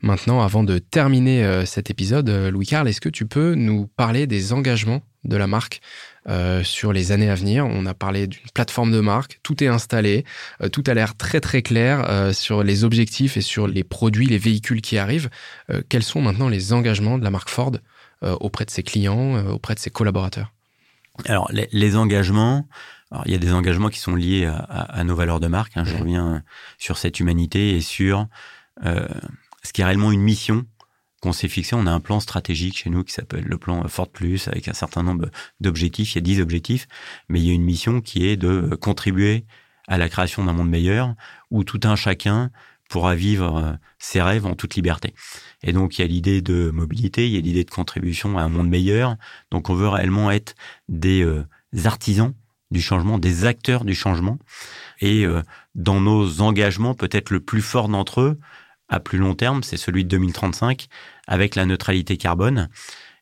Maintenant, 0.00 0.40
avant 0.40 0.62
de 0.64 0.78
terminer 0.78 1.64
cet 1.66 1.90
épisode, 1.90 2.30
Louis-Carl, 2.30 2.88
est-ce 2.88 3.00
que 3.00 3.08
tu 3.08 3.26
peux 3.26 3.54
nous 3.54 3.86
parler 3.86 4.26
des 4.26 4.52
engagements 4.52 5.02
de 5.24 5.36
la 5.36 5.46
marque 5.46 5.80
euh, 6.28 6.62
sur 6.62 6.92
les 6.92 7.12
années 7.12 7.30
à 7.30 7.34
venir 7.34 7.66
On 7.66 7.86
a 7.86 7.94
parlé 7.94 8.26
d'une 8.26 8.50
plateforme 8.54 8.92
de 8.92 9.00
marque, 9.00 9.40
tout 9.42 9.62
est 9.64 9.66
installé, 9.66 10.24
euh, 10.62 10.68
tout 10.68 10.84
a 10.86 10.94
l'air 10.94 11.16
très 11.16 11.40
très 11.40 11.62
clair 11.62 12.04
euh, 12.08 12.32
sur 12.32 12.62
les 12.62 12.84
objectifs 12.84 13.36
et 13.36 13.40
sur 13.40 13.66
les 13.66 13.84
produits, 13.84 14.26
les 14.26 14.38
véhicules 14.38 14.80
qui 14.80 14.98
arrivent. 14.98 15.30
Quels 15.88 16.02
sont 16.02 16.22
maintenant 16.22 16.48
les 16.48 16.72
engagements 16.72 17.18
de 17.18 17.24
la 17.24 17.30
marque 17.30 17.48
Ford 17.50 17.72
auprès 18.22 18.64
de 18.64 18.70
ses 18.70 18.82
clients, 18.82 19.46
auprès 19.48 19.74
de 19.74 19.80
ses 19.80 19.90
collaborateurs? 19.90 20.52
Alors 21.26 21.50
les, 21.52 21.68
les 21.72 21.96
engagements, 21.96 22.68
alors, 23.10 23.24
il 23.26 23.32
y 23.32 23.34
a 23.34 23.38
des 23.38 23.52
engagements 23.52 23.88
qui 23.88 23.98
sont 23.98 24.14
liés 24.14 24.44
à, 24.46 24.56
à- 24.56 24.98
à 25.00 25.04
nos 25.04 25.14
valeurs 25.14 25.40
de 25.40 25.46
marque. 25.48 25.76
hein. 25.76 25.84
Je 25.84 25.96
reviens 25.96 26.42
sur 26.78 26.96
cette 26.98 27.20
humanité 27.20 27.76
et 27.76 27.80
sur 27.80 28.26
ce 28.84 29.72
qui 29.72 29.80
est 29.80 29.84
réellement 29.84 30.12
une 30.12 30.20
mission 30.22 30.64
qu'on 31.20 31.32
s'est 31.32 31.48
fixé. 31.48 31.74
On 31.74 31.86
a 31.86 31.92
un 31.92 32.00
plan 32.00 32.20
stratégique 32.20 32.78
chez 32.78 32.90
nous 32.90 33.04
qui 33.04 33.12
s'appelle 33.12 33.44
le 33.44 33.58
plan 33.58 33.86
Ford 33.88 34.08
Plus 34.08 34.48
avec 34.48 34.68
un 34.68 34.72
certain 34.72 35.02
nombre 35.02 35.30
d'objectifs. 35.60 36.12
Il 36.12 36.16
y 36.16 36.18
a 36.18 36.22
10 36.22 36.40
objectifs, 36.40 36.86
mais 37.28 37.40
il 37.40 37.46
y 37.46 37.50
a 37.50 37.54
une 37.54 37.64
mission 37.64 38.00
qui 38.00 38.26
est 38.26 38.36
de 38.36 38.76
contribuer 38.80 39.44
à 39.88 39.98
la 39.98 40.08
création 40.08 40.44
d'un 40.44 40.52
monde 40.52 40.68
meilleur 40.68 41.14
où 41.50 41.64
tout 41.64 41.80
un 41.84 41.96
chacun 41.96 42.50
pourra 42.88 43.14
vivre 43.14 43.56
euh, 43.56 43.72
ses 43.98 44.22
rêves 44.22 44.46
en 44.46 44.54
toute 44.54 44.74
liberté. 44.74 45.14
Et 45.62 45.72
donc 45.72 45.98
il 45.98 46.02
y 46.02 46.04
a 46.04 46.08
l'idée 46.08 46.40
de 46.40 46.70
mobilité, 46.70 47.26
il 47.26 47.34
y 47.34 47.36
a 47.36 47.40
l'idée 47.40 47.64
de 47.64 47.70
contribution 47.70 48.38
à 48.38 48.42
un 48.42 48.48
monde 48.48 48.68
meilleur. 48.68 49.16
Donc 49.50 49.70
on 49.70 49.74
veut 49.74 49.88
réellement 49.88 50.30
être 50.30 50.54
des 50.88 51.22
euh, 51.22 51.44
artisans 51.84 52.32
du 52.70 52.80
changement, 52.80 53.18
des 53.18 53.44
acteurs 53.44 53.84
du 53.84 53.94
changement. 53.94 54.38
Et 55.00 55.24
euh, 55.24 55.42
dans 55.74 56.00
nos 56.00 56.40
engagements, 56.40 56.94
peut-être 56.94 57.30
le 57.30 57.40
plus 57.40 57.62
fort 57.62 57.88
d'entre 57.88 58.20
eux, 58.20 58.38
à 58.88 59.00
plus 59.00 59.18
long 59.18 59.34
terme, 59.34 59.62
c'est 59.62 59.76
celui 59.76 60.04
de 60.04 60.08
2035, 60.08 60.88
avec 61.26 61.54
la 61.54 61.66
neutralité 61.66 62.16
carbone. 62.16 62.68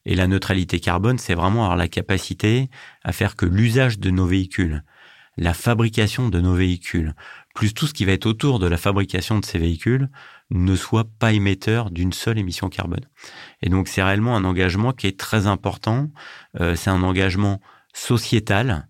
Et 0.05 0.15
la 0.15 0.29
neutralité 0.29 0.79
carbone, 0.79 1.19
c'est 1.19 1.35
vraiment 1.35 1.65
avoir 1.65 1.77
la 1.77 1.89
capacité 1.89 2.71
à 3.03 3.13
faire 3.13 3.35
que 3.35 3.47
l'usage 3.47 3.99
de 3.99 4.11
nos 4.11 4.27
véhicules, 4.27 4.85
la 5.37 5.53
fabrication 5.53 6.29
de 6.29 6.41
nos 6.41 6.55
véhicules, 6.55 7.15
plus 7.55 7.75
tout 7.75 7.87
ce 7.87 7.95
qui 7.95 8.05
va 8.05 8.13
être 8.13 8.27
autour 8.27 8.59
de 8.59 8.67
la 8.67 8.77
fabrication 8.77 9.39
de 9.39 9.45
ces 9.45 9.59
véhicules, 9.59 10.09
ne 10.51 10.77
soit 10.77 11.09
pas 11.19 11.33
émetteur 11.33 11.91
d'une 11.91 12.13
seule 12.13 12.39
émission 12.39 12.69
carbone. 12.69 13.05
Et 13.63 13.69
donc 13.69 13.89
c'est 13.89 14.03
réellement 14.03 14.37
un 14.37 14.45
engagement 14.45 14.93
qui 14.93 15.09
est 15.09 15.19
très 15.19 15.47
important. 15.47 16.11
Euh, 16.61 16.77
c'est 16.77 16.91
un 16.91 17.03
engagement 17.03 17.61
sociétal 17.93 18.89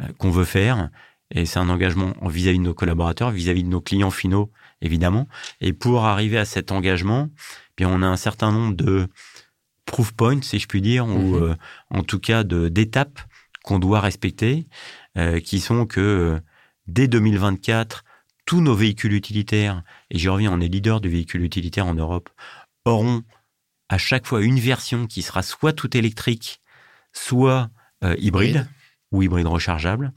euh, 0.00 0.06
qu'on 0.18 0.30
veut 0.30 0.44
faire. 0.44 0.88
Et 1.30 1.46
c'est 1.46 1.58
un 1.58 1.68
engagement 1.68 2.14
en 2.20 2.28
vis-à-vis 2.28 2.58
de 2.58 2.64
nos 2.64 2.74
collaborateurs, 2.74 3.30
vis-à-vis 3.30 3.64
de 3.64 3.68
nos 3.68 3.80
clients 3.80 4.10
finaux, 4.10 4.50
évidemment. 4.84 5.26
Et 5.60 5.72
pour 5.72 6.04
arriver 6.04 6.38
à 6.38 6.44
cet 6.44 6.70
engagement, 6.72 7.28
eh 7.36 7.72
bien 7.78 7.88
on 7.88 8.02
a 8.02 8.06
un 8.06 8.16
certain 8.16 8.52
nombre 8.52 8.74
de 8.76 9.08
proof 9.86 10.12
points, 10.12 10.40
si 10.42 10.58
je 10.58 10.66
puis 10.66 10.80
dire, 10.80 11.06
ou 11.06 11.36
Mhm. 11.36 11.42
euh, 11.42 11.54
en 11.90 12.02
tout 12.02 12.18
cas 12.20 12.44
d'étapes 12.44 13.20
qu'on 13.64 13.78
doit 13.78 14.00
respecter, 14.00 14.66
euh, 15.18 15.40
qui 15.40 15.60
sont 15.60 15.86
que 15.86 16.00
euh, 16.00 16.40
dès 16.86 17.08
2024, 17.08 18.04
tous 18.46 18.60
nos 18.60 18.74
véhicules 18.74 19.14
utilitaires, 19.14 19.82
et 20.10 20.18
j'y 20.18 20.28
reviens, 20.28 20.52
on 20.52 20.60
est 20.60 20.68
leader 20.68 21.00
du 21.00 21.08
véhicule 21.08 21.42
utilitaire 21.42 21.86
en 21.86 21.94
Europe, 21.94 22.28
auront 22.84 23.22
à 23.88 23.96
chaque 23.98 24.26
fois 24.26 24.42
une 24.42 24.58
version 24.60 25.06
qui 25.06 25.22
sera 25.22 25.42
soit 25.42 25.72
tout 25.72 25.96
électrique, 25.96 26.60
soit 27.12 27.70
euh, 28.02 28.14
hybride, 28.18 28.50
Hybride. 28.56 28.68
ou 29.12 29.22
hybride 29.22 29.46
rechargeable. 29.46 30.12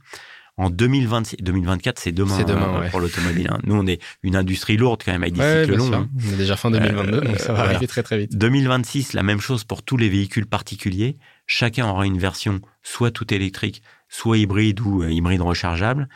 En 0.58 0.70
2026, 0.70 1.36
2024, 1.40 1.98
c'est 2.00 2.10
demain, 2.12 2.36
euh, 2.40 2.80
ouais. 2.80 2.90
pour 2.90 2.98
l'automobile. 3.00 3.48
hein. 3.50 3.58
Nous, 3.64 3.74
on 3.76 3.86
est 3.86 4.00
une 4.24 4.34
industrie 4.36 4.76
lourde 4.76 5.00
quand 5.04 5.12
même 5.12 5.22
avec 5.22 5.34
des 5.34 5.40
Ouais, 5.40 5.64
cycles 5.64 5.76
longs. 5.78 5.92
hein. 5.92 6.08
On 6.28 6.32
est 6.32 6.36
déjà 6.36 6.56
fin 6.56 6.70
2022, 6.70 7.20
donc 7.20 7.38
ça 7.38 7.48
va 7.48 7.54
voilà. 7.54 7.70
arriver 7.70 7.86
très 7.86 8.02
très 8.02 8.18
vite. 8.18 8.36
2026, 8.36 9.12
la 9.12 9.22
même 9.22 9.40
chose 9.40 9.62
pour 9.64 9.82
tous 9.84 9.96
les 9.96 10.08
véhicules 10.08 10.46
particuliers. 10.46 11.16
Chacun 11.46 11.88
aura 11.88 12.04
une 12.06 12.18
version 12.18 12.60
soit 12.82 13.10
tout 13.12 13.32
électrique, 13.32 13.82
soit 14.08 14.36
hybride 14.36 14.80
ou 14.80 15.02
euh, 15.04 15.10
hybride 15.12 15.40
rechargeable. 15.42 16.08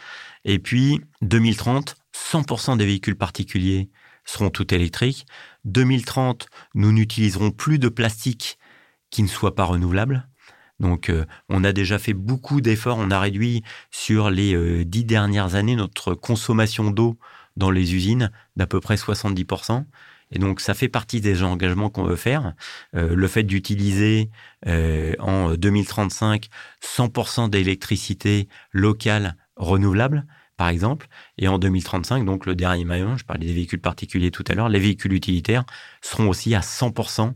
Et 0.45 0.59
puis 0.59 1.01
2030, 1.23 1.95
100% 2.13 2.77
des 2.77 2.85
véhicules 2.85 3.17
particuliers 3.17 3.91
seront 4.25 4.51
tout 4.51 4.75
électriques. 4.75 5.25
2030, 5.67 6.49
nous 6.75 6.93
n'utiliserons 6.93 7.51
plus 7.53 7.79
de 7.79 7.89
plastique 7.89 8.59
qui 9.11 9.23
ne 9.23 9.29
soit 9.29 9.55
pas 9.55 9.65
renouvelable. 9.65 10.29
Donc, 10.81 11.11
euh, 11.11 11.25
on 11.49 11.65
a 11.65 11.73
déjà 11.73 11.99
fait 11.99 12.13
beaucoup 12.13 12.61
d'efforts. 12.61 12.99
On 12.99 13.11
a 13.11 13.21
réduit 13.21 13.63
sur 13.91 14.31
les 14.31 14.55
euh, 14.55 14.85
dix 14.85 15.05
dernières 15.05 15.55
années 15.55 15.77
notre 15.77 16.15
consommation 16.15 16.91
d'eau 16.91 17.19
dans 17.57 17.71
les 17.71 17.95
usines 17.95 18.31
d'à 18.57 18.67
peu 18.67 18.81
près 18.81 18.97
70%. 18.97 19.85
Et 20.35 20.39
donc, 20.39 20.61
ça 20.61 20.75
fait 20.75 20.89
partie 20.89 21.21
des 21.21 21.43
engagements 21.43 21.91
qu'on 21.91 22.05
veut 22.05 22.17
faire. 22.17 22.55
Euh, 22.97 23.15
le 23.15 23.29
fait 23.29 23.43
d'utiliser 23.45 24.31
en 24.67 25.55
2035 25.55 26.49
100% 26.81 27.51
d'électricité 27.51 28.49
locale 28.73 29.37
renouvelable. 29.57 30.27
par 30.57 30.69
exemple. 30.69 31.09
Et 31.39 31.49
en 31.49 31.59
2035, 31.59 32.25
donc 32.25 32.47
le 32.47 32.55
dernier 32.55 32.85
maillon, 32.85 33.17
je 33.17 33.25
parlais 33.25 33.47
des 33.47 33.53
véhicules 33.53 33.81
particuliers 33.81 34.31
tout 34.31 34.45
à 34.49 34.55
l'heure, 34.55 34.69
les 34.69 34.79
véhicules 34.79 35.13
utilitaires 35.13 35.65
seront 36.03 36.29
aussi 36.29 36.55
à 36.55 36.61
100% 36.61 37.35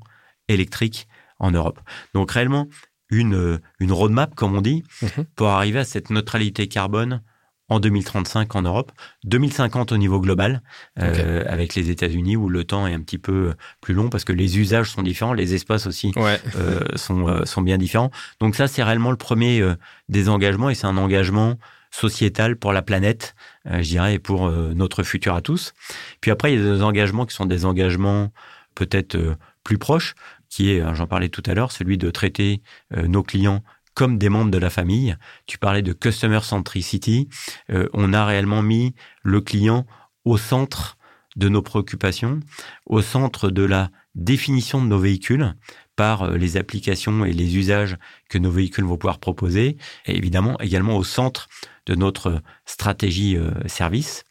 électriques 0.49 1.09
en 1.39 1.51
Europe. 1.51 1.81
Donc 2.15 2.31
réellement, 2.31 2.69
une, 3.11 3.61
une 3.79 3.93
roadmap, 3.93 4.35
comme 4.35 4.55
on 4.57 4.61
dit, 4.61 4.83
mhm. 5.03 5.25
pour 5.35 5.49
arriver 5.49 5.81
à 5.81 5.85
cette 5.85 6.11
neutralité 6.11 6.69
carbone 6.69 7.23
en 7.69 7.81
2035 7.81 8.55
en 8.55 8.63
Europe, 8.63 8.93
2050 9.25 9.93
au 9.93 9.97
niveau 9.97 10.21
global, 10.21 10.63
euh, 11.01 11.45
avec 11.49 11.75
les 11.75 11.91
États-Unis 11.91 12.37
où 12.37 12.49
le 12.49 12.65
temps 12.65 12.87
est 12.87 12.95
un 12.95 13.01
petit 13.01 13.19
peu 13.19 13.55
plus 13.81 13.95
long 13.95 14.09
parce 14.09 14.25
que 14.25 14.33
les 14.33 14.59
usages 14.59 14.91
sont 14.91 15.03
différents, 15.03 15.33
les 15.33 15.55
espaces 15.55 15.87
aussi 15.87 16.13
euh, 16.17 16.81
sont, 16.95 17.29
euh, 17.29 17.45
sont 17.45 17.63
bien 17.63 17.79
différents. 17.79 18.11
Donc 18.41 18.55
ça, 18.55 18.69
c'est 18.69 18.83
réellement 18.85 19.11
le 19.11 19.17
premier 19.17 19.63
des 20.09 20.29
engagements 20.29 20.71
et 20.71 20.75
c'est 20.75 20.87
un 20.87 20.97
engagement 20.97 21.57
sociétal 21.91 22.57
pour 22.57 22.73
la 22.73 22.83
planète, 22.83 23.35
je 23.65 23.81
dirais, 23.81 24.15
et 24.15 24.19
pour 24.19 24.51
notre 24.51 25.03
futur 25.03 25.35
à 25.35 25.41
tous. 25.41 25.73
Puis 26.21 26.31
après, 26.31 26.53
il 26.53 26.61
y 26.61 26.69
a 26.69 26.75
des 26.75 26.83
engagements 26.83 27.27
qui 27.27 27.35
sont 27.35 27.47
des 27.47 27.65
engagements 27.65 28.31
peut-être 28.75 29.17
plus 29.65 29.79
proches, 29.79 30.15
qui 30.57 30.71
est, 30.71 30.83
j'en 30.95 31.07
parlais 31.07 31.29
tout 31.29 31.43
à 31.45 31.53
l'heure, 31.53 31.71
celui 31.71 31.99
de 31.99 32.11
traiter 32.11 32.63
nos 32.91 33.23
clients 33.23 33.63
comme 33.97 34.19
des 34.19 34.29
membres 34.29 34.51
de 34.51 34.59
la 34.59 34.71
famille. 34.71 35.17
Tu 35.47 35.59
parlais 35.59 35.83
de 35.83 35.93
customer 35.95 36.41
centricity. 36.43 37.29
Euh, 37.71 37.89
on 37.95 38.13
a 38.13 38.25
réellement 38.25 38.63
mis 38.63 38.95
le 39.23 39.41
client 39.41 39.87
au 40.25 40.37
centre 40.37 40.99
de 41.35 41.49
nos 41.49 41.63
préoccupations, 41.63 42.41
au 42.85 43.01
centre 43.01 43.51
de 43.51 43.63
la 43.63 43.91
définition 44.15 44.83
de 44.83 44.87
nos 44.87 44.99
véhicules 44.99 45.55
par 45.97 46.23
euh, 46.23 46.37
les 46.37 46.59
applications 46.59 47.25
et 47.25 47.33
les 47.33 47.57
usages 47.57 47.97
que 48.29 48.37
nos 48.37 48.51
véhicules 48.51 48.85
vont 48.85 48.99
pouvoir 48.99 49.19
proposer, 49.19 49.79
et 50.05 50.17
évidemment 50.17 50.61
également 50.61 50.99
au 50.99 51.05
centre 51.05 51.49
de 51.87 51.95
notre 51.95 52.43
stratégie 52.67 53.39
euh, 53.39 53.51
service. 53.67 54.25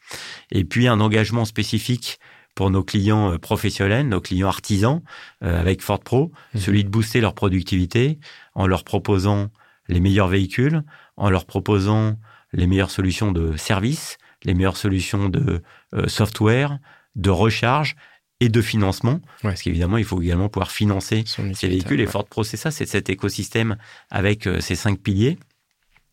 Et 0.52 0.64
puis 0.64 0.86
un 0.86 1.00
engagement 1.00 1.44
spécifique 1.44 2.20
pour 2.56 2.70
nos 2.70 2.82
clients 2.82 3.38
professionnels, 3.38 4.08
nos 4.08 4.20
clients 4.20 4.48
artisans 4.48 5.02
avec 5.40 5.82
Ford 5.82 6.00
Pro, 6.00 6.32
mmh. 6.54 6.58
celui 6.58 6.82
de 6.82 6.88
booster 6.88 7.20
leur 7.20 7.34
productivité 7.34 8.18
en 8.54 8.66
leur 8.66 8.82
proposant 8.82 9.50
les 9.88 10.00
meilleurs 10.00 10.28
véhicules, 10.28 10.82
en 11.16 11.30
leur 11.30 11.44
proposant 11.44 12.16
les 12.52 12.66
meilleures 12.66 12.90
solutions 12.90 13.32
de 13.32 13.56
service, 13.56 14.18
les 14.44 14.54
meilleures 14.54 14.76
solutions 14.76 15.28
de 15.28 15.62
euh, 15.94 16.08
software, 16.08 16.78
de 17.14 17.30
recharge 17.30 17.96
et 18.40 18.48
de 18.48 18.60
financement. 18.60 19.20
Parce 19.42 19.62
qu'évidemment, 19.62 19.96
il 19.96 20.04
faut 20.04 20.20
également 20.20 20.48
pouvoir 20.48 20.70
financer 20.70 21.24
ces 21.26 21.68
véhicules. 21.68 22.00
Et 22.00 22.06
Ford 22.06 22.26
Pro, 22.26 22.44
c'est 22.44 22.56
ça, 22.56 22.70
c'est 22.70 22.86
cet 22.86 23.08
écosystème 23.08 23.76
avec 24.10 24.46
euh, 24.46 24.60
ces 24.60 24.74
cinq 24.74 25.00
piliers. 25.00 25.38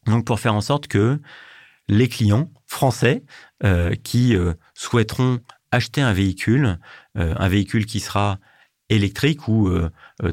Donc, 0.06 0.26
pour 0.26 0.40
faire 0.40 0.54
en 0.54 0.62
sorte 0.62 0.88
que 0.88 1.20
les 1.90 2.08
clients 2.08 2.50
français 2.66 3.24
euh, 3.64 3.94
qui 4.04 4.36
souhaiteront 4.74 5.40
acheter 5.74 6.02
un 6.02 6.14
véhicule, 6.14 6.78
un 7.16 7.48
véhicule 7.48 7.86
qui 7.86 8.00
sera 8.00 8.40
électrique 8.90 9.48
ou 9.48 9.70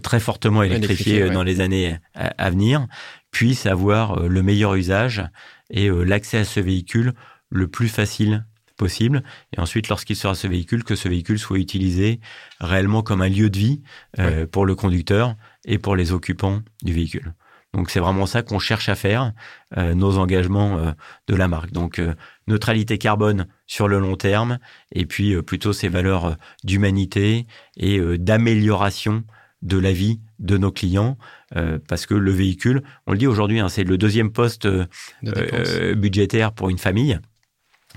très 0.02 0.20
fortement 0.20 0.62
électrifié, 0.62 1.30
dans 1.30 1.42
les 1.42 1.60
années 1.60 1.98
à 2.14 2.50
venir, 2.50 2.86
puissent 3.30 3.66
avoir 3.66 4.18
euh, 4.18 4.28
le 4.28 4.42
meilleur 4.42 4.74
usage 4.74 5.22
et 5.70 5.88
euh, 5.88 6.02
l'accès 6.02 6.38
à 6.38 6.44
ce 6.44 6.60
véhicule 6.60 7.14
le 7.50 7.68
plus 7.68 7.88
facile 7.88 8.44
possible. 8.76 9.22
Et 9.54 9.60
ensuite, 9.60 9.88
lorsqu'il 9.88 10.16
sera 10.16 10.34
ce 10.34 10.46
véhicule, 10.46 10.84
que 10.84 10.96
ce 10.96 11.08
véhicule 11.08 11.38
soit 11.38 11.58
utilisé 11.58 12.20
réellement 12.60 13.02
comme 13.02 13.22
un 13.22 13.28
lieu 13.28 13.50
de 13.50 13.58
vie 13.58 13.82
euh, 14.18 14.46
pour 14.46 14.64
le 14.64 14.74
conducteur 14.74 15.36
et 15.64 15.78
pour 15.78 15.96
les 15.96 16.12
occupants 16.12 16.62
du 16.82 16.92
véhicule. 16.92 17.34
Donc 17.74 17.90
c'est 17.90 18.00
vraiment 18.00 18.26
ça 18.26 18.42
qu'on 18.42 18.58
cherche 18.58 18.88
à 18.88 18.96
faire, 18.96 19.32
nos 19.76 20.18
engagements 20.18 20.92
de 21.28 21.34
la 21.36 21.46
marque. 21.46 21.70
Donc 21.70 22.02
neutralité 22.48 22.98
carbone 22.98 23.46
sur 23.68 23.86
le 23.86 24.00
long 24.00 24.16
terme, 24.16 24.58
et 24.90 25.06
puis 25.06 25.40
plutôt 25.42 25.72
ces 25.72 25.88
valeurs 25.88 26.36
d'humanité 26.64 27.46
et 27.76 28.00
d'amélioration 28.18 29.22
de 29.62 29.78
la 29.78 29.92
vie 29.92 30.20
de 30.38 30.56
nos 30.56 30.72
clients 30.72 31.18
euh, 31.56 31.78
parce 31.88 32.06
que 32.06 32.14
le 32.14 32.30
véhicule, 32.30 32.82
on 33.06 33.12
le 33.12 33.18
dit 33.18 33.26
aujourd'hui, 33.26 33.60
hein, 33.60 33.68
c'est 33.68 33.84
le 33.84 33.98
deuxième 33.98 34.32
poste 34.32 34.66
euh, 34.66 34.86
euh, 35.26 35.94
budgétaire 35.94 36.52
pour 36.52 36.70
une 36.70 36.78
famille. 36.78 37.18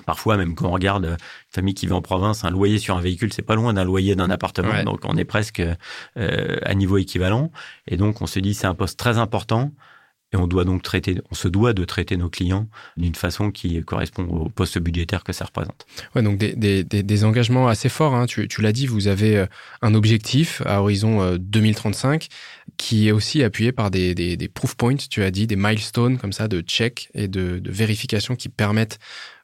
Parfois, 0.06 0.38
même 0.38 0.56
quand 0.56 0.68
on 0.68 0.72
regarde 0.72 1.06
une 1.06 1.18
famille 1.50 1.74
qui 1.74 1.86
vit 1.88 1.94
en 1.94 2.02
province, 2.02 2.44
un 2.44 2.50
loyer 2.50 2.78
sur 2.80 2.98
un 2.98 3.02
véhicule, 3.02 3.32
c'est 3.34 3.42
pas 3.42 3.56
loin 3.56 3.74
d'un 3.74 3.84
loyer 3.84 4.16
d'un 4.16 4.30
appartement. 4.30 4.84
Donc, 4.84 5.02
on 5.06 5.18
est 5.18 5.26
presque 5.26 5.62
à 6.16 6.74
niveau 6.74 6.98
équivalent. 6.98 7.52
Et 7.88 7.98
donc, 7.98 8.22
on 8.22 8.28
se 8.28 8.40
dit, 8.40 8.54
c'est 8.54 8.68
un 8.68 8.76
poste 8.76 9.00
très 9.00 9.18
important. 9.18 9.72
Et 10.34 10.38
on 10.38 10.48
doit 10.48 10.66
donc 10.66 10.82
traiter, 10.82 11.22
on 11.32 11.36
se 11.36 11.48
doit 11.48 11.74
de 11.74 11.86
traiter 11.86 12.18
nos 12.18 12.30
clients 12.30 12.68
d'une 12.98 13.14
façon 13.14 13.52
qui 13.52 13.82
correspond 13.84 14.24
au 14.24 14.50
poste 14.50 14.80
budgétaire 14.80 15.24
que 15.24 15.32
ça 15.32 15.46
représente. 15.46 15.86
Ouais, 16.16 16.24
donc 16.24 16.40
des, 16.40 16.56
des, 16.56 16.84
des 16.84 17.24
engagements 17.24 17.68
assez 17.68 17.88
forts. 17.88 18.16
Hein. 18.16 18.26
Tu, 18.26 18.48
tu 18.48 18.62
l'as 18.62 18.72
dit, 18.72 18.88
vous 18.88 19.08
avez 19.08 19.38
euh, 19.38 19.46
un 19.82 19.94
objectif 19.94 20.62
à 20.66 20.82
horizon 20.82 21.36
2035 21.38 22.24
euh, 22.24 22.72
qui 22.78 23.08
est 23.08 23.12
aussi 23.12 23.44
appuyé 23.44 23.72
par 23.72 23.92
des, 23.92 24.16
des, 24.16 24.48
proof 24.48 24.76
points, 24.76 24.96
tu 24.96 25.24
as 25.24 25.32
dit, 25.32 25.46
des 25.46 25.56
milestones 25.56 26.18
comme 26.18 26.34
ça 26.34 26.48
de 26.48 26.62
check 26.62 27.10
et 27.14 27.28
de, 27.28 27.60
de 27.60 27.72
vérification 27.72 28.36
qui 28.36 28.50
permettent 28.50 28.98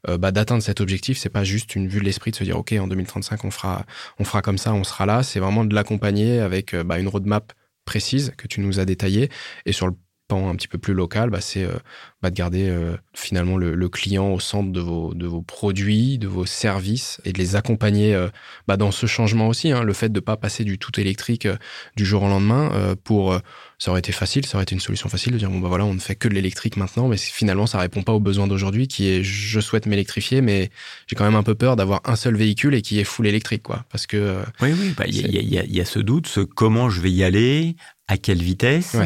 euh, 0.08 0.18
bah, 0.18 0.32
d'atteindre 0.32 0.64
cet 0.64 0.82
objectif. 0.82 1.20
C'est 1.20 1.30
pas 1.30 1.44
juste 1.44 1.76
une 1.76 1.88
vue 1.88 2.00
de 2.00 2.06
l'esprit 2.06 2.32
de 2.32 2.36
se 2.36 2.44
dire 2.44 2.58
ok 2.58 2.74
en 2.80 2.88
2035 2.88 3.46
on 3.46 3.52
fera 3.52 3.86
on 4.18 4.24
fera 4.24 4.42
comme 4.42 4.58
ça, 4.58 4.74
on 4.74 4.84
sera 4.84 5.06
là. 5.06 5.22
C'est 5.22 5.40
vraiment 5.40 5.66
de 5.66 5.76
l'accompagner 5.76 6.40
avec 6.40 6.76
bah, 6.76 7.00
une 7.00 7.08
roadmap 7.08 7.54
précise 7.86 8.34
que 8.38 8.48
tu 8.48 8.62
nous 8.62 8.80
as 8.80 8.86
détaillée 8.86 9.30
et 9.66 9.72
sur 9.72 9.88
le 9.88 9.94
un 10.32 10.56
petit 10.56 10.68
peu 10.68 10.78
plus 10.78 10.94
local, 10.94 11.30
bah, 11.30 11.42
c'est 11.42 11.64
euh, 11.64 11.74
bah, 12.22 12.30
de 12.30 12.36
garder 12.36 12.70
euh, 12.70 12.96
finalement 13.14 13.58
le, 13.58 13.90
client 13.90 14.32
au 14.32 14.40
centre 14.40 14.72
de 14.72 14.80
vos, 14.80 15.14
de 15.14 15.26
vos 15.26 15.42
produits, 15.42 16.18
de 16.18 16.28
vos 16.28 16.46
services 16.46 17.20
et 17.26 17.34
de 17.34 17.40
les 17.40 17.56
accompagner 17.56 18.14
euh, 18.14 18.28
bah, 18.68 18.78
dans 18.78 18.92
ce 18.92 19.08
changement 19.08 19.48
aussi. 19.48 19.72
Hein, 19.72 19.84
le 19.84 19.94
fait 19.94 20.10
de 20.10 20.20
ne 20.20 20.24
pas 20.24 20.38
passer 20.38 20.64
du 20.64 20.78
tout 20.78 21.00
électrique 21.00 21.48
du 21.96 22.06
jour 22.06 22.24
au 22.24 22.28
lendemain 22.28 22.96
pour 23.04 23.40
ça 23.78 23.92
aurait 23.92 24.00
été 24.00 24.12
facile, 24.12 24.46
ça 24.46 24.58
aurait 24.58 24.64
été 24.64 24.76
une 24.76 24.82
solution 24.82 25.10
facile 25.10 25.34
de 25.34 25.38
dire 25.38 25.50
bon 25.50 25.60
bah 25.60 25.70
voilà 25.70 25.86
on 25.86 25.94
ne 25.94 26.00
fait 26.00 26.16
que 26.16 26.28
de 26.28 26.34
l'électrique 26.34 26.78
maintenant, 26.78 27.08
mais 27.08 27.18
finalement 27.18 27.66
ça 27.66 27.80
répond 27.80 28.04
pas 28.04 28.14
aux 28.14 28.20
besoins 28.20 28.48
d'aujourd'hui 28.48 28.88
qui 28.88 29.08
est 29.08 29.24
je 29.24 29.60
souhaite 29.60 29.86
m'électrifier, 29.86 30.42
mais 30.42 30.70
j'ai 31.08 31.16
quand 31.16 31.24
même 31.24 31.36
un 31.36 31.44
peu 31.44 31.56
peur 31.56 31.76
d'avoir 31.76 32.02
un 32.06 32.16
seul 32.16 32.36
véhicule 32.36 32.76
et 32.76 32.82
qui 32.82 33.00
est 33.00 33.04
full 33.04 33.28
électrique 33.28 33.64
quoi, 33.64 33.86
parce 33.90 34.06
que 34.06 34.42
oui 34.62 34.74
oui 34.74 34.94
il 35.08 35.32
y, 35.32 35.58
a, 35.58 35.64
y, 35.64 35.82
a, 35.82 35.86
ce 35.86 36.00
doute, 36.00 36.28
ce 36.28 36.42
comment 36.42 36.90
je 36.90 37.02
vais 37.02 37.12
y 37.12 37.24
aller, 37.24 37.76
à 38.10 38.18
quelle 38.18 38.42
vitesse. 38.42 38.98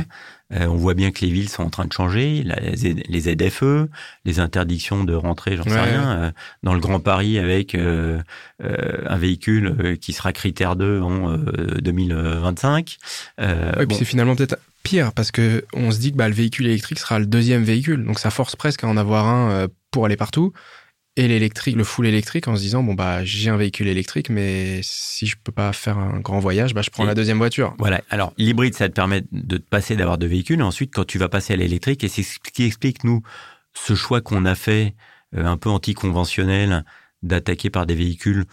Euh, 0.54 0.68
on 0.68 0.76
voit 0.76 0.94
bien 0.94 1.12
que 1.12 1.22
les 1.22 1.32
villes 1.32 1.50
sont 1.50 1.64
en 1.64 1.70
train 1.70 1.86
de 1.86 1.94
changer, 1.94 2.44
les 2.44 3.22
ZFE, 3.22 3.88
les 4.26 4.40
interdictions 4.40 5.04
de 5.04 5.14
rentrer, 5.14 5.58
j'en 5.58 5.64
sais 5.64 5.80
rien, 5.80 6.12
euh, 6.12 6.32
dans 6.62 6.74
le 6.74 6.80
Grand 6.80 7.00
Paris 7.00 7.40
avec 7.40 7.76
euh, 7.76 8.22
un 8.62 9.18
véhicule 9.18 9.98
qui 10.00 10.14
sera 10.14 10.34
critère 10.34 10.76
2 10.76 11.02
en 11.02 11.38
2025. 11.38 12.98
oui, 13.40 13.86
puis 13.88 13.98
c'est 13.98 14.06
finalement 14.06 14.36
peut-être 14.36 14.58
pire 14.84 15.14
parce 15.14 15.32
que 15.32 15.64
on 15.74 15.92
se 15.92 16.00
dit 16.00 16.12
que 16.12 16.18
bah, 16.18 16.28
le 16.28 16.36
véhicule 16.36 16.68
électrique 16.68 17.00
sera 17.00 17.20
le 17.20 17.26
deuxième 17.26 17.64
véhicule, 17.64 18.04
donc 18.06 18.20
ça 18.20 18.30
force 18.30 18.56
presque 18.56 18.84
à 18.84 18.88
en 18.88 18.98
avoir 18.98 19.28
un 19.28 19.68
pour 19.92 20.06
aller 20.06 20.18
partout 20.18 20.54
et 21.16 21.28
l'électrique, 21.28 21.76
le 21.76 21.84
full 21.84 22.08
électrique 22.08 22.48
en 22.48 22.56
se 22.56 22.62
disant 22.62 22.82
bon 22.82 22.96
bah 22.96 23.24
j'ai 23.24 23.50
un 23.50 23.58
véhicule 23.58 23.88
électrique 23.88 24.30
mais 24.30 24.80
si 24.82 25.28
je 25.28 25.36
peux 25.42 25.52
pas 25.52 25.72
faire 25.72 26.00
un 26.00 26.20
grand 26.20 26.40
voyage 26.40 26.74
bah 26.74 26.82
je 26.82 26.90
prends 26.90 27.04
la 27.04 27.14
deuxième 27.14 27.38
voiture. 27.38 27.76
Voilà. 27.78 28.02
Alors 28.10 28.34
l'hybride 28.38 28.74
ça 28.74 28.90
te 28.90 28.94
permet 28.94 29.24
de 29.32 29.58
te 29.58 29.70
passer 29.70 29.96
d'avoir 29.96 30.18
deux 30.18 30.28
véhicules 30.28 30.60
et 30.60 30.64
ensuite 30.64 30.92
quand 30.94 31.06
tu 31.06 31.20
vas 31.20 31.30
passer 31.30 31.54
à 31.54 31.58
l'électrique 31.58 32.04
et 32.04 32.08
c'est 32.08 32.24
ce 32.24 32.40
qui 32.40 32.64
explique 32.64 33.04
nous 33.04 33.22
ce 33.74 33.94
choix 33.94 34.22
qu'on 34.22 34.46
a 34.46 34.56
fait 34.56 34.96
euh, 35.36 35.46
un 35.46 35.58
peu 35.58 35.70
anticonventionnel 35.70 36.84
d'attaquer 37.22 37.70
par 37.70 37.86
des 37.86 37.96
véhicules 37.96 38.46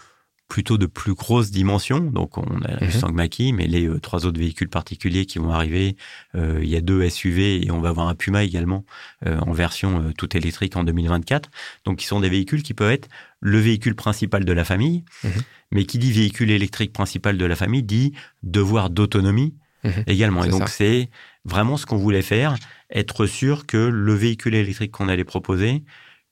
plutôt 0.51 0.77
de 0.77 0.85
plus 0.85 1.13
grosses 1.13 1.49
dimensions. 1.49 2.01
Donc, 2.01 2.37
on 2.37 2.43
a 2.63 2.75
le 2.81 2.87
mmh. 2.87 3.55
mais 3.55 3.67
les 3.67 3.87
euh, 3.87 4.01
trois 4.01 4.25
autres 4.25 4.37
véhicules 4.37 4.67
particuliers 4.67 5.25
qui 5.25 5.39
vont 5.39 5.51
arriver, 5.51 5.95
euh, 6.35 6.59
il 6.61 6.67
y 6.67 6.75
a 6.75 6.81
deux 6.81 7.07
SUV 7.07 7.65
et 7.65 7.71
on 7.71 7.79
va 7.79 7.87
avoir 7.87 8.09
un 8.09 8.15
Puma 8.15 8.43
également 8.43 8.83
euh, 9.25 9.39
en 9.39 9.53
version 9.53 10.11
tout 10.17 10.35
électrique 10.35 10.75
en 10.75 10.83
2024. 10.83 11.49
Donc, 11.85 11.99
qui 11.99 12.05
sont 12.05 12.19
des 12.19 12.27
véhicules 12.27 12.63
qui 12.63 12.73
peuvent 12.73 12.91
être 12.91 13.07
le 13.39 13.59
véhicule 13.59 13.95
principal 13.95 14.43
de 14.43 14.51
la 14.51 14.65
famille, 14.65 15.05
mmh. 15.23 15.29
mais 15.71 15.85
qui 15.85 15.97
dit 15.97 16.11
véhicule 16.11 16.51
électrique 16.51 16.91
principal 16.91 17.37
de 17.37 17.45
la 17.45 17.55
famille 17.55 17.81
dit 17.81 18.11
devoir 18.43 18.89
d'autonomie 18.89 19.55
mmh. 19.85 19.89
également. 20.07 20.43
Et 20.43 20.49
donc, 20.49 20.67
c'est 20.67 21.09
vraiment 21.45 21.77
ce 21.77 21.85
qu'on 21.85 21.97
voulait 21.97 22.21
faire, 22.21 22.57
être 22.89 23.25
sûr 23.25 23.65
que 23.65 23.77
le 23.77 24.13
véhicule 24.13 24.55
électrique 24.55 24.91
qu'on 24.91 25.07
allait 25.07 25.23
proposer 25.23 25.85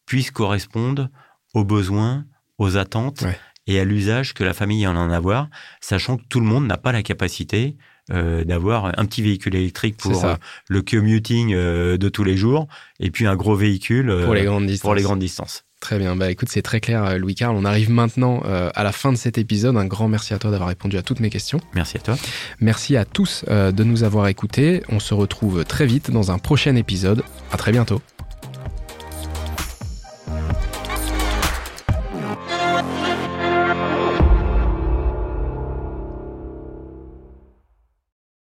puisse 0.06 0.30
correspondre 0.30 1.08
aux 1.54 1.64
besoins, 1.64 2.26
aux 2.58 2.76
attentes 2.76 3.24
et 3.70 3.80
à 3.80 3.86
l'usage 3.86 4.34
que 4.34 4.44
la 4.44 4.54
famille 4.54 4.86
en 4.88 4.96
en 4.96 5.12
avoir, 5.12 5.48
sachant 5.80 6.18
que 6.18 6.24
tout 6.28 6.40
le 6.40 6.46
monde 6.48 6.66
n'a 6.66 6.78
pas 6.78 6.92
la 6.92 7.04
capacité 7.04 7.78
euh, 8.12 8.44
d'avoir 8.44 8.86
un 8.86 9.06
petit 9.06 9.22
véhicule 9.22 9.56
électrique 9.56 9.96
pour 9.96 10.26
euh, 10.26 10.34
le 10.68 10.82
commuting 10.82 11.54
euh, 11.54 11.96
de 11.96 12.10
tous 12.10 12.24
les 12.24 12.36
jours 12.36 12.68
et 13.00 13.12
puis 13.12 13.28
un 13.28 13.36
gros 13.36 13.56
véhicule 13.56 14.08
pour, 14.26 14.34
les 14.34 14.46
grandes 14.46 14.68
pour 14.82 14.96
les 14.96 15.04
grandes 15.04 15.20
distances. 15.20 15.66
Très 15.80 16.00
bien, 16.00 16.16
bah 16.16 16.32
écoute, 16.32 16.50
c'est 16.50 16.64
très 16.64 16.80
clair 16.82 17.18
Louis-Carl. 17.20 17.56
On 17.56 17.64
arrive 17.64 17.90
maintenant 17.90 18.42
à 18.42 18.84
la 18.84 18.92
fin 18.92 19.14
de 19.14 19.18
cet 19.18 19.38
épisode. 19.38 19.78
Un 19.78 19.86
grand 19.86 20.10
merci 20.10 20.34
à 20.34 20.38
toi 20.38 20.52
d'avoir 20.52 20.68
répondu 20.68 20.98
à 20.98 21.04
toutes 21.04 21.22
mes 21.22 21.30
questions. 21.30 21.62
Merci 21.74 21.96
à 21.96 22.02
toi. 22.02 22.18
Merci 22.60 22.98
à 22.98 23.06
tous 23.06 23.46
de 23.48 23.84
nous 23.86 24.04
avoir 24.04 24.28
écoutés. 24.28 24.84
On 24.90 25.00
se 25.00 25.14
retrouve 25.14 25.64
très 25.64 25.86
vite 25.86 26.12
dans 26.12 26.32
un 26.32 26.38
prochain 26.38 26.76
épisode. 26.76 27.24
À 27.54 27.56
très 27.56 27.72
bientôt. 27.72 28.02